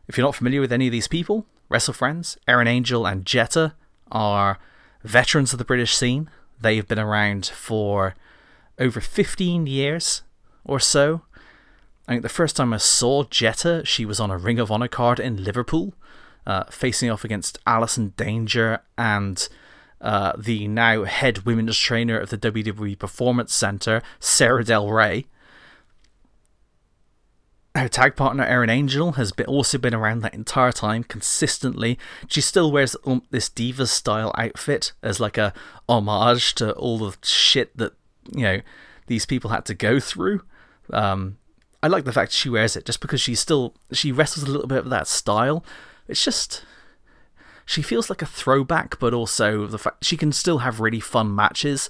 if 0.07 0.19
you're 0.19 0.27
not 0.27 0.35
familiar 0.35 0.61
with 0.61 0.71
any 0.71 0.85
of 0.85 0.91
these 0.91 1.07
people, 1.07 1.47
Wrestle 1.67 1.95
Friends, 1.95 2.37
Erin 2.47 2.67
Angel, 2.67 3.07
and 3.07 3.25
Jetta 3.25 3.73
are 4.11 4.59
veterans 5.03 5.53
of 5.53 5.59
the 5.59 5.65
British 5.65 5.95
scene. 5.95 6.29
They've 6.59 6.87
been 6.87 6.99
around 6.99 7.47
for 7.47 8.15
over 8.79 9.01
15 9.01 9.67
years 9.67 10.21
or 10.63 10.79
so. 10.79 11.21
I 12.07 12.13
think 12.13 12.23
the 12.23 12.29
first 12.29 12.55
time 12.55 12.73
I 12.73 12.77
saw 12.77 13.23
Jetta, 13.23 13.83
she 13.85 14.05
was 14.05 14.19
on 14.19 14.31
a 14.31 14.37
Ring 14.37 14.59
of 14.59 14.71
Honor 14.71 14.87
card 14.87 15.19
in 15.19 15.43
Liverpool, 15.43 15.93
uh, 16.45 16.65
facing 16.65 17.09
off 17.09 17.23
against 17.23 17.59
Allison 17.65 18.13
Danger 18.17 18.81
and 18.97 19.47
uh, 20.01 20.33
the 20.37 20.67
now 20.67 21.03
head 21.03 21.45
women's 21.45 21.77
trainer 21.77 22.19
of 22.19 22.29
the 22.29 22.37
WWE 22.37 22.97
Performance 22.97 23.53
Center, 23.53 24.01
Sarah 24.19 24.63
Del 24.63 24.89
Rey. 24.89 25.25
Her 27.73 27.87
tag 27.87 28.17
partner 28.17 28.43
Erin 28.43 28.69
Angel 28.69 29.13
has 29.13 29.31
been, 29.31 29.45
also 29.45 29.77
been 29.77 29.93
around 29.93 30.19
that 30.21 30.33
entire 30.33 30.73
time 30.73 31.03
consistently. 31.03 31.97
She 32.27 32.41
still 32.41 32.69
wears 32.69 32.97
um, 33.05 33.23
this 33.31 33.47
diva 33.47 33.87
style 33.87 34.33
outfit 34.37 34.91
as 35.01 35.21
like 35.21 35.37
a 35.37 35.53
homage 35.87 36.53
to 36.55 36.73
all 36.73 36.97
the 36.97 37.15
shit 37.23 37.75
that 37.77 37.93
you 38.29 38.43
know 38.43 38.61
these 39.07 39.25
people 39.25 39.51
had 39.51 39.65
to 39.65 39.73
go 39.73 39.99
through. 40.01 40.41
Um, 40.91 41.37
I 41.81 41.87
like 41.87 42.03
the 42.03 42.13
fact 42.13 42.33
she 42.33 42.49
wears 42.49 42.75
it 42.75 42.85
just 42.85 42.99
because 42.99 43.21
she's 43.21 43.39
still 43.39 43.73
she 43.91 44.11
wrestles 44.11 44.47
a 44.47 44.51
little 44.51 44.67
bit 44.67 44.79
of 44.79 44.89
that 44.89 45.07
style. 45.07 45.63
It's 46.07 46.23
just 46.23 46.65
she 47.65 47.81
feels 47.81 48.09
like 48.09 48.21
a 48.21 48.25
throwback, 48.25 48.99
but 48.99 49.13
also 49.13 49.65
the 49.65 49.79
fact 49.79 50.03
she 50.03 50.17
can 50.17 50.33
still 50.33 50.59
have 50.59 50.81
really 50.81 50.99
fun 50.99 51.33
matches. 51.33 51.89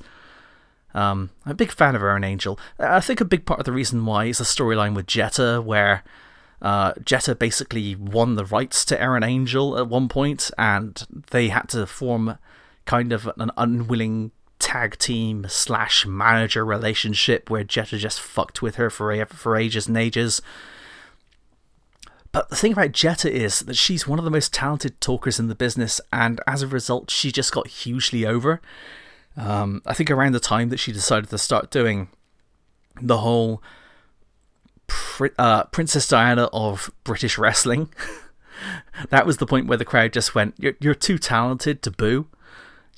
Um, 0.93 1.29
I'm 1.45 1.53
a 1.53 1.55
big 1.55 1.71
fan 1.71 1.95
of 1.95 2.01
Erin 2.01 2.23
Angel. 2.23 2.59
I 2.79 2.99
think 2.99 3.21
a 3.21 3.25
big 3.25 3.45
part 3.45 3.59
of 3.59 3.65
the 3.65 3.71
reason 3.71 4.05
why 4.05 4.25
is 4.25 4.39
the 4.39 4.43
storyline 4.43 4.95
with 4.95 5.07
Jetta, 5.07 5.61
where 5.61 6.03
Uh, 6.61 6.93
Jetta 7.03 7.33
basically 7.33 7.95
won 7.95 8.35
the 8.35 8.45
rights 8.45 8.85
to 8.85 9.01
Erin 9.01 9.23
Angel 9.23 9.79
at 9.79 9.87
one 9.87 10.07
point, 10.07 10.51
and 10.59 11.03
they 11.31 11.49
had 11.49 11.69
to 11.69 11.87
form 11.87 12.37
kind 12.85 13.11
of 13.11 13.27
an 13.39 13.49
unwilling 13.57 14.29
tag 14.59 14.99
team 14.99 15.47
slash 15.49 16.05
manager 16.05 16.63
relationship 16.63 17.49
where 17.49 17.63
Jetta 17.63 17.97
just 17.97 18.21
fucked 18.21 18.61
with 18.61 18.75
her 18.75 18.91
for 18.91 19.25
for 19.25 19.55
ages 19.55 19.87
and 19.87 19.97
ages. 19.97 20.39
But 22.31 22.49
the 22.49 22.55
thing 22.55 22.73
about 22.73 22.91
Jetta 22.91 23.31
is 23.31 23.61
that 23.61 23.75
she's 23.75 24.07
one 24.07 24.19
of 24.19 24.25
the 24.25 24.29
most 24.29 24.53
talented 24.53 25.01
talkers 25.01 25.39
in 25.39 25.47
the 25.47 25.55
business, 25.55 25.99
and 26.13 26.39
as 26.45 26.61
a 26.61 26.67
result, 26.67 27.09
she 27.09 27.31
just 27.31 27.51
got 27.51 27.67
hugely 27.67 28.23
over. 28.23 28.61
Um, 29.37 29.81
I 29.85 29.93
think 29.93 30.11
around 30.11 30.33
the 30.33 30.39
time 30.39 30.69
that 30.69 30.79
she 30.79 30.91
decided 30.91 31.29
to 31.29 31.37
start 31.37 31.71
doing 31.71 32.09
the 33.01 33.19
whole 33.19 33.63
uh, 35.37 35.63
Princess 35.65 36.07
Diana 36.07 36.49
of 36.51 36.91
British 37.03 37.37
wrestling, 37.37 37.93
that 39.09 39.25
was 39.25 39.37
the 39.37 39.45
point 39.45 39.67
where 39.67 39.77
the 39.77 39.85
crowd 39.85 40.13
just 40.13 40.35
went, 40.35 40.55
"You're 40.57 40.75
you're 40.79 40.95
too 40.95 41.17
talented 41.17 41.81
to 41.83 41.91
boo. 41.91 42.27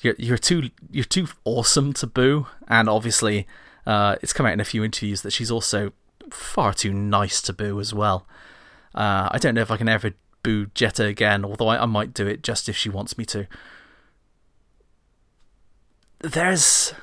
You're 0.02 0.16
you're 0.18 0.38
too 0.38 0.70
you're 0.90 1.04
too 1.06 1.28
awesome 1.46 1.94
to 1.94 2.08
boo." 2.08 2.48
And 2.68 2.90
obviously, 2.90 3.48
uh, 3.86 4.16
it's 4.22 4.34
come 4.34 4.46
out 4.46 4.54
in 4.54 4.60
a 4.60 4.66
few 4.66 4.84
interviews 4.84 5.22
that 5.22 5.32
she's 5.32 5.52
also 5.52 5.94
far 6.32 6.74
too 6.74 6.94
nice 6.94 7.42
to 7.44 7.54
boo 7.54 7.80
as 7.80 7.94
well. 7.94 8.28
Uh, 8.96 9.30
I 9.32 9.38
don't 9.40 9.56
know 9.56 9.62
if 9.62 9.72
I 9.72 9.78
can 9.78 9.90
ever 9.90 10.12
boo 10.42 10.68
Jetta 10.74 11.06
again, 11.06 11.46
although 11.46 11.68
I, 11.68 11.82
I 11.82 11.86
might 11.86 12.14
do 12.14 12.28
it 12.28 12.44
just 12.44 12.68
if 12.68 12.76
she 12.76 12.90
wants 12.90 13.18
me 13.18 13.26
to. 13.26 13.48
There's 16.24 16.93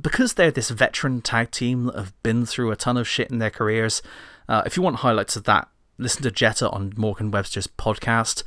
because 0.00 0.34
they're 0.34 0.50
this 0.50 0.70
veteran 0.70 1.20
tag 1.20 1.50
team 1.50 1.86
that 1.86 1.96
have 1.96 2.22
been 2.22 2.46
through 2.46 2.70
a 2.70 2.76
ton 2.76 2.96
of 2.96 3.06
shit 3.06 3.30
in 3.30 3.38
their 3.38 3.50
careers. 3.50 4.02
Uh, 4.48 4.62
if 4.64 4.76
you 4.76 4.82
want 4.82 4.96
highlights 4.96 5.36
of 5.36 5.44
that, 5.44 5.68
listen 5.98 6.22
to 6.22 6.30
Jetta 6.30 6.70
on 6.70 6.94
Morgan 6.96 7.30
Webster's 7.30 7.66
podcast. 7.66 8.42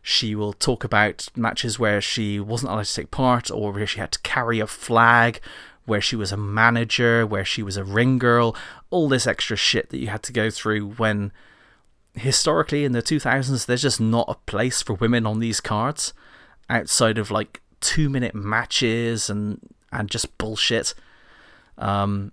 She 0.00 0.34
will 0.34 0.54
talk 0.54 0.84
about 0.84 1.28
matches 1.36 1.78
where 1.78 2.00
she 2.00 2.40
wasn't 2.40 2.72
allowed 2.72 2.86
to 2.86 2.94
take 2.94 3.10
part, 3.10 3.50
or 3.50 3.72
where 3.72 3.86
she 3.86 4.00
had 4.00 4.12
to 4.12 4.18
carry 4.20 4.58
a 4.58 4.66
flag, 4.66 5.40
where 5.84 6.00
she 6.00 6.16
was 6.16 6.32
a 6.32 6.36
manager, 6.36 7.26
where 7.26 7.44
she 7.44 7.62
was 7.62 7.76
a 7.76 7.84
ring 7.84 8.18
girl, 8.18 8.56
all 8.90 9.08
this 9.08 9.26
extra 9.26 9.56
shit 9.56 9.90
that 9.90 9.98
you 9.98 10.08
had 10.08 10.22
to 10.22 10.32
go 10.32 10.48
through 10.48 10.92
when 10.92 11.30
historically 12.14 12.84
in 12.84 12.92
the 12.92 13.02
2000s 13.02 13.66
there's 13.66 13.82
just 13.82 14.00
not 14.00 14.26
a 14.28 14.36
place 14.46 14.80
for 14.80 14.94
women 14.94 15.26
on 15.26 15.40
these 15.40 15.60
cards 15.60 16.12
outside 16.70 17.18
of 17.18 17.28
like 17.30 17.60
two 17.84 18.08
minute 18.08 18.34
matches 18.34 19.28
and 19.30 19.60
and 19.92 20.10
just 20.10 20.36
bullshit. 20.38 20.94
Um, 21.78 22.32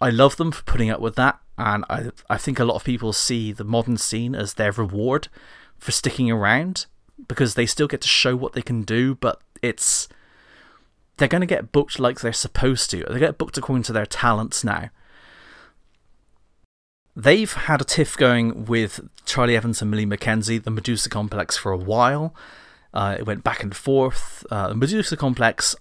I 0.00 0.10
love 0.10 0.36
them 0.36 0.52
for 0.52 0.62
putting 0.62 0.90
up 0.90 1.00
with 1.00 1.16
that, 1.16 1.38
and 1.58 1.84
I 1.90 2.10
I 2.30 2.38
think 2.38 2.58
a 2.58 2.64
lot 2.64 2.76
of 2.76 2.84
people 2.84 3.12
see 3.12 3.52
the 3.52 3.64
modern 3.64 3.96
scene 3.96 4.34
as 4.34 4.54
their 4.54 4.72
reward 4.72 5.28
for 5.78 5.92
sticking 5.92 6.30
around 6.30 6.86
because 7.28 7.54
they 7.54 7.66
still 7.66 7.88
get 7.88 8.00
to 8.02 8.08
show 8.08 8.36
what 8.36 8.52
they 8.52 8.62
can 8.62 8.82
do, 8.82 9.16
but 9.16 9.40
it's 9.60 10.08
they're 11.16 11.28
going 11.28 11.40
to 11.40 11.46
get 11.46 11.72
booked 11.72 11.98
like 11.98 12.20
they're 12.20 12.32
supposed 12.32 12.90
to. 12.90 13.04
They 13.04 13.18
get 13.18 13.38
booked 13.38 13.58
according 13.58 13.84
to 13.84 13.92
their 13.92 14.06
talents 14.06 14.62
now. 14.62 14.90
They've 17.14 17.52
had 17.52 17.80
a 17.80 17.84
tiff 17.84 18.16
going 18.16 18.66
with 18.66 19.00
Charlie 19.24 19.56
Evans 19.56 19.80
and 19.80 19.90
Millie 19.90 20.04
McKenzie, 20.04 20.62
the 20.62 20.70
Medusa 20.70 21.08
Complex, 21.08 21.56
for 21.56 21.72
a 21.72 21.78
while. 21.78 22.34
Uh, 22.96 23.16
it 23.18 23.26
went 23.26 23.44
back 23.44 23.62
and 23.62 23.76
forth. 23.76 24.46
Uh, 24.50 24.68
the 24.68 24.74
Medusa 24.74 25.18
Complex, 25.18 25.76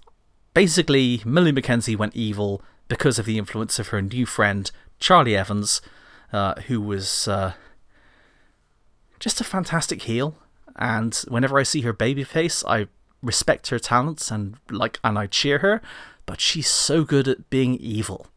basically, 0.53 1.21
Millie 1.23 1.53
McKenzie 1.53 1.97
went 1.97 2.13
evil 2.13 2.61
because 2.89 3.17
of 3.17 3.25
the 3.25 3.37
influence 3.37 3.79
of 3.79 3.87
her 3.87 4.01
new 4.01 4.25
friend, 4.25 4.69
Charlie 4.99 5.37
Evans, 5.37 5.81
uh, 6.33 6.55
who 6.63 6.81
was 6.81 7.25
uh, 7.29 7.53
just 9.17 9.39
a 9.39 9.45
fantastic 9.45 10.01
heel. 10.01 10.35
And 10.75 11.15
whenever 11.29 11.57
I 11.57 11.63
see 11.63 11.81
her 11.81 11.93
babyface, 11.93 12.65
I 12.67 12.87
respect 13.21 13.69
her 13.69 13.79
talents 13.79 14.29
and 14.29 14.57
like 14.69 14.99
and 15.01 15.17
I 15.17 15.27
cheer 15.27 15.59
her, 15.59 15.81
but 16.25 16.41
she's 16.41 16.67
so 16.67 17.05
good 17.05 17.29
at 17.29 17.49
being 17.49 17.75
evil. 17.75 18.27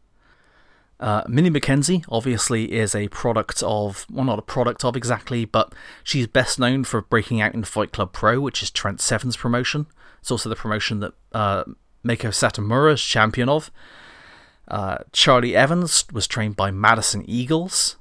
Uh, 0.99 1.23
Millie 1.27 1.49
McKenzie 1.49 2.03
obviously 2.09 2.73
is 2.73 2.93
a 2.93 3.07
product 3.07 3.63
of, 3.63 4.05
well, 4.11 4.25
not 4.25 4.39
a 4.39 4.43
product 4.43 4.83
of 4.83 4.97
exactly, 4.97 5.45
but 5.45 5.73
she's 6.03 6.27
best 6.27 6.59
known 6.59 6.83
for 6.83 7.01
breaking 7.01 7.39
out 7.39 7.53
in 7.53 7.63
Fight 7.63 7.93
Club 7.93 8.11
Pro, 8.11 8.39
which 8.41 8.61
is 8.61 8.69
Trent 8.69 8.99
Seven's 8.99 9.37
promotion. 9.37 9.87
It's 10.19 10.31
also 10.31 10.49
the 10.49 10.55
promotion 10.55 10.99
that 10.99 11.13
uh, 11.31 11.63
Meiko 12.05 12.29
Satomura 12.29 12.93
is 12.93 13.01
champion 13.01 13.47
of. 13.47 13.71
Uh, 14.67 14.99
Charlie 15.13 15.55
Evans 15.55 16.05
was 16.11 16.27
trained 16.27 16.55
by 16.55 16.69
Madison 16.69 17.23
Eagles. 17.27 17.95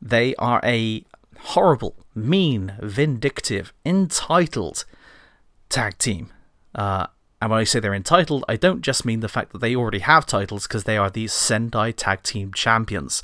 They 0.00 0.34
are 0.36 0.60
a 0.64 1.04
horrible, 1.38 1.96
mean, 2.14 2.74
vindictive, 2.80 3.72
entitled 3.84 4.84
tag 5.68 5.98
team. 5.98 6.32
Uh, 6.74 7.06
and 7.40 7.50
when 7.50 7.60
I 7.60 7.64
say 7.64 7.80
they're 7.80 7.94
entitled, 7.94 8.44
I 8.48 8.56
don't 8.56 8.80
just 8.80 9.04
mean 9.04 9.20
the 9.20 9.28
fact 9.28 9.52
that 9.52 9.58
they 9.58 9.76
already 9.76 9.98
have 9.98 10.26
titles 10.26 10.66
because 10.66 10.84
they 10.84 10.96
are 10.96 11.10
these 11.10 11.32
Sendai 11.32 11.90
Tag 11.92 12.22
Team 12.22 12.52
Champions. 12.52 13.22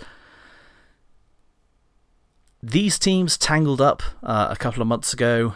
These 2.63 2.99
teams 2.99 3.39
tangled 3.39 3.81
up 3.81 4.03
uh, 4.23 4.49
a 4.51 4.57
couple 4.57 4.83
of 4.83 4.89
months 4.89 5.13
ago. 5.13 5.55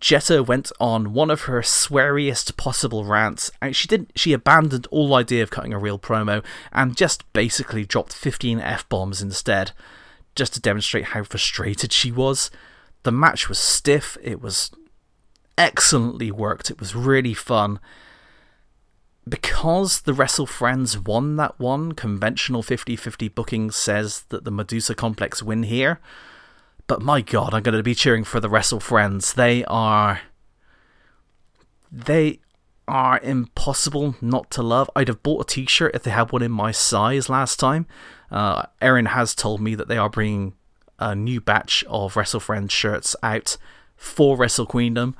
Jetta 0.00 0.42
went 0.42 0.70
on 0.78 1.14
one 1.14 1.30
of 1.30 1.42
her 1.42 1.62
sweariest 1.62 2.58
possible 2.58 3.06
rants. 3.06 3.50
And 3.62 3.74
she 3.74 3.88
didn't. 3.88 4.12
She 4.14 4.34
abandoned 4.34 4.86
all 4.90 5.14
idea 5.14 5.42
of 5.42 5.50
cutting 5.50 5.72
a 5.72 5.78
real 5.78 5.98
promo 5.98 6.44
and 6.72 6.96
just 6.96 7.30
basically 7.32 7.86
dropped 7.86 8.12
15 8.12 8.60
f 8.60 8.86
bombs 8.90 9.22
instead, 9.22 9.72
just 10.34 10.52
to 10.54 10.60
demonstrate 10.60 11.06
how 11.06 11.22
frustrated 11.22 11.92
she 11.92 12.12
was. 12.12 12.50
The 13.04 13.12
match 13.12 13.48
was 13.48 13.58
stiff. 13.58 14.18
It 14.22 14.42
was 14.42 14.70
excellently 15.56 16.30
worked. 16.30 16.70
It 16.70 16.80
was 16.80 16.94
really 16.94 17.34
fun. 17.34 17.80
Because 19.26 20.02
the 20.02 20.12
Wrestle 20.12 20.46
Friends 20.46 20.98
won 20.98 21.36
that 21.36 21.58
one, 21.58 21.92
conventional 21.92 22.62
50 22.62 22.94
50 22.96 23.28
booking 23.28 23.70
says 23.70 24.24
that 24.28 24.44
the 24.44 24.50
Medusa 24.50 24.94
Complex 24.94 25.42
win 25.42 25.62
here. 25.62 25.98
But 26.86 27.00
my 27.00 27.22
god, 27.22 27.54
I'm 27.54 27.62
going 27.62 27.76
to 27.76 27.82
be 27.82 27.94
cheering 27.94 28.24
for 28.24 28.40
the 28.40 28.50
Wrestle 28.50 28.80
Friends. 28.80 29.32
They 29.32 29.64
are. 29.64 30.20
They 31.90 32.40
are 32.86 33.18
impossible 33.20 34.16
not 34.20 34.50
to 34.50 34.62
love. 34.62 34.90
I'd 34.94 35.08
have 35.08 35.22
bought 35.22 35.50
a 35.50 35.54
t 35.54 35.66
shirt 35.66 35.94
if 35.94 36.02
they 36.02 36.10
had 36.10 36.30
one 36.30 36.42
in 36.42 36.52
my 36.52 36.70
size 36.70 37.30
last 37.30 37.58
time. 37.58 37.86
Uh, 38.30 38.64
Erin 38.82 39.06
has 39.06 39.34
told 39.34 39.60
me 39.60 39.74
that 39.74 39.88
they 39.88 39.96
are 39.96 40.10
bringing 40.10 40.54
a 40.98 41.14
new 41.14 41.40
batch 41.40 41.82
of 41.88 42.16
Wrestle 42.16 42.40
Friends 42.40 42.72
shirts 42.72 43.16
out 43.22 43.56
for 43.96 44.36
Wrestle 44.36 44.66
Queendom. 44.66 45.16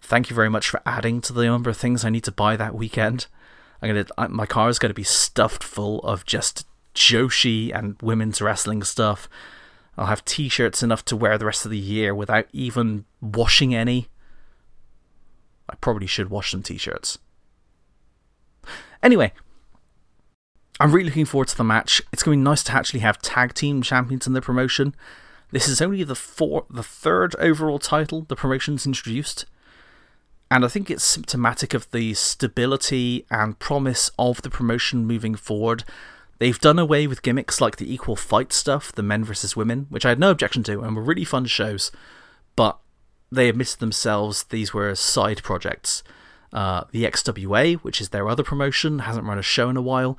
Thank 0.00 0.30
you 0.30 0.36
very 0.36 0.48
much 0.48 0.68
for 0.68 0.80
adding 0.86 1.20
to 1.22 1.32
the 1.32 1.44
number 1.44 1.70
of 1.70 1.76
things 1.76 2.04
I 2.04 2.10
need 2.10 2.24
to 2.24 2.32
buy 2.32 2.56
that 2.56 2.74
weekend. 2.74 3.26
I'm 3.82 3.88
gonna, 3.88 4.28
my 4.28 4.46
car 4.46 4.68
is 4.68 4.78
to 4.78 4.92
be 4.92 5.04
stuffed 5.04 5.62
full 5.62 6.00
of 6.00 6.24
just 6.24 6.66
Joshi 6.94 7.74
and 7.74 7.96
women's 8.02 8.40
wrestling 8.40 8.82
stuff. 8.82 9.28
I'll 9.96 10.06
have 10.06 10.24
t 10.24 10.48
shirts 10.48 10.82
enough 10.82 11.04
to 11.06 11.16
wear 11.16 11.38
the 11.38 11.46
rest 11.46 11.64
of 11.64 11.70
the 11.70 11.78
year 11.78 12.14
without 12.14 12.46
even 12.52 13.04
washing 13.20 13.74
any. 13.74 14.08
I 15.68 15.74
probably 15.76 16.06
should 16.06 16.30
wash 16.30 16.52
some 16.52 16.62
t 16.62 16.78
shirts. 16.78 17.18
Anyway, 19.02 19.32
I'm 20.80 20.92
really 20.92 21.06
looking 21.06 21.24
forward 21.24 21.48
to 21.48 21.56
the 21.56 21.64
match. 21.64 22.00
It's 22.12 22.22
going 22.22 22.38
to 22.38 22.40
be 22.40 22.44
nice 22.44 22.62
to 22.64 22.72
actually 22.72 23.00
have 23.00 23.20
tag 23.20 23.54
team 23.54 23.82
champions 23.82 24.26
in 24.26 24.32
the 24.32 24.40
promotion. 24.40 24.94
This 25.50 25.68
is 25.68 25.80
only 25.80 26.04
the 26.04 26.14
four, 26.14 26.66
the 26.70 26.82
third 26.82 27.34
overall 27.36 27.78
title 27.78 28.22
the 28.22 28.36
promotion's 28.36 28.86
introduced. 28.86 29.46
And 30.50 30.64
I 30.64 30.68
think 30.68 30.90
it's 30.90 31.04
symptomatic 31.04 31.74
of 31.74 31.90
the 31.90 32.14
stability 32.14 33.26
and 33.30 33.58
promise 33.58 34.10
of 34.18 34.42
the 34.42 34.50
promotion 34.50 35.06
moving 35.06 35.34
forward. 35.34 35.84
They've 36.38 36.58
done 36.58 36.78
away 36.78 37.06
with 37.06 37.22
gimmicks 37.22 37.60
like 37.60 37.76
the 37.76 37.92
equal 37.92 38.16
fight 38.16 38.52
stuff, 38.52 38.92
the 38.92 39.02
men 39.02 39.24
versus 39.24 39.56
women, 39.56 39.86
which 39.90 40.06
I 40.06 40.10
had 40.10 40.20
no 40.20 40.30
objection 40.30 40.62
to 40.64 40.80
and 40.82 40.96
were 40.96 41.02
really 41.02 41.24
fun 41.24 41.46
shows, 41.46 41.90
but 42.56 42.78
they 43.30 43.48
admitted 43.48 43.80
themselves 43.80 44.44
these 44.44 44.72
were 44.72 44.94
side 44.94 45.42
projects. 45.42 46.02
Uh, 46.52 46.84
the 46.92 47.04
XWA, 47.04 47.76
which 47.80 48.00
is 48.00 48.08
their 48.08 48.28
other 48.28 48.42
promotion, 48.42 49.00
hasn't 49.00 49.26
run 49.26 49.38
a 49.38 49.42
show 49.42 49.68
in 49.68 49.76
a 49.76 49.82
while. 49.82 50.18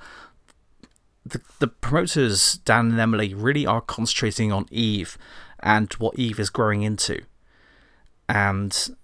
The, 1.25 1.41
the 1.57 1.67
promoters, 1.67 2.59
Dan 2.65 2.91
and 2.91 2.99
Emily, 2.99 3.33
really 3.33 3.65
are 3.65 3.81
concentrating 3.81 4.51
on 4.51 4.67
Eve 4.69 5.17
and 5.61 5.91
what 5.93 6.19
Eve 6.19 6.39
is 6.39 6.49
growing 6.49 6.83
into. 6.83 7.23
And 8.27 8.95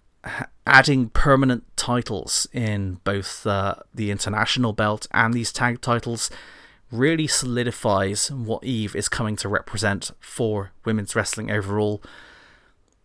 adding 0.65 1.09
permanent 1.09 1.63
titles 1.75 2.47
in 2.51 2.99
both 3.03 3.45
uh, 3.45 3.75
the 3.93 4.11
international 4.11 4.73
belt 4.73 5.07
and 5.11 5.33
these 5.33 5.53
tag 5.53 5.81
titles 5.81 6.29
really 6.91 7.27
solidifies 7.27 8.31
what 8.31 8.63
Eve 8.63 8.95
is 8.95 9.09
coming 9.09 9.35
to 9.35 9.49
represent 9.49 10.11
for 10.19 10.71
women's 10.83 11.15
wrestling 11.15 11.51
overall. 11.51 12.01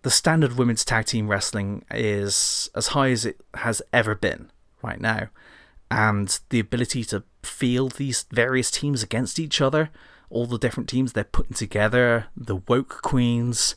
The 0.03 0.11
standard 0.11 0.57
women's 0.57 0.85
tag 0.85 1.07
team 1.07 1.29
wrestling 1.29 1.85
is 1.91 2.71
as 2.75 2.89
high 2.89 3.11
as 3.11 3.27
it 3.27 3.41
has 3.55 3.83
ever 3.93 4.15
been 4.15 4.51
right 4.83 5.01
now, 5.01 5.29
and 5.91 6.39
the 6.49 6.61
ability 6.61 7.05
to 7.05 7.23
field 7.43 7.93
these 7.93 8.25
various 8.31 8.71
teams 8.71 9.03
against 9.03 9.39
each 9.39 9.61
other 9.61 9.91
all 10.31 10.47
the 10.47 10.59
different 10.59 10.89
teams 10.89 11.13
they're 11.13 11.25
putting 11.25 11.55
together 11.55 12.27
the 12.37 12.57
Woke 12.57 13.03
Queens, 13.03 13.75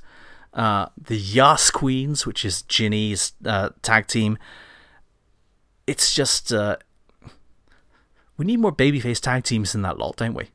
uh, 0.53 0.87
the 0.97 1.17
Yas 1.17 1.71
Queens, 1.71 2.25
which 2.25 2.45
is 2.45 2.61
Jinny's 2.63 3.33
uh, 3.45 3.69
tag 3.81 4.07
team. 4.07 4.37
It's 5.87 6.13
just. 6.13 6.53
Uh, 6.53 6.77
we 8.37 8.45
need 8.45 8.59
more 8.59 8.71
babyface 8.71 9.19
tag 9.19 9.43
teams 9.43 9.75
in 9.75 9.83
that 9.83 9.97
lot, 9.97 10.15
don't 10.17 10.33
we? 10.33 10.49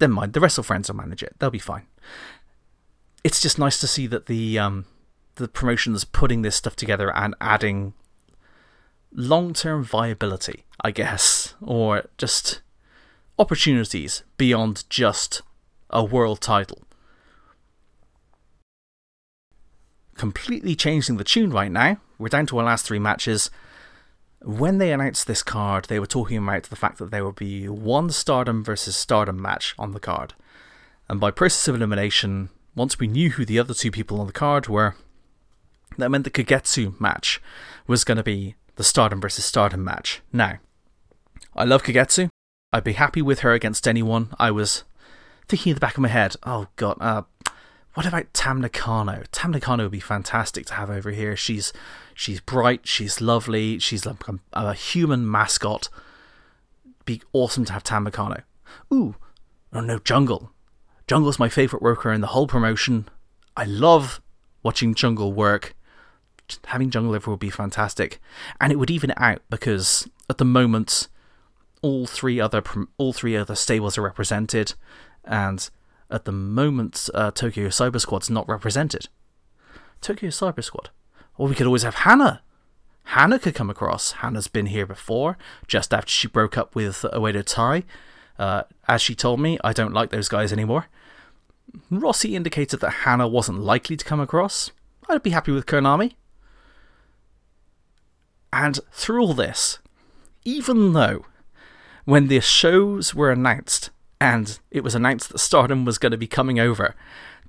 Never 0.00 0.12
mind, 0.12 0.32
the 0.32 0.40
Wrestle 0.40 0.64
Friends 0.64 0.88
will 0.88 0.96
manage 0.96 1.22
it. 1.22 1.34
They'll 1.38 1.50
be 1.50 1.58
fine. 1.58 1.86
It's 3.22 3.40
just 3.40 3.58
nice 3.58 3.78
to 3.80 3.86
see 3.86 4.06
that 4.08 4.26
the 4.26 4.58
um, 4.58 4.86
the 5.36 5.48
promotion's 5.48 6.04
putting 6.04 6.42
this 6.42 6.56
stuff 6.56 6.76
together 6.76 7.14
and 7.14 7.34
adding 7.40 7.94
long 9.12 9.52
term 9.52 9.84
viability, 9.84 10.64
I 10.80 10.90
guess, 10.90 11.54
or 11.60 12.06
just 12.18 12.60
opportunities 13.38 14.22
beyond 14.36 14.84
just 14.88 15.42
a 15.90 16.04
world 16.04 16.40
title. 16.40 16.83
Completely 20.16 20.74
changing 20.74 21.16
the 21.16 21.24
tune 21.24 21.50
right 21.50 21.70
now. 21.70 21.98
We're 22.18 22.28
down 22.28 22.46
to 22.46 22.58
our 22.58 22.64
last 22.64 22.86
three 22.86 22.98
matches. 22.98 23.50
When 24.42 24.78
they 24.78 24.92
announced 24.92 25.26
this 25.26 25.42
card, 25.42 25.86
they 25.86 25.98
were 25.98 26.06
talking 26.06 26.38
about 26.38 26.64
the 26.64 26.76
fact 26.76 26.98
that 26.98 27.10
there 27.10 27.24
would 27.24 27.36
be 27.36 27.68
one 27.68 28.10
Stardom 28.10 28.62
versus 28.62 28.96
Stardom 28.96 29.40
match 29.40 29.74
on 29.78 29.92
the 29.92 30.00
card. 30.00 30.34
And 31.08 31.18
by 31.18 31.30
process 31.30 31.66
of 31.68 31.74
elimination, 31.74 32.50
once 32.74 32.98
we 32.98 33.06
knew 33.06 33.30
who 33.30 33.44
the 33.44 33.58
other 33.58 33.74
two 33.74 33.90
people 33.90 34.20
on 34.20 34.26
the 34.26 34.32
card 34.32 34.68
were, 34.68 34.94
that 35.98 36.10
meant 36.10 36.24
the 36.24 36.30
Kagetsu 36.30 36.98
match 37.00 37.40
was 37.86 38.04
going 38.04 38.16
to 38.16 38.22
be 38.22 38.54
the 38.76 38.84
Stardom 38.84 39.20
versus 39.20 39.44
Stardom 39.44 39.84
match. 39.84 40.20
Now, 40.32 40.58
I 41.54 41.64
love 41.64 41.82
Kagetsu. 41.82 42.28
I'd 42.72 42.84
be 42.84 42.94
happy 42.94 43.22
with 43.22 43.40
her 43.40 43.52
against 43.52 43.86
anyone. 43.86 44.34
I 44.38 44.50
was 44.50 44.84
thinking 45.48 45.70
in 45.70 45.74
the 45.74 45.80
back 45.80 45.94
of 45.94 46.00
my 46.00 46.08
head, 46.08 46.36
oh 46.42 46.66
god, 46.76 46.96
uh, 47.00 47.22
what 47.94 48.06
about 48.06 48.32
Tam 48.34 48.60
Nakano? 48.60 49.22
Tam 49.30 49.52
Nakano 49.52 49.84
would 49.84 49.92
be 49.92 50.00
fantastic 50.00 50.66
to 50.66 50.74
have 50.74 50.90
over 50.90 51.10
here. 51.10 51.36
She's 51.36 51.72
she's 52.12 52.40
bright, 52.40 52.86
she's 52.86 53.20
lovely, 53.20 53.78
she's 53.78 54.04
a, 54.04 54.16
a 54.52 54.74
human 54.74 55.30
mascot. 55.30 55.88
Be 57.04 57.22
awesome 57.32 57.64
to 57.66 57.72
have 57.72 57.84
Tam 57.84 58.04
Nakano. 58.04 58.42
Ooh, 58.92 59.14
oh 59.72 59.80
no, 59.80 59.98
Jungle. 60.00 60.50
Jungle's 61.06 61.38
my 61.38 61.48
favourite 61.48 61.82
worker 61.82 62.12
in 62.12 62.20
the 62.20 62.28
whole 62.28 62.46
promotion. 62.46 63.08
I 63.56 63.64
love 63.64 64.20
watching 64.62 64.94
Jungle 64.94 65.32
work. 65.32 65.76
Just 66.48 66.66
having 66.66 66.90
Jungle 66.90 67.14
over 67.14 67.30
would 67.30 67.40
be 67.40 67.50
fantastic, 67.50 68.20
and 68.60 68.72
it 68.72 68.76
would 68.76 68.90
even 68.90 69.12
out 69.16 69.42
because 69.50 70.08
at 70.28 70.38
the 70.38 70.44
moment 70.44 71.08
all 71.80 72.06
three 72.06 72.40
other 72.40 72.62
all 72.98 73.12
three 73.12 73.36
other 73.36 73.54
stables 73.54 73.96
are 73.96 74.02
represented, 74.02 74.74
and 75.24 75.70
at 76.14 76.24
the 76.24 76.32
moment 76.32 77.10
uh, 77.12 77.30
Tokyo 77.32 77.68
Cyber 77.68 78.00
Squad's 78.00 78.30
not 78.30 78.48
represented. 78.48 79.08
Tokyo 80.00 80.30
Cyber 80.30 80.62
Squad. 80.62 80.90
Or 81.36 81.48
we 81.48 81.54
could 81.54 81.66
always 81.66 81.82
have 81.82 81.96
Hana. 81.96 82.42
Hana 83.08 83.38
could 83.38 83.54
come 83.54 83.68
across. 83.68 84.12
Hana's 84.12 84.48
been 84.48 84.66
here 84.66 84.86
before, 84.86 85.36
just 85.66 85.92
after 85.92 86.10
she 86.10 86.28
broke 86.28 86.56
up 86.56 86.74
with 86.74 87.04
Oedo 87.12 87.44
Tai. 87.44 87.82
Uh, 88.38 88.62
as 88.88 89.02
she 89.02 89.14
told 89.14 89.40
me, 89.40 89.58
I 89.64 89.72
don't 89.72 89.92
like 89.92 90.10
those 90.10 90.28
guys 90.28 90.52
anymore. 90.52 90.86
Rossy 91.90 92.34
indicated 92.34 92.80
that 92.80 92.90
Hana 92.90 93.26
wasn't 93.26 93.60
likely 93.60 93.96
to 93.96 94.04
come 94.04 94.20
across. 94.20 94.70
I'd 95.08 95.22
be 95.22 95.30
happy 95.30 95.52
with 95.52 95.66
Konami. 95.66 96.14
And 98.52 98.78
through 98.92 99.20
all 99.20 99.34
this, 99.34 99.80
even 100.44 100.92
though 100.92 101.26
when 102.04 102.28
the 102.28 102.40
shows 102.40 103.14
were 103.14 103.32
announced 103.32 103.90
and 104.20 104.58
it 104.70 104.82
was 104.82 104.94
announced 104.94 105.30
that 105.30 105.38
Stardom 105.38 105.84
was 105.84 105.98
going 105.98 106.12
to 106.12 106.18
be 106.18 106.26
coming 106.26 106.58
over, 106.58 106.94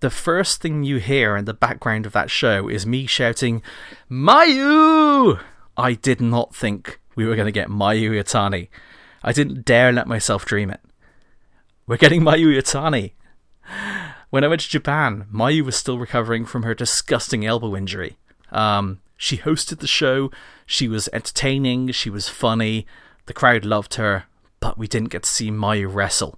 the 0.01 0.09
first 0.09 0.61
thing 0.61 0.83
you 0.83 0.97
hear 0.97 1.37
in 1.37 1.45
the 1.45 1.53
background 1.53 2.05
of 2.05 2.13
that 2.13 2.29
show 2.29 2.67
is 2.67 2.85
me 2.85 3.05
shouting, 3.05 3.61
Mayu! 4.09 5.39
I 5.77 5.93
did 5.93 6.21
not 6.21 6.55
think 6.55 6.99
we 7.15 7.25
were 7.25 7.35
going 7.35 7.47
to 7.47 7.51
get 7.51 7.69
Mayu 7.69 8.11
Iwatani. 8.11 8.69
I 9.23 9.31
didn't 9.31 9.65
dare 9.65 9.91
let 9.91 10.07
myself 10.07 10.45
dream 10.45 10.69
it. 10.69 10.81
We're 11.87 11.97
getting 11.97 12.21
Mayu 12.21 12.55
Iwatani. 12.55 13.13
When 14.29 14.43
I 14.43 14.47
went 14.47 14.61
to 14.61 14.69
Japan, 14.69 15.27
Mayu 15.33 15.63
was 15.63 15.75
still 15.75 15.97
recovering 15.97 16.45
from 16.45 16.63
her 16.63 16.73
disgusting 16.73 17.45
elbow 17.45 17.75
injury. 17.75 18.17
Um, 18.51 18.99
she 19.17 19.37
hosted 19.37 19.79
the 19.79 19.87
show, 19.87 20.29
she 20.65 20.87
was 20.87 21.09
entertaining, 21.13 21.91
she 21.91 22.09
was 22.09 22.27
funny, 22.27 22.85
the 23.27 23.33
crowd 23.33 23.65
loved 23.65 23.95
her, 23.95 24.25
but 24.59 24.77
we 24.77 24.87
didn't 24.87 25.09
get 25.09 25.23
to 25.23 25.29
see 25.29 25.51
Mayu 25.51 25.91
wrestle. 25.91 26.37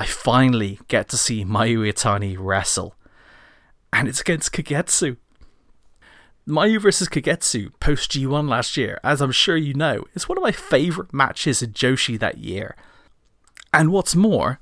I 0.00 0.06
finally 0.06 0.80
get 0.88 1.10
to 1.10 1.18
see 1.18 1.44
Mayu 1.44 1.80
Iwatani 1.80 2.34
wrestle. 2.38 2.94
And 3.92 4.08
it's 4.08 4.22
against 4.22 4.50
Kagetsu. 4.50 5.18
Mayu 6.48 6.80
versus 6.80 7.06
Kagetsu 7.06 7.70
post 7.80 8.12
G1 8.12 8.48
last 8.48 8.78
year, 8.78 8.98
as 9.04 9.20
I'm 9.20 9.30
sure 9.30 9.58
you 9.58 9.74
know, 9.74 10.06
is 10.14 10.26
one 10.26 10.38
of 10.38 10.42
my 10.42 10.52
favourite 10.52 11.12
matches 11.12 11.60
in 11.60 11.74
Joshi 11.74 12.18
that 12.18 12.38
year. 12.38 12.76
And 13.74 13.92
what's 13.92 14.16
more, 14.16 14.58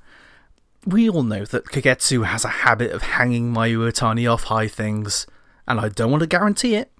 we 0.85 1.09
all 1.09 1.23
know 1.23 1.45
that 1.45 1.67
Kagetsu 1.67 2.25
has 2.25 2.43
a 2.43 2.49
habit 2.49 2.91
of 2.91 3.03
hanging 3.03 3.53
Mayu 3.53 3.77
Iwatani 3.77 4.29
off 4.29 4.43
high 4.43 4.67
things, 4.67 5.25
and 5.65 5.79
I 5.79 5.87
don't 5.87 6.11
want 6.11 6.19
to 6.19 6.27
guarantee 6.27 6.75
it. 6.75 6.91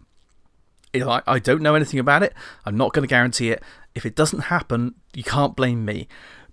I 0.93 1.39
don't 1.39 1.61
know 1.61 1.75
anything 1.75 1.99
about 1.99 2.23
it. 2.23 2.33
I'm 2.65 2.77
not 2.77 2.93
going 2.93 3.03
to 3.03 3.13
guarantee 3.13 3.51
it. 3.51 3.61
If 3.95 4.05
it 4.05 4.15
doesn't 4.15 4.43
happen, 4.43 4.95
you 5.13 5.23
can't 5.23 5.57
blame 5.57 5.83
me. 5.83 6.07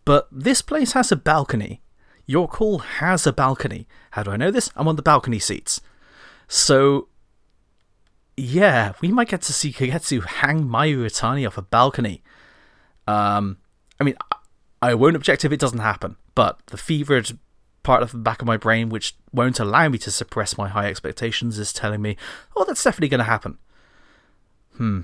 But 0.07 0.28
this 0.30 0.62
place 0.62 0.92
has 0.92 1.12
a 1.12 1.16
balcony. 1.16 1.82
York 2.26 2.54
Hall 2.54 2.78
has 2.78 3.26
a 3.26 3.32
balcony. 3.32 3.86
How 4.12 4.22
do 4.22 4.30
I 4.30 4.36
know 4.36 4.50
this? 4.50 4.70
I'm 4.76 4.88
on 4.88 4.96
the 4.96 5.02
balcony 5.02 5.40
seats. 5.40 5.80
So, 6.48 7.09
yeah, 8.36 8.92
we 9.00 9.09
might 9.09 9.28
get 9.28 9.42
to 9.42 9.52
see 9.52 9.72
Kagetsu 9.72 10.24
hang 10.24 10.64
Mayu 10.64 10.98
Iwatani 10.98 11.46
off 11.46 11.59
a 11.59 11.62
balcony. 11.62 12.22
Um, 13.09 13.59
I 14.00 14.04
mean, 14.04 14.14
I 14.80 14.94
won't 14.94 15.16
object 15.16 15.44
if 15.44 15.50
it 15.50 15.61
doesn't 15.61 15.80
happen, 15.80 16.16
but 16.36 16.64
the 16.66 16.76
fevered 16.76 17.36
part 17.82 18.02
of 18.02 18.12
the 18.12 18.18
back 18.18 18.40
of 18.40 18.46
my 18.46 18.57
brain, 18.57 18.88
which 18.88 19.16
won't 19.32 19.59
allow 19.59 19.88
me 19.88 19.98
to 19.98 20.11
suppress 20.12 20.57
my 20.57 20.68
high 20.68 20.86
expectations, 20.86 21.59
is 21.59 21.72
telling 21.72 22.00
me, 22.00 22.16
oh, 22.54 22.64
that's 22.64 22.84
definitely 22.84 23.09
going 23.09 23.18
to 23.18 23.24
happen. 23.24 23.59
Hmm. 24.76 25.00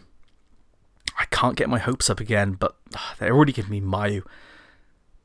I 1.19 1.25
can't 1.27 1.57
get 1.57 1.69
my 1.69 1.79
hopes 1.79 2.09
up 2.09 2.21
again, 2.21 2.53
but 2.53 2.77
uh, 2.95 3.15
they're 3.19 3.35
already 3.35 3.53
giving 3.53 3.73
me 3.73 3.81
Mayu. 3.81 4.23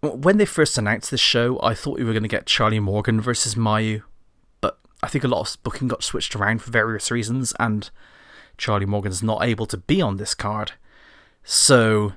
When 0.01 0.37
they 0.37 0.45
first 0.45 0.77
announced 0.77 1.09
this 1.09 1.19
show, 1.19 1.59
I 1.61 1.73
thought 1.73 1.97
we 1.97 2.03
were 2.03 2.13
going 2.13 2.23
to 2.23 2.29
get 2.29 2.45
Charlie 2.45 2.79
Morgan 2.79 3.19
versus 3.19 3.55
Mayu, 3.55 4.03
but 4.61 4.79
I 5.01 5.07
think 5.07 5.23
a 5.23 5.27
lot 5.27 5.47
of 5.47 5.63
booking 5.63 5.87
got 5.87 6.03
switched 6.03 6.35
around 6.35 6.61
for 6.61 6.71
various 6.71 7.09
reasons, 7.09 7.53
and 7.59 7.89
Charlie 8.57 8.85
Morgan's 8.85 9.23
not 9.23 9.43
able 9.43 9.65
to 9.65 9.77
be 9.77 10.01
on 10.01 10.17
this 10.17 10.35
card. 10.35 10.73
So 11.43 12.13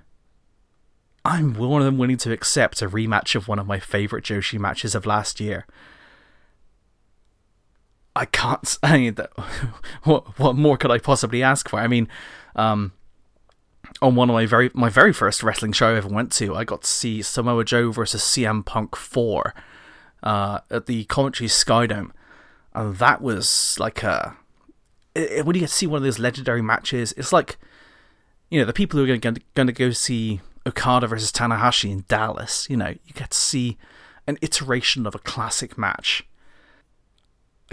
I'm 1.25 1.53
more 1.53 1.83
than 1.83 1.99
willing 1.99 2.17
to 2.19 2.33
accept 2.33 2.83
a 2.83 2.89
rematch 2.89 3.35
of 3.35 3.49
one 3.49 3.59
of 3.59 3.67
my 3.67 3.79
favourite 3.79 4.25
Joshi 4.25 4.59
matches 4.59 4.95
of 4.95 5.07
last 5.07 5.41
year. 5.41 5.67
I 8.17 8.25
can't. 8.25 8.79
I 8.83 8.99
mean, 8.99 9.17
what 10.05 10.39
what 10.39 10.57
more 10.57 10.77
could 10.77 10.91
I 10.91 10.99
possibly 10.99 11.43
ask 11.43 11.69
for? 11.69 11.79
I 11.79 11.87
mean, 11.87 12.09
um, 12.57 12.93
on 14.03 14.15
one 14.15 14.31
of 14.31 14.35
my 14.35 14.47
very 14.47 14.71
my 14.75 14.89
very 14.89 15.13
first 15.13 15.43
wrestling 15.43 15.73
show 15.73 15.95
I 15.95 15.97
ever 15.97 16.09
went 16.09 16.33
to, 16.33 16.55
I 16.55 16.65
got 16.65 16.83
to 16.83 16.89
see 16.89 17.23
Samoa 17.23 17.65
Joe 17.65 17.91
versus 17.91 18.23
CM 18.23 18.65
Punk 18.65 18.97
four 18.97 19.55
uh, 20.23 20.61
at 20.71 20.87
the 20.87 21.05
Coventry 21.05 21.47
Skydome, 21.47 22.11
and 22.75 22.97
that 22.97 23.21
was 23.21 23.77
like 23.79 24.03
a 24.03 24.37
it, 25.15 25.45
when 25.45 25.55
you 25.55 25.61
get 25.61 25.69
to 25.69 25.75
see 25.75 25.87
one 25.87 25.99
of 25.99 26.03
those 26.03 26.19
legendary 26.19 26.63
matches, 26.63 27.13
it's 27.17 27.33
like 27.33 27.59
you 28.51 28.61
know 28.61 28.65
the 28.65 28.73
people 28.73 28.99
who 28.99 29.05
are 29.05 29.17
going 29.17 29.35
to, 29.35 29.43
going 29.55 29.67
to 29.67 29.73
go 29.73 29.91
see 29.91 30.41
Okada 30.67 31.07
versus 31.07 31.33
Tanahashi 31.33 31.91
in 31.91 32.05
Dallas. 32.09 32.69
You 32.71 32.77
know, 32.77 32.89
you 32.89 33.15
get 33.15 33.31
to 33.31 33.39
see 33.39 33.79
an 34.27 34.39
iteration 34.43 35.07
of 35.07 35.15
a 35.15 35.19
classic 35.19 35.77
match. 35.79 36.25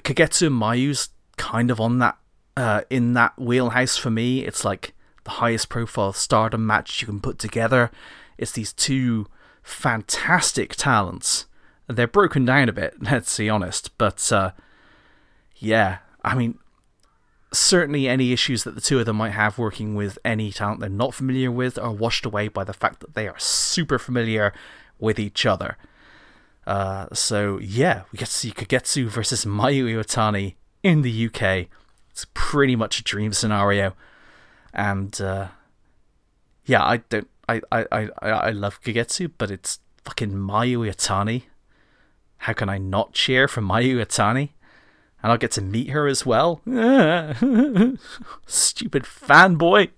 Kagetsu 0.01 0.51
Mayu's 0.51 1.09
kind 1.38 1.72
of 1.72 1.80
on 1.80 1.99
that 1.99 2.18
uh, 2.55 2.82
in 2.89 3.13
that 3.13 3.38
wheelhouse 3.38 3.97
for 3.97 4.09
me. 4.09 4.45
It's 4.45 4.65
like 4.65 4.93
the 5.28 5.32
highest 5.32 5.67
profile 5.67 6.13
stardom 6.13 6.65
match 6.65 7.01
you 7.01 7.05
can 7.05 7.19
put 7.19 7.38
together. 7.38 7.91
It's 8.38 8.53
these 8.53 8.71
two 8.71 9.28
fantastic 9.61 10.73
talents. 10.75 11.47
They're 11.88 12.07
broken 12.07 12.45
down 12.45 12.69
a 12.69 12.73
bit, 12.73 12.95
let's 13.01 13.38
be 13.38 13.49
honest, 13.49 13.95
but 13.97 14.32
uh, 14.32 14.51
yeah, 15.57 15.97
I 16.23 16.34
mean, 16.34 16.59
certainly 17.51 18.07
any 18.07 18.32
issues 18.32 18.63
that 18.63 18.75
the 18.75 18.82
two 18.82 18.99
of 18.99 19.05
them 19.05 19.17
might 19.17 19.32
have 19.32 19.57
working 19.57 19.95
with 19.95 20.17
any 20.23 20.49
talent 20.53 20.80
they're 20.80 20.89
not 20.89 21.13
familiar 21.13 21.51
with 21.51 21.78
are 21.78 21.91
washed 21.91 22.25
away 22.25 22.47
by 22.47 22.63
the 22.63 22.73
fact 22.73 23.01
that 23.01 23.13
they 23.13 23.28
are 23.28 23.38
super 23.38 23.99
familiar 23.99 24.53
with 24.99 25.19
each 25.19 25.45
other. 25.45 25.75
Uh, 26.65 27.07
so 27.11 27.59
yeah, 27.59 28.03
we 28.13 28.17
get 28.17 28.30
to 28.30 28.34
see 28.34 28.51
Kagetsu 28.51 29.07
versus 29.07 29.43
Mayu 29.43 29.93
Iwatani 29.93 30.55
in 30.84 31.01
the 31.01 31.25
UK. 31.25 31.67
It's 32.11 32.25
pretty 32.34 32.78
much 32.78 32.99
a 33.01 33.03
dream 33.03 33.34
scenario 33.34 33.93
and 34.78 35.19
uh, 35.19 35.47
yeah, 36.65 36.84
I 36.84 36.97
don't. 36.97 37.28
I, 37.49 37.61
I, 37.71 37.86
I, 37.91 38.09
I 38.21 38.49
love 38.51 38.82
Kagetsu, 38.82 39.32
but 39.38 39.49
it's 39.49 39.80
fucking 40.03 40.32
Mayu 40.32 40.80
Iwatani. 40.80 41.43
How 42.39 42.53
can 42.53 42.69
I 42.69 42.78
not 42.78 43.13
cheer 43.13 43.47
for 43.47 43.61
Mayu 43.61 43.95
Iwatani? 43.95 44.49
And 45.23 45.32
I'll 45.32 45.38
get 45.38 45.51
to 45.51 45.61
meet 45.61 45.89
her 45.89 46.07
as 46.07 46.25
well. 46.25 46.61
Stupid 48.45 49.03
fanboy. 49.03 49.89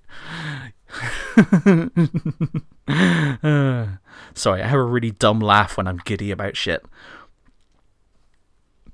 sorry, 4.34 4.62
I 4.62 4.68
have 4.68 4.80
a 4.80 4.84
really 4.84 5.12
dumb 5.12 5.40
laugh 5.40 5.76
when 5.76 5.88
I'm 5.88 6.00
giddy 6.06 6.32
about 6.32 6.56
shit. 6.56 6.86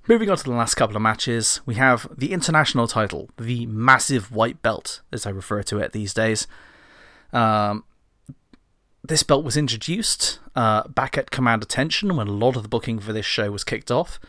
Moving 0.07 0.29
on 0.29 0.37
to 0.37 0.43
the 0.43 0.51
last 0.51 0.75
couple 0.75 0.95
of 0.95 1.01
matches, 1.01 1.61
we 1.65 1.75
have 1.75 2.07
the 2.15 2.31
international 2.31 2.87
title, 2.87 3.29
the 3.37 3.65
massive 3.65 4.31
white 4.31 4.61
belt, 4.61 5.01
as 5.11 5.25
I 5.25 5.31
refer 5.31 5.63
to 5.63 5.79
it 5.79 5.93
these 5.93 6.13
days. 6.13 6.45
Um, 7.33 7.83
this 9.03 9.23
belt 9.23 9.43
was 9.43 9.57
introduced 9.57 10.39
uh, 10.55 10.87
back 10.87 11.17
at 11.17 11.31
Command 11.31 11.63
Attention 11.63 12.15
when 12.15 12.27
a 12.27 12.31
lot 12.31 12.55
of 12.55 12.61
the 12.61 12.69
booking 12.69 12.99
for 12.99 13.13
this 13.13 13.25
show 13.25 13.49
was 13.49 13.63
kicked 13.63 13.89
off. 13.89 14.19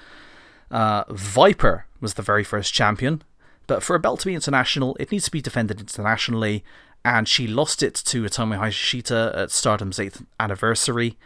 Uh, 0.70 1.04
Viper 1.10 1.84
was 2.00 2.14
the 2.14 2.22
very 2.22 2.42
first 2.42 2.72
champion, 2.72 3.22
but 3.66 3.82
for 3.82 3.94
a 3.94 4.00
belt 4.00 4.20
to 4.20 4.26
be 4.26 4.34
international, 4.34 4.96
it 4.98 5.12
needs 5.12 5.26
to 5.26 5.30
be 5.30 5.42
defended 5.42 5.78
internationally, 5.78 6.64
and 7.04 7.28
she 7.28 7.46
lost 7.46 7.82
it 7.82 7.94
to 7.94 8.22
Utami 8.22 8.58
Hayashishita 8.58 9.36
at 9.36 9.50
Stardom's 9.50 9.98
8th 9.98 10.24
anniversary. 10.40 11.18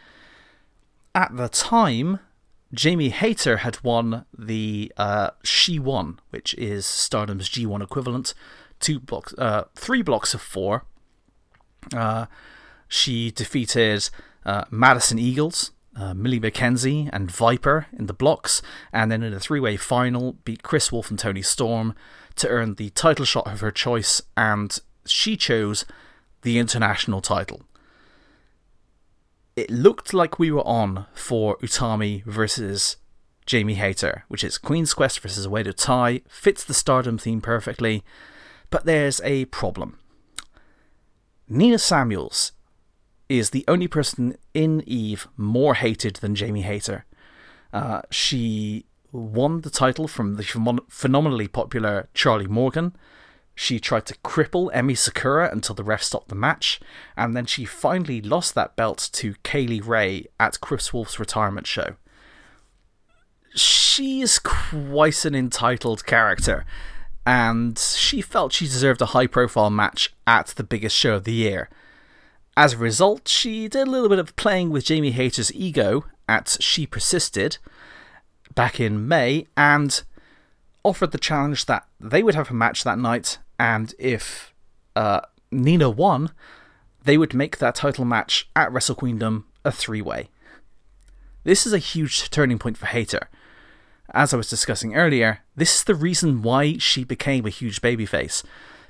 At 1.15 1.37
the 1.37 1.47
time, 1.47 2.19
Jamie 2.73 3.09
Hayter 3.09 3.57
had 3.57 3.83
won 3.83 4.25
the 4.37 4.91
uh, 4.97 5.31
SHE-1, 5.43 6.17
which 6.29 6.53
is 6.55 6.85
Stardom's 6.85 7.49
G1 7.49 7.83
equivalent, 7.83 8.33
two 8.79 8.99
blocks, 8.99 9.33
uh, 9.37 9.65
three 9.75 10.01
blocks 10.01 10.33
of 10.33 10.41
four. 10.41 10.85
Uh, 11.93 12.27
she 12.87 13.31
defeated 13.31 14.09
uh, 14.45 14.65
Madison 14.71 15.19
Eagles, 15.19 15.71
uh, 15.95 16.13
Millie 16.13 16.39
McKenzie, 16.39 17.09
and 17.11 17.29
Viper 17.29 17.87
in 17.97 18.05
the 18.05 18.13
blocks, 18.13 18.61
and 18.93 19.11
then 19.11 19.21
in 19.23 19.33
a 19.33 19.39
three 19.39 19.59
way 19.59 19.75
final, 19.75 20.33
beat 20.45 20.63
Kris 20.63 20.91
Wolf 20.91 21.09
and 21.09 21.19
Toni 21.19 21.41
Storm 21.41 21.93
to 22.35 22.47
earn 22.47 22.75
the 22.75 22.89
title 22.91 23.25
shot 23.25 23.47
of 23.51 23.59
her 23.59 23.71
choice, 23.71 24.21
and 24.37 24.79
she 25.05 25.35
chose 25.35 25.85
the 26.43 26.57
international 26.57 27.21
title. 27.21 27.63
It 29.61 29.69
looked 29.69 30.11
like 30.11 30.39
we 30.39 30.49
were 30.49 30.65
on 30.65 31.05
for 31.13 31.55
Utami 31.57 32.23
versus 32.23 32.97
Jamie 33.45 33.75
Hayter, 33.75 34.25
which 34.27 34.43
is 34.43 34.57
Queen's 34.57 34.95
Quest 34.95 35.19
versus 35.19 35.45
Oedo 35.45 35.71
Tai 35.71 36.21
fits 36.27 36.63
the 36.63 36.73
stardom 36.73 37.19
theme 37.19 37.41
perfectly, 37.41 38.03
but 38.71 38.85
there's 38.85 39.21
a 39.23 39.45
problem. 39.45 39.99
Nina 41.47 41.77
Samuels 41.77 42.53
is 43.29 43.51
the 43.51 43.63
only 43.67 43.87
person 43.87 44.35
in 44.55 44.81
Eve 44.87 45.27
more 45.37 45.75
hated 45.75 46.15
than 46.15 46.33
Jamie 46.33 46.63
Hayter. 46.63 47.05
Uh, 47.71 48.01
she 48.09 48.87
won 49.11 49.61
the 49.61 49.69
title 49.69 50.07
from 50.07 50.37
the 50.37 50.79
phenomenally 50.89 51.47
popular 51.47 52.09
Charlie 52.15 52.47
Morgan. 52.47 52.95
She 53.61 53.79
tried 53.79 54.07
to 54.07 54.15
cripple 54.25 54.73
Emi 54.73 54.97
Sakura 54.97 55.51
until 55.51 55.75
the 55.75 55.83
ref 55.83 56.01
stopped 56.01 56.29
the 56.29 56.35
match, 56.35 56.79
and 57.15 57.37
then 57.37 57.45
she 57.45 57.63
finally 57.63 58.19
lost 58.19 58.55
that 58.55 58.75
belt 58.75 59.11
to 59.13 59.35
Kay 59.43 59.67
Lee 59.67 59.79
Ray 59.79 60.25
at 60.39 60.59
Kris 60.61 60.91
Wolf's 60.91 61.19
retirement 61.19 61.67
show. 61.67 61.95
She 63.53 64.21
is 64.21 64.39
quite 64.39 65.25
an 65.25 65.35
entitled 65.35 66.07
character, 66.07 66.65
and 67.23 67.77
she 67.77 68.19
felt 68.19 68.51
she 68.51 68.65
deserved 68.65 68.99
a 68.99 69.13
high 69.13 69.27
profile 69.27 69.69
match 69.69 70.11
at 70.25 70.47
the 70.47 70.63
biggest 70.63 70.97
show 70.97 71.13
of 71.13 71.25
the 71.25 71.31
year. 71.31 71.69
As 72.57 72.73
a 72.73 72.77
result, 72.77 73.27
she 73.27 73.67
did 73.67 73.87
a 73.87 73.91
little 73.91 74.09
bit 74.09 74.17
of 74.17 74.35
playing 74.35 74.71
with 74.71 74.85
Jamie 74.85 75.11
Hayter's 75.11 75.53
ego 75.53 76.05
at 76.27 76.57
She 76.61 76.87
Persisted 76.87 77.59
back 78.55 78.79
in 78.79 79.07
May 79.07 79.45
and 79.55 80.01
offered 80.83 81.11
the 81.11 81.19
challenge 81.19 81.67
that 81.67 81.85
they 81.99 82.23
would 82.23 82.33
have 82.33 82.49
a 82.49 82.55
match 82.55 82.83
that 82.83 82.97
night, 82.97 83.37
and 83.61 83.93
if 83.99 84.55
uh, 84.95 85.21
Nina 85.51 85.87
won, 85.87 86.31
they 87.03 87.15
would 87.15 87.35
make 87.35 87.59
that 87.59 87.75
title 87.75 88.05
match 88.05 88.49
at 88.55 88.71
Wrestle 88.71 88.95
Queendom 88.95 89.43
a 89.63 89.71
three 89.71 90.01
way. 90.01 90.29
This 91.43 91.67
is 91.67 91.71
a 91.71 91.77
huge 91.77 92.31
turning 92.31 92.57
point 92.57 92.75
for 92.75 92.87
Hayter. 92.87 93.29
As 94.15 94.33
I 94.33 94.37
was 94.37 94.49
discussing 94.49 94.95
earlier, 94.95 95.41
this 95.55 95.75
is 95.75 95.83
the 95.83 95.93
reason 95.93 96.41
why 96.41 96.79
she 96.79 97.03
became 97.03 97.45
a 97.45 97.51
huge 97.51 97.81
babyface. 97.81 98.43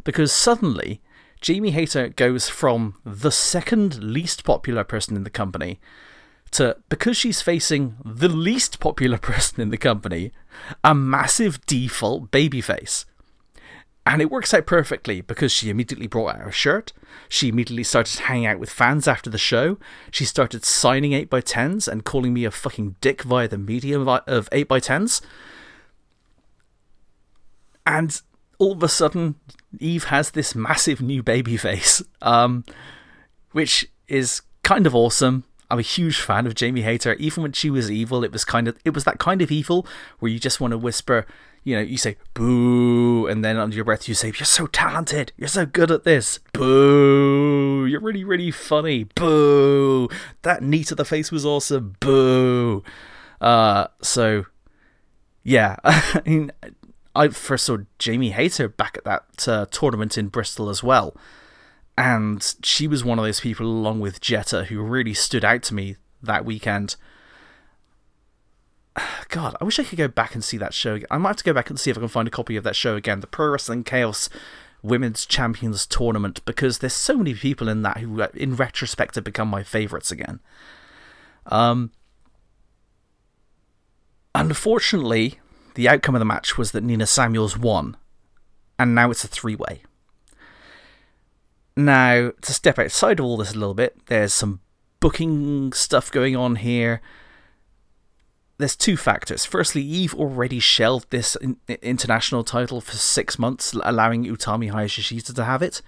Because 0.06 0.32
suddenly, 0.32 1.02
Jamie 1.42 1.72
Hayter 1.72 2.08
goes 2.08 2.48
from 2.48 2.96
the 3.04 3.32
second 3.32 4.02
least 4.02 4.46
popular 4.46 4.86
person 4.86 5.18
in 5.18 5.26
the 5.26 5.30
company 5.30 5.82
to, 6.52 6.78
because 6.88 7.18
she's 7.18 7.42
facing 7.42 7.98
the 8.06 8.30
least 8.30 8.80
popular 8.80 9.18
person 9.32 9.60
in 9.60 9.70
the 9.70 9.78
company, 9.78 10.32
a 10.82 10.96
massive 10.96 11.66
default 11.66 12.32
babyface. 12.32 13.04
And 14.06 14.22
it 14.22 14.32
works 14.32 14.54
out 14.54 14.66
perfectly 14.66 15.22
because 15.22 15.52
she 15.52 15.70
immediately 15.70 16.08
brought 16.08 16.36
out 16.36 16.42
her 16.42 16.52
shirt. 16.52 16.92
She 17.30 17.50
immediately 17.50 17.84
started 17.84 18.22
hanging 18.22 18.48
out 18.48 18.60
with 18.60 18.72
fans 18.72 19.08
after 19.08 19.30
the 19.30 19.38
show. 19.38 19.78
She 20.10 20.26
started 20.26 20.66
signing 20.66 21.12
8x10s 21.12 21.88
and 21.88 22.04
calling 22.04 22.34
me 22.34 22.44
a 22.44 22.52
fucking 22.52 22.96
dick 23.00 23.22
via 23.22 23.48
the 23.48 23.60
medium 23.60 24.08
of 24.08 24.50
8x10s. 24.50 25.22
And 27.86 28.20
all 28.58 28.72
of 28.74 28.84
a 28.84 28.88
sudden, 28.88 29.36
Eve 29.80 30.06
has 30.06 30.32
this 30.32 30.56
massive 30.56 31.02
new 31.02 31.22
baby 31.22 31.58
face, 31.58 32.02
um, 32.22 32.66
which 33.52 33.88
is 34.08 34.42
kind 34.64 34.88
of 34.88 34.96
awesome. 34.96 35.44
I'm 35.70 35.80
a 35.80 35.84
huge 35.84 36.20
fan 36.20 36.46
of 36.46 36.56
Jamie 36.56 36.82
Hayter. 36.82 37.14
Even 37.14 37.44
when 37.44 37.54
she 37.54 37.70
was 37.70 37.90
evil, 37.90 38.24
it 38.24 38.32
was 38.32 38.44
kind 38.44 38.68
of 38.68 38.78
it 38.84 38.94
was 38.94 39.04
that 39.06 39.20
kind 39.20 39.42
of 39.42 39.52
evil 39.52 39.88
where 40.20 40.30
you 40.30 40.38
just 40.38 40.60
want 40.60 40.72
to 40.72 40.78
whisper, 40.78 41.26
you 41.64 41.76
know, 41.76 41.82
you 41.82 41.98
say 41.98 42.18
boo, 42.34 43.28
and 43.28 43.44
then 43.46 43.58
under 43.58 43.76
your 43.76 43.86
breath 43.86 44.08
you 44.08 44.16
say, 44.16 44.28
"You're 44.28 44.46
so 44.46 44.68
talented. 44.68 45.32
You're 45.38 45.48
so 45.48 45.66
good 45.66 45.92
at 45.92 46.04
this." 46.04 46.40
Boo. 46.54 47.86
You're 47.86 48.02
really 48.02 48.24
really 48.24 48.52
funny. 48.52 49.04
Boo. 49.04 50.10
That 50.42 50.64
knee 50.64 50.84
to 50.86 50.96
the 50.96 51.06
face 51.06 51.32
was 51.32 51.46
awesome. 51.46 51.96
Boo. 52.00 52.84
Uh, 53.40 53.88
so 54.02 54.46
yeah, 55.44 55.78
I 55.84 56.22
mean, 56.26 56.52
I 57.16 57.30
first 57.30 57.66
saw 57.66 57.78
Jamie 58.00 58.32
Hayter 58.32 58.70
back 58.70 58.98
at 58.98 59.04
that 59.06 59.48
uh, 59.48 59.66
tournament 59.72 60.18
in 60.18 60.28
Bristol 60.28 60.70
as 60.70 60.84
well 60.84 61.16
and 61.98 62.56
she 62.64 62.88
was 62.88 63.04
one 63.04 63.20
of 63.20 63.26
those 63.26 63.42
people, 63.42 63.66
along 63.68 64.00
with 64.00 64.22
Jetta, 64.22 64.66
who 64.66 64.82
really 64.82 65.14
stood 65.14 65.46
out 65.46 65.64
to 65.64 65.74
me 65.74 65.98
that 66.24 66.46
weekend. 66.46 66.96
God, 69.30 69.56
I 69.60 69.64
wish 69.64 69.80
I 69.80 69.84
could 69.84 69.98
go 69.98 70.08
back 70.08 70.36
and 70.36 70.44
see 70.44 70.58
that 70.58 70.74
show. 70.74 70.96
Again. 70.96 71.08
I 71.12 71.18
might 71.18 71.30
have 71.30 71.38
to 71.38 71.44
go 71.44 71.54
back 71.54 71.70
and 71.70 71.80
see 71.80 71.92
if 71.92 71.98
I 71.98 72.02
can 72.02 72.10
find 72.10 72.28
a 72.28 72.32
copy 72.32 72.56
of 72.56 72.64
that 72.64 72.76
show 72.76 72.96
again. 72.96 73.20
The 73.20 73.28
Pro 73.28 73.50
Wrestling 73.50 73.84
Chaos 73.84 74.30
Women's 74.84 75.26
Champions 75.26 75.86
Tournament, 75.86 76.44
because 76.46 76.80
there's 76.80 76.94
so 76.94 77.18
many 77.18 77.34
people 77.34 77.68
in 77.68 77.84
that 77.84 77.98
who, 77.98 78.22
in 78.34 78.56
retrospect, 78.56 79.16
have 79.16 79.24
become 79.24 79.48
my 79.48 79.64
favourites 79.64 80.12
again. 80.12 80.40
Um, 81.46 81.92
unfortunately, 84.34 85.40
the 85.76 85.88
outcome 85.88 86.16
of 86.16 86.20
the 86.20 86.26
match 86.26 86.58
was 86.58 86.72
that 86.72 86.84
Nina 86.84 87.06
Samuels 87.06 87.58
won, 87.58 87.96
and 88.80 88.96
now 88.96 89.12
it's 89.12 89.24
a 89.24 89.28
three 89.28 89.56
way. 89.56 89.84
Now, 91.78 92.32
to 92.42 92.54
step 92.54 92.78
outside 92.80 93.20
of 93.20 93.26
all 93.26 93.38
this 93.38 93.52
a 93.52 93.58
little 93.58 93.74
bit, 93.74 94.06
there's 94.08 94.34
some 94.34 94.60
booking 95.00 95.74
stuff 95.74 96.12
going 96.12 96.36
on 96.36 96.58
here. 96.58 97.02
There's 98.62 98.76
two 98.76 98.96
factors. 98.96 99.44
Firstly, 99.44 99.82
Eve 99.82 100.14
already 100.14 100.60
shelved 100.60 101.10
this 101.10 101.36
international 101.82 102.44
title 102.44 102.80
for 102.80 102.96
six 102.96 103.40
months, 103.40 103.74
allowing 103.82 104.24
Utami 104.24 104.72
Hayashishita 104.72 105.34
to 105.34 105.44
have 105.44 105.64
it. 105.64 105.82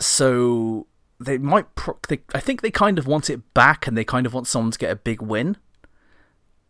So 0.00 0.86
they 1.20 1.36
might. 1.36 1.74
Pro- 1.74 1.98
they, 2.08 2.20
I 2.34 2.40
think 2.40 2.62
they 2.62 2.70
kind 2.70 2.98
of 2.98 3.06
want 3.06 3.28
it 3.28 3.52
back, 3.52 3.86
and 3.86 3.94
they 3.94 4.04
kind 4.04 4.24
of 4.24 4.32
want 4.32 4.46
someone 4.46 4.70
to 4.70 4.78
get 4.78 4.90
a 4.90 4.96
big 4.96 5.20
win. 5.20 5.58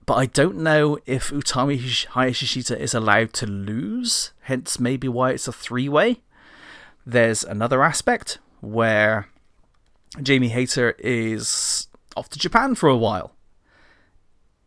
But 0.07 0.15
I 0.15 0.27
don't 0.27 0.57
know 0.57 0.99
if 1.07 1.31
Utami 1.31 1.79
Hayashishita 1.79 2.77
is 2.77 2.95
allowed 2.95 3.33
to 3.35 3.47
lose. 3.47 4.33
Hence, 4.41 4.81
maybe 4.81 5.07
why 5.07 5.31
it's 5.31 5.47
a 5.47 5.53
three-way. 5.53 6.23
There's 7.07 7.45
another 7.45 7.85
aspect 7.85 8.41
where 8.61 9.29
Jamie 10.21 10.49
Hayter 10.49 10.97
is 10.99 11.87
off 12.17 12.29
to 12.31 12.41
Japan 12.41 12.75
for 12.75 12.89
a 12.89 12.97
while 12.97 13.37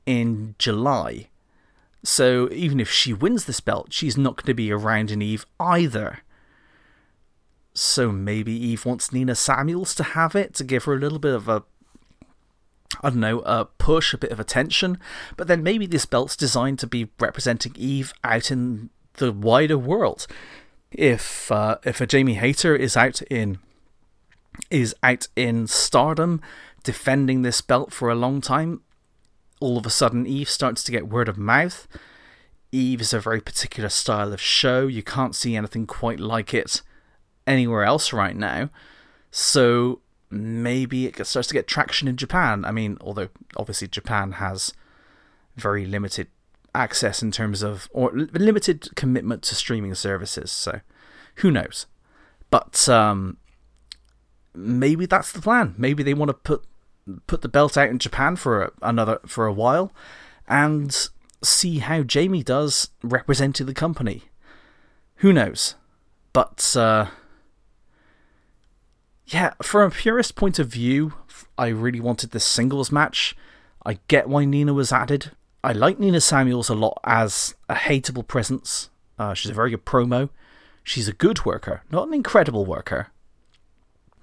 in 0.05 0.55
July. 0.57 1.29
So 2.03 2.49
even 2.51 2.79
if 2.79 2.89
she 2.89 3.13
wins 3.13 3.45
this 3.45 3.59
belt, 3.59 3.93
she's 3.93 4.17
not 4.17 4.37
going 4.37 4.47
to 4.47 4.53
be 4.53 4.71
around 4.71 5.11
in 5.11 5.21
Eve 5.21 5.45
either. 5.59 6.19
So 7.73 8.11
maybe 8.11 8.51
Eve 8.51 8.85
wants 8.85 9.13
Nina 9.13 9.35
Samuels 9.35 9.95
to 9.95 10.03
have 10.03 10.35
it 10.35 10.53
to 10.55 10.63
give 10.63 10.85
her 10.85 10.93
a 10.93 10.99
little 10.99 11.19
bit 11.19 11.33
of 11.33 11.47
a 11.47 11.63
I 13.01 13.09
don't 13.09 13.21
know, 13.21 13.39
a 13.45 13.65
push, 13.65 14.13
a 14.13 14.17
bit 14.17 14.31
of 14.31 14.39
attention. 14.39 14.99
But 15.37 15.47
then 15.47 15.63
maybe 15.63 15.85
this 15.85 16.05
belt's 16.05 16.35
designed 16.35 16.77
to 16.79 16.87
be 16.87 17.09
representing 17.19 17.73
Eve 17.77 18.13
out 18.23 18.51
in 18.51 18.89
the 19.13 19.31
wider 19.31 19.77
world 19.77 20.27
if 20.91 21.51
uh, 21.51 21.77
if 21.83 22.01
a 22.01 22.07
Jamie 22.07 22.33
Hayter 22.35 22.75
is 22.75 22.97
out 22.97 23.21
in 23.23 23.59
is 24.69 24.93
out 25.01 25.27
in 25.35 25.67
stardom, 25.67 26.41
defending 26.83 27.41
this 27.41 27.61
belt 27.61 27.93
for 27.93 28.09
a 28.09 28.15
long 28.15 28.41
time. 28.41 28.81
All 29.61 29.77
of 29.77 29.85
a 29.85 29.89
sudden, 29.89 30.27
Eve 30.27 30.49
starts 30.49 30.83
to 30.83 30.91
get 30.91 31.07
word 31.07 31.29
of 31.29 31.37
mouth. 31.37 31.87
Eve 32.73 32.99
is 32.99 33.13
a 33.13 33.19
very 33.19 33.39
particular 33.39 33.87
style 33.87 34.33
of 34.33 34.41
show. 34.41 34.87
You 34.87 35.03
can't 35.03 35.35
see 35.35 35.55
anything 35.55 35.87
quite 35.87 36.19
like 36.19 36.53
it 36.53 36.81
anywhere 37.47 37.83
else 37.83 38.11
right 38.11 38.35
now. 38.35 38.69
So 39.29 40.01
maybe 40.29 41.05
it 41.05 41.25
starts 41.25 41.47
to 41.49 41.53
get 41.53 41.67
traction 41.67 42.07
in 42.07 42.17
Japan. 42.17 42.65
I 42.65 42.71
mean, 42.71 42.97
although 43.01 43.29
obviously 43.55 43.87
Japan 43.87 44.33
has 44.33 44.73
very 45.55 45.85
limited 45.85 46.27
access 46.73 47.21
in 47.21 47.31
terms 47.31 47.61
of, 47.61 47.89
or 47.91 48.11
limited 48.13 48.89
commitment 48.95 49.43
to 49.43 49.55
streaming 49.55 49.93
services. 49.95 50.51
So 50.51 50.81
who 51.35 51.51
knows? 51.51 51.85
But 52.49 52.87
um, 52.89 53.37
maybe 54.53 55.05
that's 55.05 55.31
the 55.31 55.41
plan. 55.41 55.75
Maybe 55.77 56.03
they 56.03 56.13
want 56.13 56.29
to 56.29 56.33
put 56.33 56.65
put 57.27 57.41
the 57.41 57.49
belt 57.49 57.77
out 57.77 57.89
in 57.89 57.99
Japan 57.99 58.35
for 58.35 58.73
another 58.81 59.19
for 59.25 59.45
a 59.45 59.53
while, 59.53 59.91
and 60.47 61.09
see 61.43 61.79
how 61.79 62.03
Jamie 62.03 62.43
does 62.43 62.89
representing 63.03 63.65
the 63.65 63.73
company. 63.73 64.23
Who 65.17 65.33
knows? 65.33 65.75
But 66.33 66.75
uh, 66.77 67.07
yeah, 69.27 69.53
from 69.61 69.87
a 69.87 69.91
purist 69.91 70.35
point 70.35 70.59
of 70.59 70.67
view, 70.67 71.13
I 71.57 71.67
really 71.67 71.99
wanted 71.99 72.31
this 72.31 72.45
singles 72.45 72.91
match. 72.91 73.35
I 73.85 73.99
get 74.07 74.29
why 74.29 74.45
Nina 74.45 74.73
was 74.73 74.91
added. 74.91 75.31
I 75.63 75.73
like 75.73 75.99
Nina 75.99 76.21
Samuels 76.21 76.69
a 76.69 76.75
lot 76.75 76.99
as 77.03 77.55
a 77.69 77.75
hateable 77.75 78.27
presence. 78.27 78.89
Uh, 79.17 79.33
she's 79.33 79.51
a 79.51 79.55
very 79.55 79.69
good 79.69 79.85
promo. 79.85 80.29
She's 80.83 81.07
a 81.07 81.13
good 81.13 81.45
worker, 81.45 81.83
not 81.91 82.07
an 82.07 82.13
incredible 82.13 82.65
worker. 82.65 83.09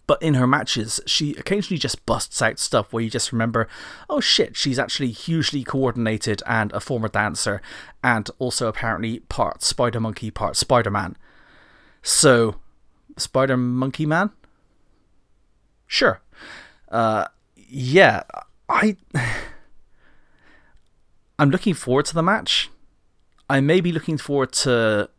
But 0.09 0.23
in 0.23 0.35
her 0.35 0.47
matches, 0.47 1.01
she 1.05 1.35
occasionally 1.35 1.79
just 1.79 2.07
busts 2.07 2.41
out 2.41 2.59
stuff 2.59 2.95
where 2.95 3.05
you 3.05 3.11
just 3.11 3.31
remember, 3.31 3.69
oh 4.09 4.21
shit, 4.21 4.57
she's 4.57 4.79
actually 4.79 5.11
hugely 5.11 5.63
coordinated 5.63 6.43
and 6.47 6.73
a 6.73 6.81
former 6.81 7.09
dancer, 7.09 7.61
and 8.03 8.31
also 8.39 8.69
apparently 8.69 9.21
part 9.21 9.63
Spider 9.63 10.01
Monkey, 10.01 10.31
part 10.31 10.57
Spider 10.57 10.91
Man. 10.91 11.15
So, 12.01 12.57
Spider 13.19 13.59
Monkey 13.59 14.07
Man? 14.07 14.31
Sure. 15.87 16.23
Uh, 16.91 17.27
yeah, 17.55 18.23
I. 18.67 18.97
I'm 21.39 21.51
looking 21.51 21.75
forward 21.75 22.07
to 22.07 22.15
the 22.15 22.23
match. 22.23 22.71
I 23.51 23.61
may 23.61 23.83
be 23.83 23.93
looking 23.93 24.17
forward 24.17 24.53
to 24.53 25.11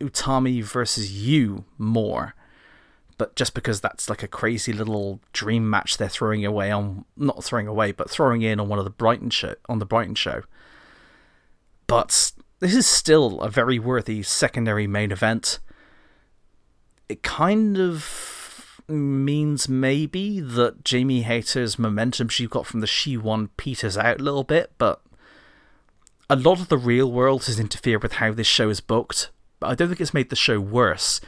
Utami 0.00 0.62
versus 0.62 1.12
you 1.12 1.64
more 1.76 2.34
but 3.18 3.36
just 3.36 3.54
because 3.54 3.80
that's 3.80 4.08
like 4.08 4.22
a 4.22 4.28
crazy 4.28 4.72
little 4.72 5.20
dream 5.32 5.68
match 5.68 5.96
they're 5.96 6.08
throwing 6.08 6.44
away 6.44 6.70
on 6.70 7.04
not 7.16 7.42
throwing 7.44 7.66
away 7.66 7.92
but 7.92 8.10
throwing 8.10 8.42
in 8.42 8.60
on 8.60 8.68
one 8.68 8.78
of 8.78 8.84
the 8.84 8.90
Brighton 8.90 9.30
show 9.30 9.54
on 9.68 9.78
the 9.78 9.86
Brighton 9.86 10.14
show. 10.14 10.42
But 11.86 12.32
this 12.60 12.74
is 12.74 12.86
still 12.86 13.40
a 13.40 13.50
very 13.50 13.78
worthy 13.78 14.22
secondary 14.22 14.86
main 14.86 15.12
event. 15.12 15.58
It 17.08 17.22
kind 17.22 17.78
of 17.78 18.80
means 18.88 19.68
maybe 19.68 20.40
that 20.40 20.84
Jamie 20.84 21.22
Hayter's 21.22 21.78
momentum 21.78 22.28
she 22.28 22.46
got 22.46 22.66
from 22.66 22.80
the 22.80 22.86
SHE-1 22.86 23.50
peters 23.56 23.96
out 23.96 24.20
a 24.20 24.22
little 24.22 24.44
bit 24.44 24.72
but 24.76 25.00
a 26.32 26.36
lot 26.36 26.60
of 26.60 26.68
the 26.68 26.78
real 26.78 27.12
world 27.12 27.44
has 27.44 27.60
interfered 27.60 28.02
with 28.02 28.14
how 28.14 28.32
this 28.32 28.46
show 28.46 28.70
is 28.70 28.80
booked. 28.80 29.30
But 29.60 29.68
I 29.68 29.74
don't 29.74 29.88
think 29.88 30.00
it's 30.00 30.14
made 30.14 30.30
the 30.30 30.36
show 30.36 30.58
worse. 30.60 31.20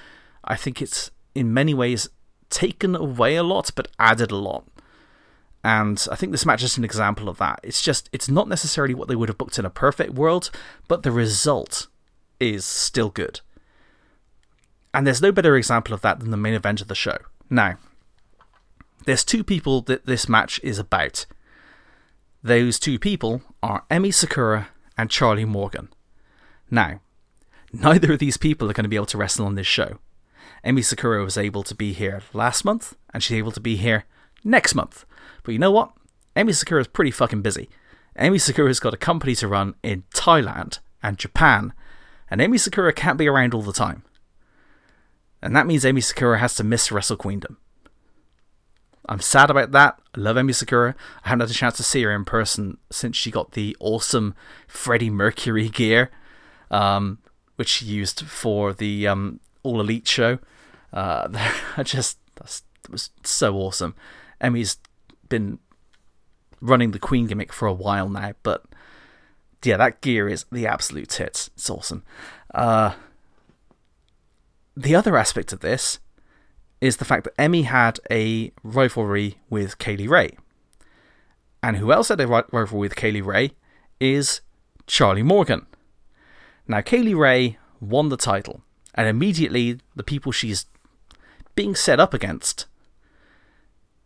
I 0.42 0.56
think 0.56 0.80
it's 0.80 1.10
in 1.34 1.54
many 1.54 1.74
ways 1.74 2.08
taken 2.50 2.94
away 2.94 3.36
a 3.36 3.42
lot 3.42 3.70
but 3.74 3.88
added 3.98 4.30
a 4.30 4.36
lot. 4.36 4.64
And 5.64 6.06
I 6.12 6.16
think 6.16 6.30
this 6.30 6.44
match 6.44 6.62
is 6.62 6.76
an 6.76 6.84
example 6.84 7.28
of 7.28 7.38
that. 7.38 7.58
It's 7.62 7.80
just, 7.80 8.10
it's 8.12 8.28
not 8.28 8.48
necessarily 8.48 8.92
what 8.92 9.08
they 9.08 9.16
would 9.16 9.30
have 9.30 9.38
booked 9.38 9.58
in 9.58 9.64
a 9.64 9.70
perfect 9.70 10.12
world, 10.12 10.50
but 10.88 11.02
the 11.02 11.10
result 11.10 11.86
is 12.38 12.66
still 12.66 13.08
good. 13.08 13.40
And 14.92 15.06
there's 15.06 15.22
no 15.22 15.32
better 15.32 15.56
example 15.56 15.94
of 15.94 16.02
that 16.02 16.20
than 16.20 16.30
the 16.30 16.36
main 16.36 16.54
event 16.54 16.82
of 16.82 16.88
the 16.88 16.94
show. 16.94 17.16
Now, 17.48 17.78
there's 19.06 19.24
two 19.24 19.42
people 19.42 19.80
that 19.82 20.06
this 20.06 20.28
match 20.28 20.60
is 20.62 20.78
about. 20.78 21.26
Those 22.42 22.78
two 22.78 22.98
people 22.98 23.42
are 23.62 23.84
Emi 23.90 24.12
Sakura 24.12 24.68
and 24.98 25.10
Charlie 25.10 25.46
Morgan. 25.46 25.88
Now, 26.70 27.00
neither 27.72 28.12
of 28.12 28.18
these 28.18 28.36
people 28.36 28.70
are 28.70 28.74
going 28.74 28.84
to 28.84 28.88
be 28.88 28.96
able 28.96 29.06
to 29.06 29.18
wrestle 29.18 29.46
on 29.46 29.54
this 29.54 29.66
show. 29.66 29.98
Emi 30.64 30.84
Sakura 30.84 31.22
was 31.22 31.36
able 31.36 31.62
to 31.62 31.74
be 31.74 31.92
here 31.92 32.22
last 32.32 32.64
month, 32.64 32.96
and 33.12 33.22
she's 33.22 33.36
able 33.36 33.52
to 33.52 33.60
be 33.60 33.76
here 33.76 34.04
next 34.42 34.74
month. 34.74 35.04
But 35.42 35.52
you 35.52 35.58
know 35.58 35.70
what? 35.70 35.92
Emi 36.36 36.54
Sakura 36.54 36.80
is 36.80 36.86
pretty 36.88 37.10
fucking 37.10 37.42
busy. 37.42 37.68
Emi 38.18 38.40
Sakura's 38.40 38.80
got 38.80 38.94
a 38.94 38.98
company 38.98 39.34
to 39.36 39.48
run 39.48 39.74
in 39.82 40.04
Thailand 40.14 40.78
and 41.02 41.18
Japan, 41.18 41.72
and 42.30 42.40
Emi 42.40 42.58
Sakura 42.58 42.92
can't 42.92 43.18
be 43.18 43.28
around 43.28 43.52
all 43.52 43.62
the 43.62 43.72
time. 43.72 44.04
And 45.42 45.54
that 45.54 45.66
means 45.66 45.84
Emi 45.84 46.02
Sakura 46.02 46.38
has 46.38 46.54
to 46.54 46.64
miss 46.64 46.90
Wrestle 46.90 47.18
Queendom. 47.18 47.58
I'm 49.06 49.20
sad 49.20 49.50
about 49.50 49.72
that. 49.72 50.00
I 50.16 50.20
love 50.20 50.36
Emi 50.36 50.54
Sakura. 50.54 50.94
I 51.24 51.28
haven't 51.28 51.48
had 51.48 51.50
a 51.50 51.58
chance 51.58 51.76
to 51.76 51.82
see 51.82 52.02
her 52.04 52.12
in 52.12 52.24
person 52.24 52.78
since 52.90 53.16
she 53.16 53.30
got 53.30 53.52
the 53.52 53.76
awesome 53.78 54.34
Freddie 54.66 55.10
Mercury 55.10 55.68
gear, 55.68 56.10
um, 56.70 57.18
which 57.56 57.68
she 57.68 57.84
used 57.84 58.22
for 58.22 58.72
the 58.72 59.06
um, 59.06 59.40
All 59.62 59.80
Elite 59.80 60.08
show. 60.08 60.38
Uh, 60.94 61.28
I 61.76 61.82
just 61.82 62.18
that 62.36 62.62
was 62.90 63.10
so 63.22 63.56
awesome. 63.56 63.94
Emi's 64.40 64.78
been 65.28 65.58
running 66.60 66.92
the 66.92 66.98
Queen 66.98 67.26
gimmick 67.26 67.52
for 67.52 67.66
a 67.66 67.72
while 67.72 68.08
now, 68.08 68.32
but 68.42 68.64
yeah, 69.62 69.76
that 69.76 70.00
gear 70.00 70.28
is 70.28 70.46
the 70.50 70.66
absolute 70.66 71.08
tits. 71.08 71.50
It's 71.54 71.68
awesome. 71.68 72.04
Uh, 72.54 72.94
the 74.76 74.94
other 74.94 75.16
aspect 75.16 75.52
of 75.52 75.60
this 75.60 75.98
is 76.80 76.98
the 76.98 77.04
fact 77.04 77.24
that 77.24 77.36
Emi 77.36 77.64
had 77.64 77.98
a 78.10 78.52
rivalry 78.62 79.38
with 79.48 79.78
Kay 79.78 79.96
Lee 79.96 80.06
Ray. 80.06 80.36
And 81.62 81.78
who 81.78 81.92
else 81.92 82.08
had 82.08 82.20
a 82.20 82.26
rivalry 82.26 82.78
with 82.78 82.96
Kay 82.96 83.10
Lee 83.10 83.20
Ray 83.22 83.52
is 84.00 84.42
Charlie 84.86 85.22
Morgan. 85.22 85.66
Now, 86.68 86.82
Kay 86.82 86.98
Lee 86.98 87.14
Ray 87.14 87.58
won 87.80 88.10
the 88.10 88.16
title, 88.16 88.62
and 88.94 89.08
immediately 89.08 89.78
the 89.96 90.02
people 90.02 90.32
she's 90.32 90.66
being 91.54 91.74
set 91.74 92.00
up 92.00 92.14
against 92.14 92.66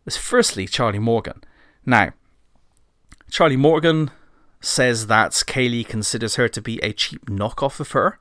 is 0.05 0.17
firstly 0.17 0.67
Charlie 0.67 0.99
Morgan. 0.99 1.43
Now, 1.85 2.11
Charlie 3.29 3.57
Morgan 3.57 4.11
says 4.61 5.07
that 5.07 5.41
Kay 5.47 5.69
Lee 5.69 5.83
considers 5.83 6.35
her 6.35 6.47
to 6.49 6.61
be 6.61 6.79
a 6.83 6.93
cheap 6.93 7.25
knockoff 7.27 7.79
of 7.79 7.91
her, 7.91 8.19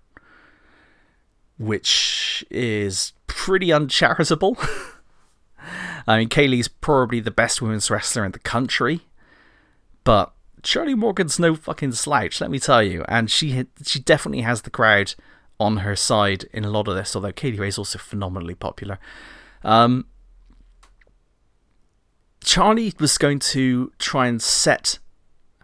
which 1.59 2.45
is 2.51 3.13
pretty 3.27 3.73
uncharitable. 3.73 4.57
I 6.07 6.19
mean, 6.19 6.29
Kay 6.29 6.47
Lee's 6.47 6.69
probably 6.69 7.21
the 7.21 7.31
best 7.31 7.61
women's 7.61 7.91
wrestler 7.91 8.25
in 8.25 8.33
the 8.33 8.39
country, 8.39 9.03
but 10.05 10.33
Charlie 10.63 10.95
Morgan's 10.95 11.39
no 11.39 11.55
fucking 11.55 11.93
slouch, 11.93 12.41
let 12.41 12.51
me 12.51 12.59
tell 12.59 12.83
you. 12.83 13.05
And 13.09 13.31
she 13.31 13.67
she 13.85 14.01
definitely 14.01 14.43
has 14.43 14.63
the 14.63 14.71
crowd 14.71 15.15
on 15.61 15.79
her 15.79 15.97
side 15.97 16.45
in 16.53 16.65
a 16.65 16.71
lot 16.71 16.89
of 16.89 16.95
this, 16.95 17.15
although 17.17 17.33
Kay 17.33 17.53
Lee 17.53 17.59
Ray 17.59 17.69
is 17.69 17.79
also 17.79 17.99
phenomenally 17.99 18.55
popular. 18.55 18.99
Um, 19.63 20.07
Charlie 22.43 22.95
was 22.99 23.19
going 23.19 23.41
to 23.41 23.93
try 23.99 24.27
and 24.29 24.41
set 24.41 24.99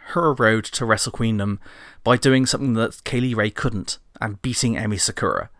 her 0.08 0.34
road 0.34 0.64
to 0.64 0.84
Wrestle 0.84 1.12
Queendom 1.12 1.60
by 2.02 2.16
doing 2.16 2.44
something 2.44 2.74
that 2.74 3.02
Kay 3.04 3.20
Lee 3.20 3.34
Ray 3.34 3.50
couldn't 3.50 3.98
and 4.20 4.42
beating 4.42 4.74
Emi 4.74 5.00
Sakura. 5.00 5.50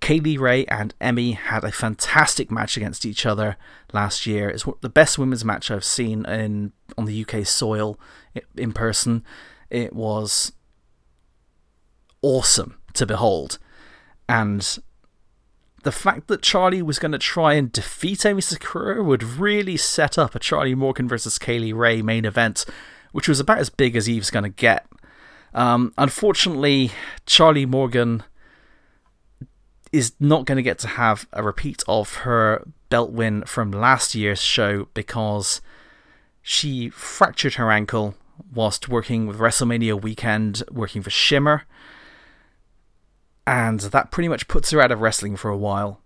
Kay 0.00 0.20
Lee 0.20 0.36
Ray 0.36 0.66
and 0.66 0.94
Emi 1.00 1.34
had 1.34 1.64
a 1.64 1.72
fantastic 1.72 2.50
match 2.50 2.76
against 2.76 3.06
each 3.06 3.24
other 3.24 3.56
last 3.92 4.26
year. 4.26 4.50
It's 4.50 4.66
the 4.82 4.90
best 4.90 5.18
women's 5.18 5.44
match 5.44 5.70
I've 5.70 5.84
seen 5.84 6.26
in 6.26 6.72
on 6.98 7.06
the 7.06 7.24
UK 7.24 7.46
soil 7.46 7.98
in 8.56 8.72
person. 8.72 9.24
It 9.70 9.94
was 9.94 10.52
awesome 12.20 12.78
to 12.94 13.06
behold. 13.06 13.58
And 14.28 14.78
the 15.84 15.92
fact 15.92 16.28
that 16.28 16.42
Charlie 16.42 16.82
was 16.82 16.98
going 16.98 17.12
to 17.12 17.18
try 17.18 17.54
and 17.54 17.70
defeat 17.70 18.20
Emi 18.20 18.42
Sakura 18.42 19.02
would 19.04 19.22
really 19.22 19.76
set 19.76 20.18
up 20.18 20.34
a 20.34 20.38
Charlie 20.38 20.74
Morgan 20.74 21.06
versus 21.06 21.38
Kay 21.38 21.58
Lee 21.58 21.72
Ray 21.72 22.02
main 22.02 22.24
event, 22.24 22.64
which 23.12 23.28
was 23.28 23.38
about 23.38 23.58
as 23.58 23.70
big 23.70 23.94
as 23.94 24.08
Eve's 24.08 24.30
going 24.30 24.44
to 24.44 24.48
get. 24.48 24.86
Um, 25.52 25.92
unfortunately, 25.96 26.90
Charlie 27.26 27.66
Morgan 27.66 28.24
is 29.92 30.14
not 30.18 30.46
going 30.46 30.56
to 30.56 30.62
get 30.62 30.78
to 30.80 30.88
have 30.88 31.28
a 31.32 31.42
repeat 31.42 31.84
of 31.86 32.14
her 32.16 32.66
belt 32.88 33.12
win 33.12 33.44
from 33.44 33.70
last 33.70 34.14
year's 34.14 34.40
show 34.40 34.88
because 34.94 35.60
she 36.42 36.88
fractured 36.88 37.54
her 37.54 37.70
ankle 37.70 38.16
whilst 38.52 38.88
working 38.88 39.26
with 39.26 39.38
WrestleMania 39.38 40.00
weekend, 40.00 40.64
working 40.72 41.02
for 41.02 41.10
Shimmer 41.10 41.64
and 43.46 43.80
that 43.80 44.10
pretty 44.10 44.28
much 44.28 44.48
puts 44.48 44.70
her 44.70 44.80
out 44.80 44.92
of 44.92 45.00
wrestling 45.00 45.36
for 45.36 45.50
a 45.50 45.56
while. 45.56 46.00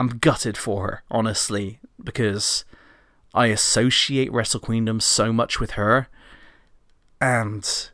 I'm 0.00 0.18
gutted 0.18 0.56
for 0.56 0.82
her, 0.82 1.02
honestly, 1.10 1.80
because 2.02 2.64
I 3.34 3.46
associate 3.46 4.32
Wrestle 4.32 4.60
Queendom 4.60 5.00
so 5.00 5.32
much 5.32 5.60
with 5.60 5.72
her. 5.72 6.08
And 7.20 7.90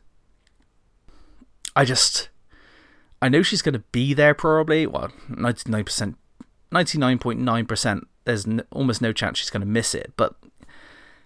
I 1.75 1.83
just. 1.83 2.29
I 3.21 3.29
know 3.29 3.41
she's 3.41 3.61
going 3.63 3.73
to 3.73 3.79
be 3.91 4.13
there 4.13 4.35
probably. 4.35 4.85
Well, 4.85 5.09
99%, 5.29 6.15
99.9%. 6.71 8.01
There's 8.25 8.45
almost 8.71 9.01
no 9.01 9.13
chance 9.13 9.39
she's 9.39 9.49
going 9.49 9.61
to 9.61 9.67
miss 9.67 9.95
it. 9.95 10.13
But 10.15 10.35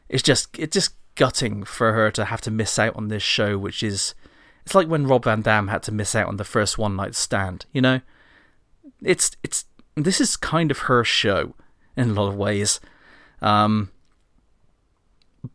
it's 0.07 0.23
just, 0.23 0.57
it's 0.57 0.75
just 0.75 0.93
gutting 1.15 1.63
for 1.63 1.91
her 1.91 2.09
to 2.11 2.25
have 2.25 2.41
to 2.41 2.51
miss 2.51 2.79
out 2.79 2.95
on 2.95 3.09
this 3.09 3.23
show, 3.23 3.57
which 3.57 3.83
is. 3.83 4.15
It's 4.69 4.75
like 4.75 4.87
when 4.87 5.07
Rob 5.07 5.23
Van 5.23 5.41
Dam 5.41 5.69
had 5.69 5.81
to 5.81 5.91
miss 5.91 6.13
out 6.13 6.27
on 6.27 6.37
the 6.37 6.43
first 6.43 6.77
one 6.77 6.95
night 6.95 7.15
stand, 7.15 7.65
you 7.73 7.81
know? 7.81 8.01
It's, 9.01 9.35
it's, 9.41 9.65
this 9.95 10.21
is 10.21 10.37
kind 10.37 10.69
of 10.69 10.77
her 10.81 11.03
show 11.03 11.55
in 11.97 12.11
a 12.11 12.13
lot 12.13 12.27
of 12.27 12.35
ways. 12.35 12.79
Um, 13.41 13.89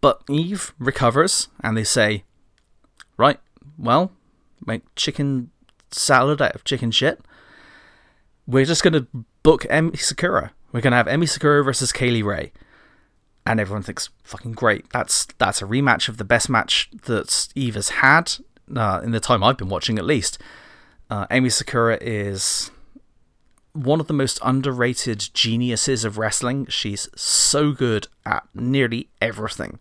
but 0.00 0.20
Eve 0.28 0.74
recovers, 0.80 1.46
and 1.62 1.76
they 1.76 1.84
say, 1.84 2.24
Right, 3.16 3.38
well, 3.78 4.10
make 4.66 4.82
chicken 4.96 5.52
salad 5.92 6.42
out 6.42 6.56
of 6.56 6.64
chicken 6.64 6.90
shit. 6.90 7.20
We're 8.48 8.64
just 8.64 8.82
going 8.82 8.94
to 8.94 9.06
book 9.44 9.62
Emi 9.70 9.96
Sakura. 9.96 10.50
We're 10.72 10.80
going 10.80 10.90
to 10.90 10.96
have 10.96 11.06
Emi 11.06 11.28
Sakura 11.28 11.62
versus 11.62 11.92
Kay 11.92 12.10
Lee 12.10 12.22
Ray. 12.22 12.50
And 13.46 13.60
everyone 13.60 13.84
thinks, 13.84 14.10
fucking 14.24 14.54
great. 14.54 14.90
That's 14.90 15.26
that's 15.38 15.62
a 15.62 15.66
rematch 15.66 16.08
of 16.08 16.16
the 16.16 16.24
best 16.24 16.50
match 16.50 16.90
that 17.04 17.52
Eve 17.54 17.76
has 17.76 17.90
had 17.90 18.32
uh, 18.74 19.00
in 19.02 19.10
the 19.10 19.20
time 19.20 19.42
I've 19.42 19.56
been 19.56 19.68
watching, 19.68 19.98
at 19.98 20.04
least. 20.04 20.38
Uh, 21.10 21.26
Emi 21.26 21.50
Sakura 21.52 21.98
is 22.00 22.70
one 23.72 24.00
of 24.00 24.06
the 24.06 24.14
most 24.14 24.38
underrated 24.42 25.30
geniuses 25.34 26.04
of 26.04 26.16
wrestling. 26.16 26.66
She's 26.66 27.08
so 27.16 27.72
good 27.72 28.08
at 28.24 28.46
nearly 28.54 29.08
everything. 29.20 29.80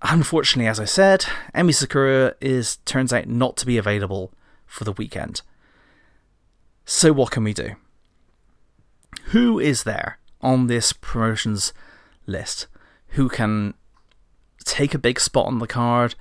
Unfortunately, 0.00 0.68
as 0.68 0.80
I 0.80 0.84
said, 0.84 1.26
Emi 1.54 1.74
Sakura 1.74 2.34
is 2.40 2.76
turns 2.78 3.12
out 3.12 3.28
not 3.28 3.56
to 3.58 3.66
be 3.66 3.78
available 3.78 4.32
for 4.66 4.84
the 4.84 4.92
weekend. 4.92 5.42
So 6.84 7.12
what 7.12 7.30
can 7.30 7.44
we 7.44 7.54
do? 7.54 7.76
Who 9.26 9.60
is 9.60 9.84
there 9.84 10.18
on 10.40 10.66
this 10.66 10.92
promotions 10.92 11.72
list 12.26 12.66
who 13.08 13.28
can 13.28 13.74
take 14.64 14.94
a 14.94 14.98
big 14.98 15.20
spot 15.20 15.46
on 15.46 15.58
the 15.58 15.66
card, 15.66 16.14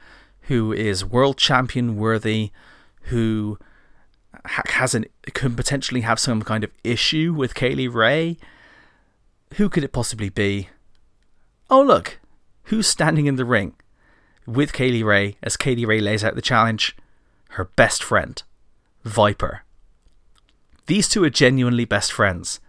who 0.52 0.74
is 0.74 1.06
world 1.06 1.38
champion 1.38 1.96
worthy, 1.96 2.52
who 3.04 3.58
has 4.46 4.94
an 4.94 5.06
could 5.34 5.56
potentially 5.56 6.02
have 6.02 6.20
some 6.20 6.42
kind 6.42 6.66
of 6.66 6.72
issue 6.84 7.34
with 7.34 7.56
Kay 7.56 7.74
Lee 7.74 7.88
Ray? 7.88 8.36
Who 9.54 9.70
could 9.70 9.86
it 9.86 9.94
possibly 9.94 10.28
be? 10.28 10.68
Oh 11.70 11.82
look, 11.82 12.20
who's 12.64 12.86
standing 12.86 13.28
in 13.28 13.38
the 13.38 13.46
ring 13.46 13.76
with 14.46 14.74
Kay 14.74 14.92
Lee 14.92 15.04
Ray 15.04 15.38
as 15.42 15.56
Kay 15.56 15.74
Lee 15.74 15.86
Ray 15.86 16.02
lays 16.02 16.22
out 16.22 16.36
the 16.36 16.42
challenge? 16.42 16.98
Her 17.52 17.64
best 17.78 18.04
friend, 18.04 18.44
Viper. 19.06 19.62
These 20.88 21.08
two 21.08 21.24
are 21.24 21.30
genuinely 21.30 21.86
best 21.86 22.12
friends. 22.12 22.60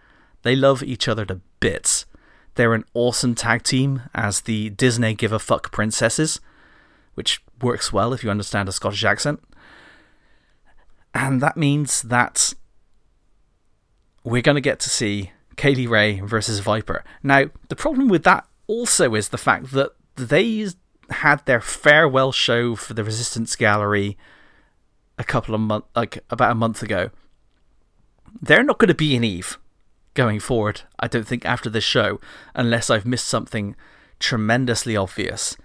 They 0.43 0.55
love 0.55 0.85
each 0.85 1.09
other 1.09 1.25
to 1.25 1.41
bits. 1.59 2.07
They're 2.55 2.75
an 2.75 2.85
awesome 2.95 3.35
tag 3.35 3.65
team 3.65 4.03
as 4.15 4.43
the 4.43 4.71
Disney 4.71 5.15
Give 5.15 5.33
a 5.33 5.41
Fuck 5.41 5.73
Princesses, 5.73 6.39
which 7.15 7.43
works 7.61 7.93
well 7.93 8.13
if 8.13 8.25
you 8.25 8.31
understand 8.31 8.69
a 8.69 8.73
Scottish 8.73 9.05
accent. 9.05 9.43
And 11.15 11.41
that 11.41 11.57
means 11.57 12.03
that 12.03 12.55
we're 14.25 14.43
going 14.43 14.55
to 14.55 14.61
get 14.61 14.81
to 14.81 14.91
see 14.91 15.33
Kay 15.57 15.75
Lee 15.75 15.87
Ray 15.87 16.21
versus 16.21 16.61
Viper. 16.61 17.05
Now, 17.23 17.47
the 17.69 17.77
problem 17.77 18.09
with 18.09 18.25
that 18.25 18.47
also 18.67 19.15
is 19.15 19.29
the 19.29 19.39
fact 19.39 19.73
that 19.73 19.91
they 20.17 20.67
had 21.11 21.45
their 21.45 21.61
farewell 21.61 22.33
show 22.33 22.75
for 22.75 22.95
the 22.95 23.05
Resistance 23.05 23.57
Gallery 23.57 24.17
a 25.19 25.25
couple 25.25 25.55
of 25.55 25.61
months, 25.61 25.89
like 25.95 26.25
about 26.31 26.53
a 26.53 26.57
month 26.57 26.83
ago. 26.83 27.11
They're 28.41 28.63
not 28.63 28.79
going 28.79 28.89
to 28.89 28.95
be 28.95 29.15
in 29.15 29.25
Eve 29.25 29.59
going 30.15 30.41
forward, 30.41 30.83
I 30.99 31.09
don't 31.09 31.27
think, 31.27 31.45
after 31.45 31.69
this 31.69 31.85
show, 31.85 32.21
unless 32.55 32.89
I've 32.91 33.07
missed 33.07 33.27
something 33.27 33.77
tremendously 34.19 34.97
obvious. 34.97 35.57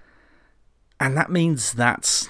And 1.00 1.16
that 1.16 1.32
means 1.32 1.74
that 1.74 2.30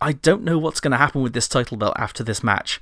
I 0.00 0.12
don't 0.12 0.42
know 0.42 0.58
what's 0.58 0.80
going 0.80 0.92
to 0.92 0.96
happen 0.98 1.22
with 1.22 1.32
this 1.32 1.48
title 1.48 1.76
belt 1.76 1.94
after 1.96 2.24
this 2.24 2.42
match. 2.42 2.80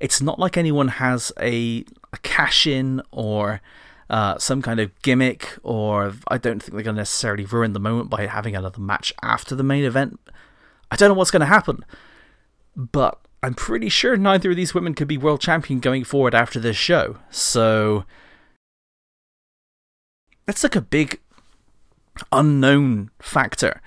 It's 0.00 0.22
not 0.22 0.38
like 0.38 0.56
anyone 0.56 0.88
has 0.88 1.32
a, 1.40 1.84
a 2.12 2.18
cash 2.22 2.66
in 2.66 3.02
or 3.10 3.60
uh, 4.08 4.38
some 4.38 4.62
kind 4.62 4.80
of 4.80 4.90
gimmick, 5.02 5.58
or 5.62 6.14
I 6.28 6.38
don't 6.38 6.62
think 6.62 6.72
they're 6.72 6.82
going 6.82 6.96
to 6.96 7.00
necessarily 7.00 7.44
ruin 7.44 7.72
the 7.72 7.80
moment 7.80 8.08
by 8.08 8.26
having 8.26 8.56
another 8.56 8.80
match 8.80 9.12
after 9.22 9.54
the 9.54 9.62
main 9.62 9.84
event. 9.84 10.18
I 10.90 10.96
don't 10.96 11.08
know 11.08 11.14
what's 11.14 11.30
going 11.30 11.40
to 11.40 11.46
happen, 11.46 11.84
but 12.74 13.18
I'm 13.42 13.54
pretty 13.54 13.88
sure 13.88 14.16
neither 14.16 14.50
of 14.50 14.56
these 14.56 14.72
women 14.72 14.94
could 14.94 15.08
be 15.08 15.18
world 15.18 15.40
champion 15.40 15.80
going 15.80 16.04
forward 16.04 16.34
after 16.34 16.58
this 16.58 16.76
show. 16.76 17.18
So 17.30 18.04
that's 20.46 20.62
like 20.62 20.76
a 20.76 20.80
big 20.80 21.20
unknown 22.32 23.10
factor. 23.18 23.80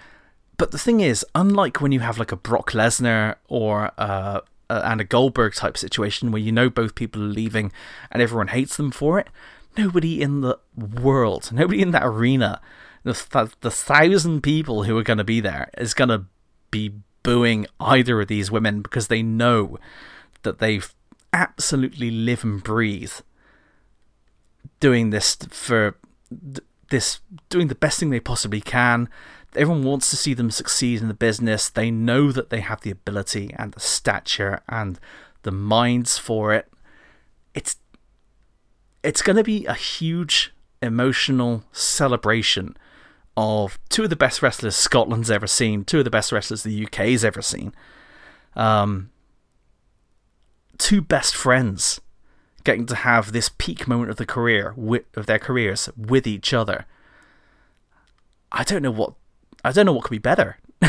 But 0.57 0.71
the 0.71 0.77
thing 0.77 0.99
is, 0.99 1.25
unlike 1.33 1.81
when 1.81 1.91
you 1.91 2.01
have 2.01 2.19
like 2.19 2.31
a 2.31 2.35
Brock 2.35 2.71
Lesnar 2.71 3.35
or 3.47 3.91
uh, 3.97 4.41
and 4.69 5.01
a 5.01 5.05
Goldberg 5.05 5.53
type 5.53 5.77
situation 5.77 6.31
where 6.31 6.41
you 6.41 6.51
know 6.51 6.69
both 6.69 6.95
people 6.95 7.21
are 7.21 7.25
leaving 7.25 7.71
and 8.11 8.21
everyone 8.21 8.49
hates 8.49 8.77
them 8.77 8.91
for 8.91 9.19
it, 9.19 9.27
nobody 9.77 10.21
in 10.21 10.41
the 10.41 10.59
world, 10.75 11.51
nobody 11.51 11.81
in 11.81 11.91
that 11.91 12.05
arena, 12.05 12.61
the, 13.03 13.13
th- 13.13 13.55
the 13.61 13.71
thousand 13.71 14.41
people 14.41 14.83
who 14.83 14.97
are 14.97 15.03
going 15.03 15.17
to 15.17 15.23
be 15.23 15.39
there 15.39 15.69
is 15.77 15.93
going 15.93 16.09
to 16.09 16.25
be 16.69 16.93
booing 17.23 17.65
either 17.79 18.21
of 18.21 18.27
these 18.27 18.51
women 18.51 18.81
because 18.81 19.07
they 19.07 19.21
know 19.21 19.77
that 20.43 20.59
they've 20.59 20.93
absolutely 21.33 22.11
live 22.11 22.43
and 22.43 22.63
breathe 22.63 23.13
doing 24.79 25.11
this 25.11 25.35
for 25.49 25.95
this 26.91 27.19
doing 27.49 27.67
the 27.67 27.75
best 27.75 27.99
thing 27.99 28.11
they 28.11 28.19
possibly 28.19 28.61
can 28.61 29.09
everyone 29.55 29.83
wants 29.83 30.09
to 30.09 30.15
see 30.15 30.33
them 30.33 30.51
succeed 30.51 31.01
in 31.01 31.07
the 31.07 31.13
business. 31.13 31.69
They 31.69 31.91
know 31.91 32.31
that 32.31 32.49
they 32.49 32.61
have 32.61 32.81
the 32.81 32.91
ability 32.91 33.53
and 33.57 33.73
the 33.73 33.79
stature 33.79 34.61
and 34.69 34.99
the 35.43 35.51
minds 35.51 36.17
for 36.17 36.53
it. 36.53 36.71
It's 37.53 37.77
it's 39.03 39.21
going 39.21 39.37
to 39.37 39.43
be 39.43 39.65
a 39.65 39.73
huge 39.73 40.53
emotional 40.81 41.63
celebration 41.71 42.77
of 43.35 43.79
two 43.89 44.03
of 44.03 44.09
the 44.09 44.15
best 44.15 44.41
wrestlers 44.41 44.75
Scotland's 44.75 45.31
ever 45.31 45.47
seen, 45.47 45.83
two 45.83 45.99
of 45.99 46.03
the 46.03 46.11
best 46.11 46.31
wrestlers 46.31 46.63
the 46.63 46.85
UK's 46.85 47.25
ever 47.25 47.41
seen. 47.41 47.73
Um, 48.55 49.09
two 50.77 51.01
best 51.01 51.35
friends 51.35 51.99
getting 52.63 52.85
to 52.87 52.95
have 52.95 53.31
this 53.31 53.49
peak 53.49 53.87
moment 53.87 54.11
of 54.11 54.17
the 54.17 54.25
career 54.25 54.73
with, 54.75 55.03
of 55.15 55.25
their 55.25 55.39
careers 55.39 55.89
with 55.95 56.27
each 56.27 56.53
other. 56.53 56.85
I 58.51 58.63
don't 58.63 58.81
know 58.81 58.91
what 58.91 59.13
I 59.63 59.71
don't 59.71 59.85
know 59.85 59.93
what 59.93 60.05
could 60.05 60.11
be 60.11 60.17
better. 60.17 60.57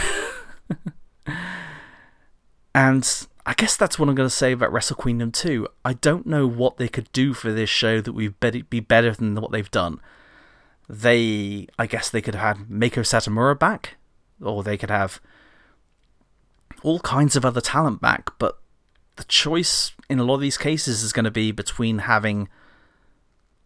and 2.74 3.26
I 3.44 3.54
guess 3.54 3.76
that's 3.76 3.98
what 3.98 4.08
I'm 4.08 4.14
going 4.14 4.28
to 4.28 4.34
say 4.34 4.52
about 4.52 4.72
Wrestle 4.72 4.96
Queendom 4.96 5.32
2. 5.32 5.68
I 5.84 5.92
don't 5.94 6.26
know 6.26 6.46
what 6.46 6.78
they 6.78 6.88
could 6.88 7.10
do 7.12 7.34
for 7.34 7.52
this 7.52 7.68
show 7.68 8.00
that 8.00 8.12
would 8.12 8.70
be 8.70 8.80
better 8.80 9.12
than 9.12 9.34
what 9.34 9.52
they've 9.52 9.70
done. 9.70 10.00
They, 10.88 11.66
I 11.78 11.86
guess 11.86 12.08
they 12.08 12.22
could 12.22 12.34
have 12.34 12.58
had 12.58 12.66
Meiko 12.68 13.00
Satomura 13.00 13.58
back, 13.58 13.96
or 14.40 14.62
they 14.62 14.78
could 14.78 14.90
have 14.90 15.20
all 16.82 17.00
kinds 17.00 17.36
of 17.36 17.44
other 17.44 17.60
talent 17.60 18.00
back, 18.00 18.30
but 18.38 18.58
the 19.16 19.24
choice 19.24 19.92
in 20.08 20.18
a 20.18 20.24
lot 20.24 20.36
of 20.36 20.40
these 20.40 20.58
cases 20.58 21.02
is 21.02 21.12
going 21.12 21.24
to 21.24 21.30
be 21.30 21.52
between 21.52 21.98
having 22.00 22.48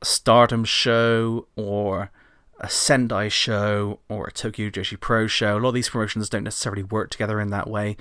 a 0.03 0.05
stardom 0.05 0.65
show 0.65 1.47
or 1.57 2.11
a 2.59 2.69
Sendai 2.69 3.29
show 3.29 4.01
or 4.09 4.27
a 4.27 4.33
Tokyo 4.33 4.71
Joshi 4.71 4.99
Pro 4.99 5.27
show. 5.27 5.59
A 5.59 5.61
lot 5.61 5.69
of 5.69 5.75
these 5.75 5.91
promotions 5.91 6.29
don't 6.29 6.45
necessarily 6.45 6.83
work 6.83 7.11
together 7.11 7.41
in 7.41 7.51
that 7.51 7.69
way. 7.69 7.97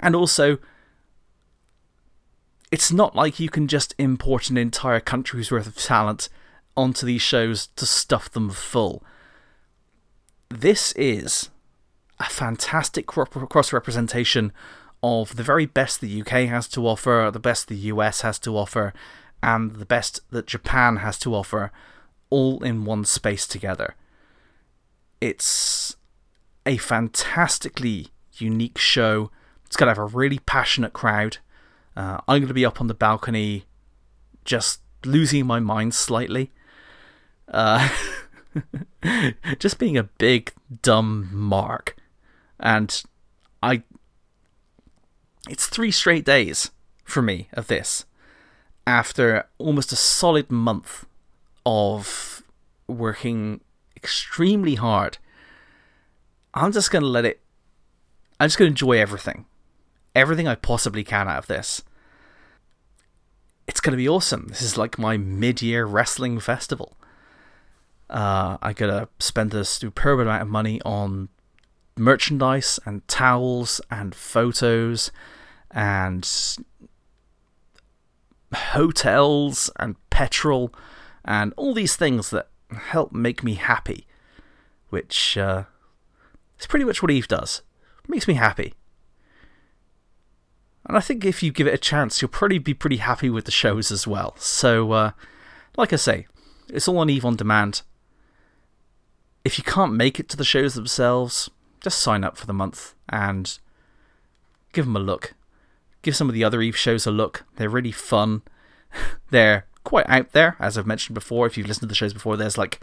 And 0.00 0.14
also, 0.14 0.58
it's 2.70 2.92
not 2.92 3.14
like 3.14 3.40
you 3.40 3.48
can 3.48 3.68
just 3.68 3.94
import 3.98 4.50
an 4.50 4.56
entire 4.56 5.00
country's 5.00 5.50
worth 5.50 5.66
of 5.66 5.76
talent 5.76 6.28
onto 6.76 7.06
these 7.06 7.22
shows 7.22 7.68
to 7.76 7.86
stuff 7.86 8.30
them 8.30 8.50
full. 8.50 9.02
This 10.48 10.92
is 10.92 11.50
a 12.18 12.24
fantastic 12.24 13.06
cross 13.06 13.72
representation 13.72 14.52
of 15.02 15.36
the 15.36 15.42
very 15.42 15.66
best 15.66 16.00
the 16.00 16.20
UK 16.20 16.48
has 16.48 16.68
to 16.68 16.86
offer, 16.86 17.30
the 17.32 17.38
best 17.38 17.68
the 17.68 17.76
US 17.76 18.22
has 18.22 18.38
to 18.40 18.56
offer, 18.56 18.92
and 19.42 19.76
the 19.76 19.86
best 19.86 20.20
that 20.30 20.46
Japan 20.46 20.96
has 20.96 21.18
to 21.20 21.34
offer 21.34 21.70
all 22.30 22.62
in 22.62 22.84
one 22.84 23.04
space 23.04 23.46
together. 23.46 23.94
It's 25.20 25.96
a 26.64 26.76
fantastically 26.76 28.08
unique 28.34 28.78
show. 28.78 29.30
It's 29.64 29.76
going 29.76 29.86
to 29.92 30.00
have 30.00 30.12
a 30.12 30.16
really 30.16 30.40
passionate 30.40 30.92
crowd. 30.92 31.38
Uh, 31.96 32.18
I'm 32.28 32.40
going 32.40 32.48
to 32.48 32.54
be 32.54 32.66
up 32.66 32.80
on 32.80 32.88
the 32.88 32.94
balcony 32.94 33.64
just 34.44 34.80
losing 35.04 35.46
my 35.46 35.60
mind 35.60 35.94
slightly. 35.94 36.52
Uh, 37.48 37.88
just 39.58 39.78
being 39.78 39.96
a 39.96 40.04
big 40.04 40.52
dumb 40.82 41.28
mark, 41.32 41.96
and 42.58 43.02
I. 43.62 43.82
It's 45.48 45.66
three 45.66 45.90
straight 45.90 46.24
days 46.24 46.70
for 47.04 47.22
me 47.22 47.48
of 47.52 47.68
this 47.68 48.04
after 48.86 49.46
almost 49.58 49.92
a 49.92 49.96
solid 49.96 50.50
month 50.50 51.06
of 51.64 52.42
working 52.88 53.60
extremely 53.96 54.76
hard. 54.76 55.18
I'm 56.54 56.72
just 56.72 56.90
going 56.90 57.02
to 57.02 57.08
let 57.08 57.24
it. 57.24 57.40
I'm 58.38 58.46
just 58.46 58.58
going 58.58 58.68
to 58.68 58.72
enjoy 58.72 58.98
everything. 58.98 59.46
Everything 60.14 60.48
I 60.48 60.54
possibly 60.54 61.04
can 61.04 61.28
out 61.28 61.38
of 61.38 61.46
this. 61.46 61.82
It's 63.66 63.80
going 63.80 63.92
to 63.92 63.96
be 63.96 64.08
awesome. 64.08 64.46
This 64.48 64.62
is 64.62 64.78
like 64.78 64.98
my 64.98 65.16
mid 65.16 65.60
year 65.62 65.84
wrestling 65.84 66.38
festival. 66.40 66.96
Uh, 68.08 68.56
I 68.62 68.72
gotta 68.72 69.08
spend 69.18 69.52
a 69.52 69.64
superb 69.64 70.20
amount 70.20 70.42
of 70.42 70.48
money 70.48 70.80
on 70.84 71.28
merchandise 71.96 72.78
and 72.86 73.06
towels 73.08 73.80
and 73.90 74.14
photos 74.14 75.10
and 75.76 76.26
hotels 78.52 79.70
and 79.78 79.94
petrol 80.08 80.72
and 81.22 81.52
all 81.58 81.74
these 81.74 81.96
things 81.96 82.30
that 82.30 82.48
help 82.72 83.12
make 83.12 83.44
me 83.44 83.54
happy, 83.54 84.06
which 84.88 85.36
uh, 85.36 85.64
is 86.58 86.66
pretty 86.66 86.86
much 86.86 87.02
what 87.02 87.10
Eve 87.10 87.28
does. 87.28 87.60
It 88.02 88.10
makes 88.10 88.26
me 88.26 88.34
happy. 88.34 88.72
And 90.86 90.96
I 90.96 91.00
think 91.00 91.24
if 91.24 91.42
you 91.42 91.52
give 91.52 91.66
it 91.66 91.74
a 91.74 91.78
chance, 91.78 92.22
you'll 92.22 92.30
probably 92.30 92.58
be 92.58 92.72
pretty 92.72 92.98
happy 92.98 93.28
with 93.28 93.44
the 93.44 93.50
shows 93.50 93.90
as 93.90 94.06
well. 94.06 94.34
So, 94.38 94.92
uh, 94.92 95.10
like 95.76 95.92
I 95.92 95.96
say, 95.96 96.26
it's 96.68 96.88
all 96.88 96.98
on 96.98 97.10
Eve 97.10 97.24
on 97.24 97.36
demand. 97.36 97.82
If 99.44 99.58
you 99.58 99.64
can't 99.64 99.92
make 99.92 100.18
it 100.18 100.28
to 100.30 100.36
the 100.36 100.44
shows 100.44 100.74
themselves, 100.74 101.50
just 101.82 101.98
sign 101.98 102.24
up 102.24 102.38
for 102.38 102.46
the 102.46 102.54
month 102.54 102.94
and 103.10 103.58
give 104.72 104.86
them 104.86 104.96
a 104.96 105.00
look. 105.00 105.34
Give 106.06 106.14
some 106.14 106.28
of 106.28 106.34
the 106.34 106.44
other 106.44 106.62
Eve 106.62 106.76
shows 106.76 107.04
a 107.04 107.10
look. 107.10 107.44
They're 107.56 107.68
really 107.68 107.90
fun. 107.90 108.42
They're 109.30 109.66
quite 109.82 110.08
out 110.08 110.30
there, 110.30 110.54
as 110.60 110.78
I've 110.78 110.86
mentioned 110.86 111.14
before. 111.14 111.48
If 111.48 111.58
you've 111.58 111.66
listened 111.66 111.88
to 111.88 111.88
the 111.88 111.96
shows 111.96 112.12
before, 112.12 112.36
there's 112.36 112.56
like 112.56 112.78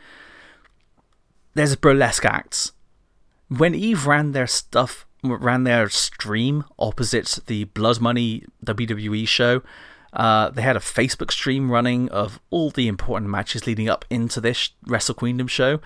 there's 1.53 1.73
burlesque 1.77 2.25
acts. 2.25 2.73
When 3.47 3.73
Eve 3.73 4.07
ran 4.07 4.33
their 4.33 4.45
stuff, 4.45 5.05
ran 5.23 5.63
their 5.63 5.87
stream 5.87 6.65
opposite 6.77 7.39
the 7.47 7.63
Blood 7.63 8.01
Money 8.01 8.43
WWE 8.65 9.25
show, 9.25 9.61
uh, 10.11 10.49
they 10.49 10.61
had 10.61 10.75
a 10.75 10.81
Facebook 10.81 11.31
stream 11.31 11.71
running 11.71 12.09
of 12.09 12.41
all 12.49 12.71
the 12.71 12.89
important 12.89 13.31
matches 13.31 13.65
leading 13.65 13.87
up 13.87 14.03
into 14.09 14.41
this 14.41 14.71
Wrestle 14.85 15.15
Queendom 15.15 15.47
show, 15.47 15.79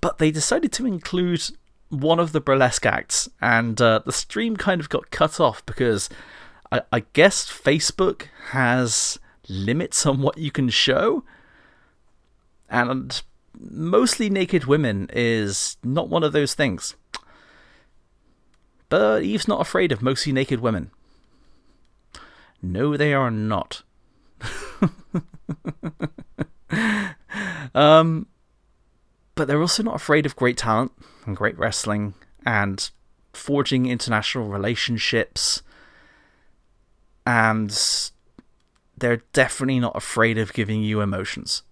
but 0.00 0.18
they 0.18 0.32
decided 0.32 0.72
to 0.72 0.86
include 0.86 1.52
one 1.88 2.18
of 2.18 2.32
the 2.32 2.40
burlesque 2.40 2.84
acts, 2.84 3.28
and 3.40 3.80
uh, 3.80 4.00
the 4.04 4.12
stream 4.12 4.56
kind 4.56 4.80
of 4.80 4.88
got 4.88 5.12
cut 5.12 5.38
off 5.38 5.64
because 5.66 6.08
I, 6.72 6.82
I 6.92 7.00
guess 7.12 7.50
Facebook 7.50 8.26
has 8.50 9.18
limits 9.48 10.06
on 10.06 10.22
what 10.22 10.38
you 10.38 10.50
can 10.50 10.68
show. 10.68 11.24
And 12.68 13.20
mostly 13.58 14.30
naked 14.30 14.64
women 14.64 15.10
is 15.12 15.76
not 15.82 16.08
one 16.08 16.22
of 16.22 16.32
those 16.32 16.54
things. 16.54 16.94
But 18.88 19.22
Eve's 19.22 19.48
not 19.48 19.60
afraid 19.60 19.92
of 19.92 20.02
mostly 20.02 20.32
naked 20.32 20.60
women. 20.60 20.90
No, 22.62 22.96
they 22.96 23.14
are 23.14 23.30
not. 23.30 23.82
um, 27.74 28.26
but 29.34 29.48
they're 29.48 29.60
also 29.60 29.82
not 29.82 29.96
afraid 29.96 30.26
of 30.26 30.36
great 30.36 30.56
talent 30.56 30.92
and 31.24 31.36
great 31.36 31.58
wrestling 31.58 32.14
and 32.44 32.90
forging 33.32 33.86
international 33.86 34.48
relationships 34.48 35.62
and 37.26 38.10
they're 38.96 39.22
definitely 39.32 39.80
not 39.80 39.96
afraid 39.96 40.38
of 40.38 40.52
giving 40.52 40.82
you 40.82 41.00
emotions. 41.00 41.62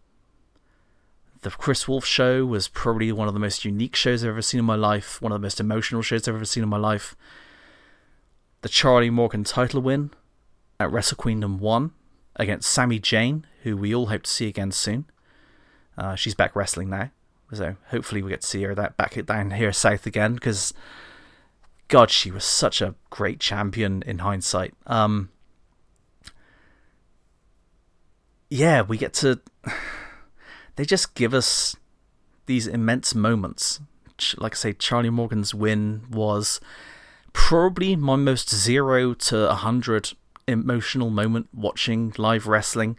The 1.43 1.51
Kris 1.51 1.87
Wolf 1.87 2.05
show 2.05 2.45
was 2.45 2.67
probably 2.67 3.13
one 3.13 3.29
of 3.29 3.35
the 3.35 3.41
most 3.41 3.65
unique 3.65 3.95
shows 3.95 4.25
I've 4.25 4.31
ever 4.31 4.43
seen 4.43 4.59
in 4.59 4.65
my 4.65 4.75
life, 4.75 5.23
one 5.23 5.31
of 5.31 5.41
the 5.41 5.45
most 5.45 5.61
emotional 5.61 6.03
shows 6.03 6.27
I've 6.27 6.35
ever 6.35 6.45
seen 6.45 6.65
in 6.65 6.69
my 6.69 6.79
life. 6.79 7.15
The 8.63 8.69
Charlie 8.69 9.11
Morgan 9.11 9.45
title 9.45 9.81
win 9.81 10.11
at 10.81 10.91
Wrestle 10.91 11.17
Queendom 11.17 11.59
1 11.59 11.93
against 12.37 12.71
Sammy 12.71 12.99
Jane, 12.99 13.47
who 13.63 13.77
we 13.77 13.95
all 13.95 14.07
hope 14.07 14.25
to 14.25 14.31
see 14.31 14.49
again 14.49 14.73
soon. 14.73 15.05
Uh, 15.97 16.17
she's 16.17 16.35
back 16.35 16.57
wrestling 16.57 16.91
now, 16.91 17.11
so 17.53 17.77
hopefully 17.91 18.23
we 18.23 18.31
get 18.31 18.41
to 18.41 18.47
see 18.47 18.63
her 18.63 18.75
that 18.75 18.97
back 18.97 19.25
down 19.27 19.53
here 19.53 19.73
south 19.73 20.07
again 20.07 20.35
because, 20.35 20.75
God, 21.87 22.11
she 22.11 22.33
was 22.33 22.45
such 22.45 22.81
a 22.81 22.97
great 23.11 23.39
champion 23.39 24.03
in 24.03 24.19
hindsight. 24.19 24.75
Um, 24.87 25.31
yeah, 28.51 28.83
we 28.83 28.97
get 28.97 29.15
to. 29.15 29.41
They 30.77 30.85
just 30.85 31.15
give 31.15 31.35
us 31.35 31.77
these 32.47 32.67
immense 32.67 33.15
moments. 33.15 33.81
Like 34.37 34.55
I 34.55 34.57
say, 34.57 34.73
Charlie 34.73 35.11
Morgan's 35.11 35.55
win 35.55 36.05
was 36.11 36.61
probably 37.33 37.97
my 37.97 38.17
most 38.17 38.55
zero 38.55 39.15
to 39.15 39.51
a 39.51 39.55
hundred 39.55 40.13
emotional 40.47 41.11
moment 41.11 41.49
watching 41.53 42.13
live 42.17 42.47
wrestling. 42.47 42.99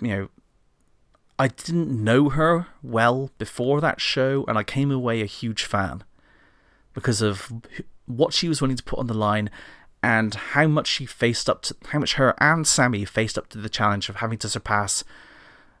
You 0.00 0.08
know, 0.08 0.28
I 1.38 1.48
didn't 1.48 1.90
know 1.90 2.28
her 2.30 2.68
well 2.82 3.30
before 3.38 3.80
that 3.80 4.00
show, 4.00 4.44
and 4.46 4.56
I 4.56 4.62
came 4.62 4.90
away 4.90 5.20
a 5.20 5.26
huge 5.26 5.64
fan 5.64 6.04
because 6.92 7.20
of 7.20 7.52
what 8.06 8.32
she 8.32 8.48
was 8.48 8.60
willing 8.62 8.76
to 8.76 8.84
put 8.84 8.98
on 8.98 9.08
the 9.08 9.14
line 9.14 9.50
and 10.04 10.34
how 10.34 10.66
much 10.66 10.86
she 10.86 11.06
faced 11.06 11.48
up 11.48 11.62
to 11.62 11.74
how 11.88 11.98
much 11.98 12.14
her 12.14 12.34
and 12.38 12.66
Sammy 12.66 13.06
faced 13.06 13.38
up 13.38 13.48
to 13.48 13.58
the 13.58 13.70
challenge 13.70 14.10
of 14.10 14.16
having 14.16 14.36
to 14.40 14.50
surpass 14.50 15.02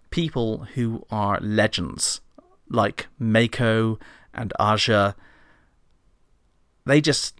people 0.08 0.66
who 0.76 1.04
are 1.10 1.38
legends 1.42 2.22
like 2.70 3.06
Meiko 3.20 4.00
and 4.32 4.50
Aja. 4.58 5.14
They 6.86 7.02
just 7.02 7.38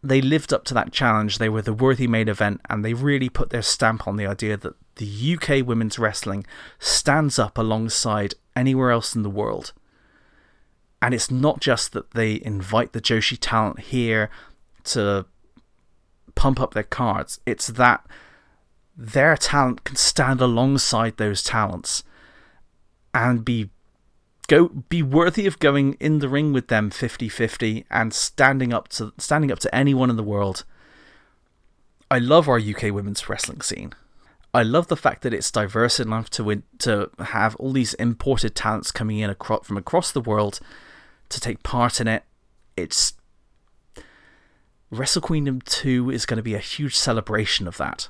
they 0.00 0.20
lived 0.20 0.52
up 0.52 0.64
to 0.66 0.74
that 0.74 0.92
challenge. 0.92 1.38
They 1.38 1.48
were 1.48 1.62
the 1.62 1.72
worthy 1.72 2.06
main 2.06 2.28
event, 2.28 2.60
and 2.70 2.84
they 2.84 2.94
really 2.94 3.28
put 3.28 3.50
their 3.50 3.60
stamp 3.60 4.06
on 4.06 4.14
the 4.14 4.26
idea 4.26 4.56
that 4.56 4.76
the 4.96 5.36
UK 5.36 5.66
women's 5.66 5.98
wrestling 5.98 6.46
stands 6.78 7.40
up 7.40 7.58
alongside 7.58 8.34
anywhere 8.54 8.92
else 8.92 9.16
in 9.16 9.22
the 9.22 9.30
world. 9.30 9.72
And 11.02 11.12
it's 11.12 11.28
not 11.28 11.58
just 11.58 11.92
that 11.92 12.12
they 12.12 12.40
invite 12.40 12.92
the 12.92 13.00
Joshi 13.00 13.36
talent 13.40 13.80
here 13.80 14.30
to 14.84 15.26
pump 16.38 16.60
up 16.60 16.72
their 16.72 16.84
cards. 16.84 17.40
It's 17.44 17.66
that 17.66 18.06
their 18.96 19.36
talent 19.36 19.82
can 19.82 19.96
stand 19.96 20.40
alongside 20.40 21.16
those 21.16 21.42
talents 21.42 22.04
and 23.12 23.44
be 23.44 23.70
go 24.46 24.68
be 24.68 25.02
worthy 25.02 25.46
of 25.46 25.58
going 25.58 25.94
in 25.94 26.20
the 26.20 26.28
ring 26.28 26.52
with 26.52 26.68
them 26.68 26.90
50-50 26.90 27.84
and 27.90 28.14
standing 28.14 28.72
up 28.72 28.88
to 28.88 29.12
standing 29.18 29.50
up 29.50 29.58
to 29.58 29.74
anyone 29.74 30.10
in 30.10 30.16
the 30.16 30.22
world. 30.22 30.64
I 32.08 32.18
love 32.18 32.48
our 32.48 32.58
UK 32.58 32.84
women's 32.84 33.28
wrestling 33.28 33.60
scene. 33.60 33.92
I 34.54 34.62
love 34.62 34.86
the 34.86 34.96
fact 34.96 35.22
that 35.22 35.34
it's 35.34 35.50
diverse 35.50 36.00
enough 36.00 36.30
to 36.30 36.44
win, 36.44 36.62
to 36.78 37.10
have 37.18 37.56
all 37.56 37.72
these 37.72 37.94
imported 37.94 38.54
talents 38.54 38.92
coming 38.92 39.18
in 39.18 39.28
across, 39.28 39.66
from 39.66 39.76
across 39.76 40.12
the 40.12 40.22
world 40.22 40.60
to 41.28 41.40
take 41.40 41.62
part 41.62 42.00
in 42.00 42.08
it. 42.08 42.22
It's 42.76 43.12
Wrestle 44.90 45.22
Queendom 45.22 45.60
2 45.62 46.10
is 46.10 46.24
going 46.24 46.38
to 46.38 46.42
be 46.42 46.54
a 46.54 46.60
huge 46.60 46.96
celebration 46.96 47.68
of 47.68 47.76
that. 47.76 48.08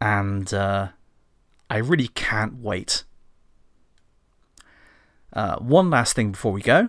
And 0.00 0.52
uh, 0.54 0.88
I 1.68 1.78
really 1.78 2.08
can't 2.08 2.60
wait. 2.60 3.04
Uh, 5.32 5.56
one 5.56 5.90
last 5.90 6.14
thing 6.14 6.32
before 6.32 6.52
we 6.52 6.62
go. 6.62 6.88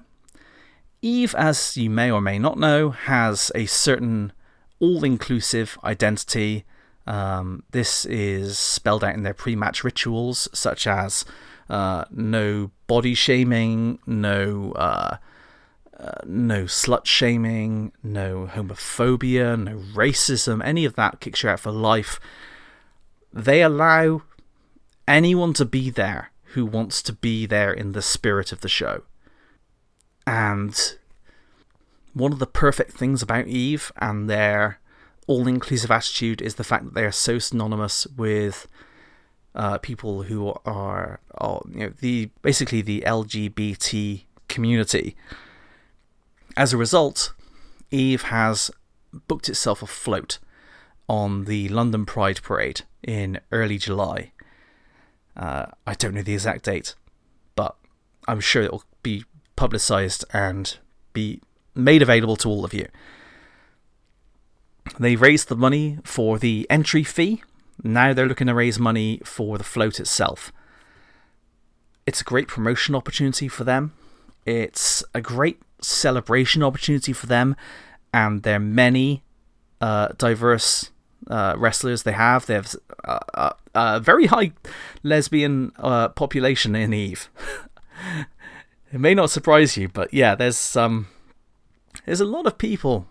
Eve, 1.01 1.35
as 1.35 1.75
you 1.75 1.89
may 1.89 2.11
or 2.11 2.21
may 2.21 2.37
not 2.37 2.57
know, 2.57 2.91
has 2.91 3.51
a 3.55 3.65
certain 3.65 4.31
all 4.79 5.03
inclusive 5.03 5.77
identity. 5.83 6.65
Um, 7.07 7.63
this 7.71 8.05
is 8.05 8.57
spelled 8.57 9.03
out 9.03 9.13
in 9.13 9.23
their 9.23 9.33
pre 9.33 9.55
match 9.55 9.83
rituals, 9.83 10.47
such 10.53 10.87
as 10.87 11.25
uh, 11.69 12.05
no 12.11 12.71
body 12.87 13.15
shaming, 13.15 13.99
no 14.05 14.71
uh, 16.03 16.11
no 16.25 16.65
slut 16.65 17.05
shaming, 17.05 17.93
no 18.03 18.49
homophobia, 18.51 19.57
no 19.61 19.77
racism, 19.93 20.61
any 20.63 20.83
of 20.83 20.95
that 20.95 21.21
kicks 21.21 21.43
you 21.43 21.49
out 21.49 21.61
for 21.61 21.71
life. 21.71 22.19
They 23.31 23.61
allow 23.61 24.23
anyone 25.07 25.53
to 25.53 25.65
be 25.65 25.89
there 25.89 26.31
who 26.53 26.65
wants 26.65 27.01
to 27.03 27.13
be 27.13 27.45
there 27.45 27.71
in 27.71 27.93
the 27.93 28.01
spirit 28.01 28.51
of 28.51 28.59
the 28.59 28.69
show. 28.69 29.03
And 30.27 30.77
one 32.13 32.33
of 32.33 32.39
the 32.39 32.47
perfect 32.47 32.91
things 32.91 33.21
about 33.21 33.47
Eve 33.47 33.91
and 33.97 34.29
their 34.29 34.79
all 35.25 35.47
inclusive 35.47 35.89
attitude 35.89 36.41
is 36.41 36.55
the 36.55 36.65
fact 36.65 36.83
that 36.83 36.93
they 36.95 37.05
are 37.05 37.13
so 37.13 37.39
synonymous 37.39 38.05
with 38.07 38.67
uh, 39.55 39.77
people 39.77 40.23
who 40.23 40.53
are, 40.65 41.21
are 41.35 41.61
you 41.71 41.79
know 41.79 41.93
the 42.01 42.29
basically 42.41 42.81
the 42.81 43.03
LGBT 43.07 44.23
community. 44.49 45.15
As 46.55 46.71
a 46.71 46.77
result, 46.77 47.33
Eve 47.89 48.23
has 48.23 48.69
booked 49.27 49.49
itself 49.49 49.81
a 49.81 49.87
float 49.87 50.39
on 51.09 51.45
the 51.45 51.67
London 51.69 52.05
Pride 52.05 52.41
Parade 52.41 52.81
in 53.01 53.39
early 53.51 53.77
July. 53.77 54.31
Uh, 55.35 55.65
I 55.87 55.95
don't 55.95 56.13
know 56.13 56.21
the 56.21 56.33
exact 56.33 56.65
date, 56.65 56.93
but 57.55 57.75
I'm 58.27 58.39
sure 58.39 58.61
it'll 58.63 58.83
be 59.01 59.25
publicised 59.55 60.25
and 60.31 60.77
be 61.11 61.41
made 61.75 62.01
available 62.01 62.35
to 62.37 62.49
all 62.49 62.65
of 62.65 62.73
you. 62.73 62.87
They 64.99 65.15
raised 65.15 65.47
the 65.47 65.55
money 65.55 65.97
for 66.03 66.37
the 66.37 66.67
entry 66.69 67.03
fee. 67.03 67.43
Now 67.83 68.13
they're 68.13 68.27
looking 68.27 68.47
to 68.47 68.53
raise 68.53 68.77
money 68.77 69.21
for 69.23 69.57
the 69.57 69.63
float 69.63 69.99
itself. 69.99 70.51
It's 72.05 72.21
a 72.21 72.25
great 72.25 72.47
promotion 72.47 72.93
opportunity 72.93 73.47
for 73.47 73.63
them. 73.63 73.93
It's 74.45 75.03
a 75.13 75.21
great 75.21 75.59
celebration 75.83 76.63
opportunity 76.63 77.13
for 77.13 77.27
them 77.27 77.55
and 78.13 78.43
their 78.43 78.59
many 78.59 79.23
uh, 79.81 80.09
diverse 80.17 80.91
uh, 81.29 81.55
wrestlers 81.57 82.03
they 82.03 82.11
have. 82.11 82.45
They 82.45 82.55
have 82.55 82.75
uh, 83.03 83.19
uh 83.33 83.53
a 83.75 83.99
very 83.99 84.27
high 84.27 84.51
lesbian 85.01 85.71
uh, 85.77 86.09
population 86.09 86.75
in 86.75 86.93
Eve. 86.93 87.29
it 88.93 88.99
may 88.99 89.15
not 89.15 89.31
surprise 89.31 89.77
you, 89.77 89.89
but 89.89 90.13
yeah, 90.13 90.35
there's 90.35 90.75
um, 90.75 91.07
there's 92.05 92.21
a 92.21 92.25
lot 92.25 92.45
of 92.45 92.57
people 92.57 93.07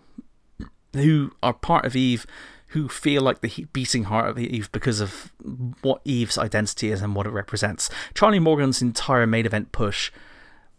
who 0.93 1.31
are 1.41 1.53
part 1.53 1.85
of 1.85 1.95
Eve 1.95 2.25
who 2.67 2.89
feel 2.89 3.21
like 3.21 3.41
the 3.41 3.67
beating 3.71 4.05
heart 4.05 4.29
of 4.29 4.39
Eve 4.39 4.71
because 4.71 4.99
of 4.99 5.31
what 5.81 6.01
Eve's 6.05 6.39
identity 6.39 6.91
is 6.91 7.01
and 7.01 7.13
what 7.13 7.27
it 7.27 7.31
represents. 7.31 7.89
Charlie 8.15 8.39
Morgan's 8.39 8.81
entire 8.81 9.27
main 9.27 9.45
event 9.45 9.71
push 9.71 10.11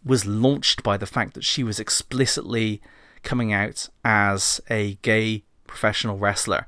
was 0.05 0.25
launched 0.25 0.83
by 0.83 0.97
the 0.97 1.05
fact 1.05 1.33
that 1.33 1.43
she 1.43 1.63
was 1.63 1.79
explicitly 1.79 2.81
coming 3.23 3.51
out 3.51 3.89
as 4.03 4.61
a 4.69 4.95
gay 5.01 5.43
professional 5.65 6.17
wrestler 6.17 6.67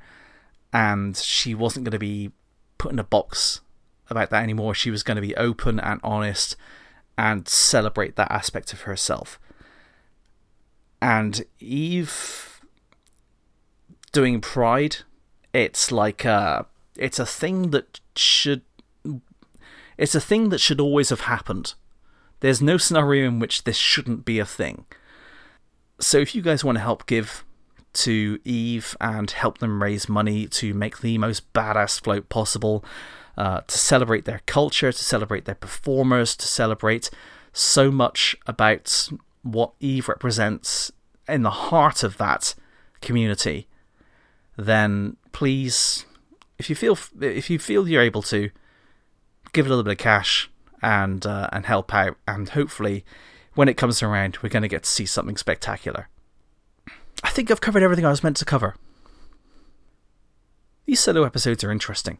and 0.72 1.16
she 1.16 1.54
wasn't 1.54 1.84
going 1.84 1.92
to 1.92 1.98
be 1.98 2.32
put 2.76 2.92
in 2.92 2.98
a 2.98 3.04
box 3.04 3.60
about 4.10 4.30
that 4.30 4.42
anymore. 4.42 4.74
She 4.74 4.90
was 4.90 5.02
going 5.02 5.16
to 5.16 5.22
be 5.22 5.36
open 5.36 5.78
and 5.78 6.00
honest 6.02 6.56
and 7.16 7.48
celebrate 7.48 8.16
that 8.16 8.30
aspect 8.30 8.72
of 8.72 8.82
herself. 8.82 9.38
And 11.00 11.44
Eve 11.60 12.60
doing 14.12 14.40
Pride, 14.40 14.98
it's 15.52 15.92
like 15.92 16.24
a, 16.24 16.66
it's 16.96 17.18
a 17.18 17.26
thing 17.26 17.70
that 17.70 18.00
should 18.16 18.62
it's 19.98 20.14
a 20.14 20.20
thing 20.20 20.48
that 20.50 20.60
should 20.60 20.80
always 20.80 21.10
have 21.10 21.22
happened. 21.22 21.74
There's 22.40 22.62
no 22.62 22.76
scenario 22.76 23.26
in 23.26 23.38
which 23.38 23.64
this 23.64 23.76
shouldn't 23.76 24.24
be 24.24 24.38
a 24.38 24.46
thing. 24.46 24.84
So 26.00 26.18
if 26.18 26.34
you 26.34 26.42
guys 26.42 26.64
want 26.64 26.76
to 26.76 26.82
help 26.82 27.06
give 27.06 27.44
to 27.94 28.38
Eve 28.44 28.96
and 29.00 29.30
help 29.30 29.58
them 29.58 29.82
raise 29.82 30.08
money 30.08 30.46
to 30.46 30.72
make 30.72 31.00
the 31.00 31.18
most 31.18 31.52
badass 31.52 32.00
float 32.00 32.28
possible, 32.28 32.84
uh, 33.36 33.60
to 33.66 33.78
celebrate 33.78 34.24
their 34.24 34.40
culture, 34.46 34.92
to 34.92 35.04
celebrate 35.04 35.44
their 35.44 35.54
performers, 35.54 36.36
to 36.36 36.46
celebrate 36.46 37.10
so 37.52 37.90
much 37.90 38.36
about 38.46 39.08
what 39.42 39.72
Eve 39.80 40.08
represents 40.08 40.92
in 41.28 41.42
the 41.42 41.50
heart 41.50 42.02
of 42.02 42.16
that 42.18 42.54
community, 43.00 43.68
then 44.56 45.16
please, 45.32 46.04
if 46.58 46.68
you 46.68 46.76
feel 46.76 46.98
if 47.20 47.48
you 47.50 47.58
feel 47.58 47.88
you're 47.88 48.02
able 48.02 48.22
to, 48.22 48.50
give 49.52 49.66
a 49.66 49.68
little 49.68 49.84
bit 49.84 49.92
of 49.92 49.98
cash 49.98 50.50
and 50.82 51.24
uh, 51.26 51.48
and 51.52 51.66
help 51.66 51.92
out, 51.94 52.16
and 52.26 52.50
hopefully, 52.50 53.04
when 53.54 53.68
it 53.68 53.76
comes 53.76 54.02
around, 54.02 54.38
we're 54.42 54.48
going 54.48 54.62
to 54.62 54.68
get 54.68 54.84
to 54.84 54.90
see 54.90 55.06
something 55.06 55.36
spectacular. 55.36 56.08
I 57.22 57.30
think 57.30 57.50
I've 57.50 57.60
covered 57.60 57.82
everything 57.82 58.04
I 58.04 58.10
was 58.10 58.22
meant 58.22 58.36
to 58.38 58.44
cover. 58.44 58.76
These 60.86 61.00
solo 61.00 61.24
episodes 61.24 61.64
are 61.64 61.72
interesting. 61.72 62.18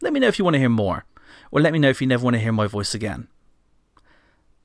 Let 0.00 0.12
me 0.12 0.20
know 0.20 0.28
if 0.28 0.38
you 0.38 0.44
want 0.44 0.54
to 0.54 0.60
hear 0.60 0.68
more, 0.68 1.04
or 1.50 1.60
let 1.60 1.72
me 1.72 1.78
know 1.78 1.90
if 1.90 2.00
you 2.00 2.06
never 2.06 2.24
want 2.24 2.34
to 2.34 2.40
hear 2.40 2.52
my 2.52 2.66
voice 2.66 2.94
again. 2.94 3.28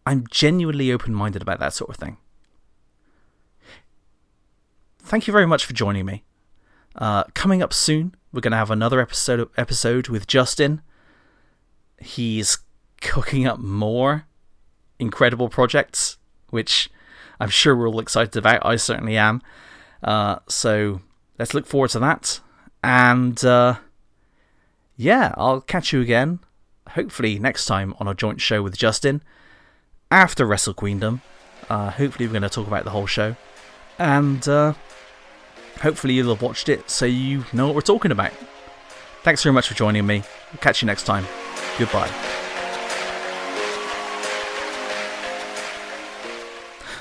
I'm 0.05 0.25
genuinely 0.31 0.91
open 0.91 1.13
minded 1.13 1.41
about 1.41 1.59
that 1.59 1.73
sort 1.73 1.89
of 1.89 1.97
thing. 1.97 2.17
Thank 4.99 5.27
you 5.27 5.31
very 5.31 5.45
much 5.45 5.65
for 5.65 5.73
joining 5.73 6.05
me. 6.05 6.23
Uh, 6.95 7.23
coming 7.33 7.61
up 7.61 7.73
soon, 7.73 8.15
we're 8.31 8.41
going 8.41 8.51
to 8.51 8.57
have 8.57 8.71
another 8.71 8.99
episode 8.99 9.49
episode 9.57 10.07
with 10.07 10.27
Justin. 10.27 10.81
He's 11.99 12.57
cooking 13.01 13.45
up 13.45 13.59
more 13.59 14.25
incredible 14.99 15.49
projects, 15.49 16.17
which 16.49 16.89
I'm 17.39 17.49
sure 17.49 17.75
we're 17.75 17.89
all 17.89 17.99
excited 17.99 18.35
about. 18.35 18.65
I 18.65 18.75
certainly 18.75 19.17
am. 19.17 19.41
Uh, 20.03 20.37
so 20.47 21.01
let's 21.37 21.53
look 21.53 21.65
forward 21.65 21.91
to 21.91 21.99
that. 21.99 22.39
And 22.83 23.43
uh, 23.43 23.75
yeah, 24.95 25.33
I'll 25.37 25.61
catch 25.61 25.93
you 25.93 26.01
again, 26.01 26.39
hopefully 26.89 27.39
next 27.39 27.65
time 27.65 27.93
on 27.99 28.07
a 28.07 28.15
joint 28.15 28.41
show 28.41 28.61
with 28.61 28.77
Justin 28.77 29.21
after 30.11 30.45
Wrestle 30.45 30.73
Queendom. 30.73 31.21
Uh, 31.69 31.91
hopefully, 31.91 32.27
we're 32.27 32.33
going 32.33 32.43
to 32.43 32.49
talk 32.49 32.67
about 32.67 32.83
the 32.83 32.91
whole 32.91 33.07
show. 33.07 33.35
And 33.99 34.47
uh, 34.47 34.73
hopefully, 35.81 36.13
you'll 36.13 36.33
have 36.33 36.41
watched 36.41 36.69
it 36.69 36.89
so 36.89 37.05
you 37.05 37.45
know 37.51 37.65
what 37.65 37.75
we're 37.75 37.81
talking 37.81 38.11
about. 38.11 38.31
Thanks 39.23 39.43
very 39.43 39.53
much 39.53 39.67
for 39.67 39.73
joining 39.73 40.05
me. 40.05 40.23
Catch 40.61 40.81
you 40.81 40.85
next 40.85 41.03
time. 41.03 41.25
Goodbye. 41.77 42.46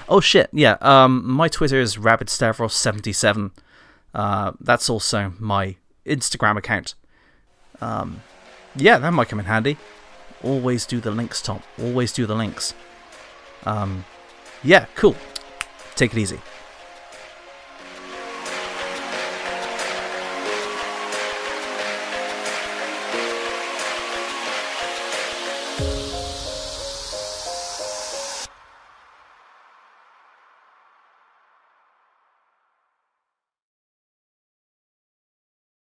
Oh 0.09 0.21
shit, 0.21 0.49
yeah. 0.53 0.77
Um, 0.81 1.29
my 1.29 1.49
Twitter 1.49 1.81
is 1.81 1.97
rabidstavros77. 1.97 3.51
Uh, 4.15 4.53
that's 4.61 4.89
also 4.89 5.33
my 5.39 5.77
Instagram 6.07 6.57
account. 6.57 6.95
Um, 7.81 8.23
yeah, 8.77 8.99
that 8.99 9.11
might 9.13 9.29
come 9.29 9.41
in 9.41 9.47
handy. 9.47 9.77
Always 10.43 10.87
do 10.87 11.01
the 11.01 11.11
links, 11.11 11.43
Tom. 11.43 11.63
Always 11.81 12.13
do 12.13 12.27
the 12.27 12.35
links. 12.35 12.75
Um, 13.65 14.05
yeah, 14.63 14.87
cool. 14.95 15.17
Take 15.97 16.13
it 16.13 16.19
easy. 16.19 16.41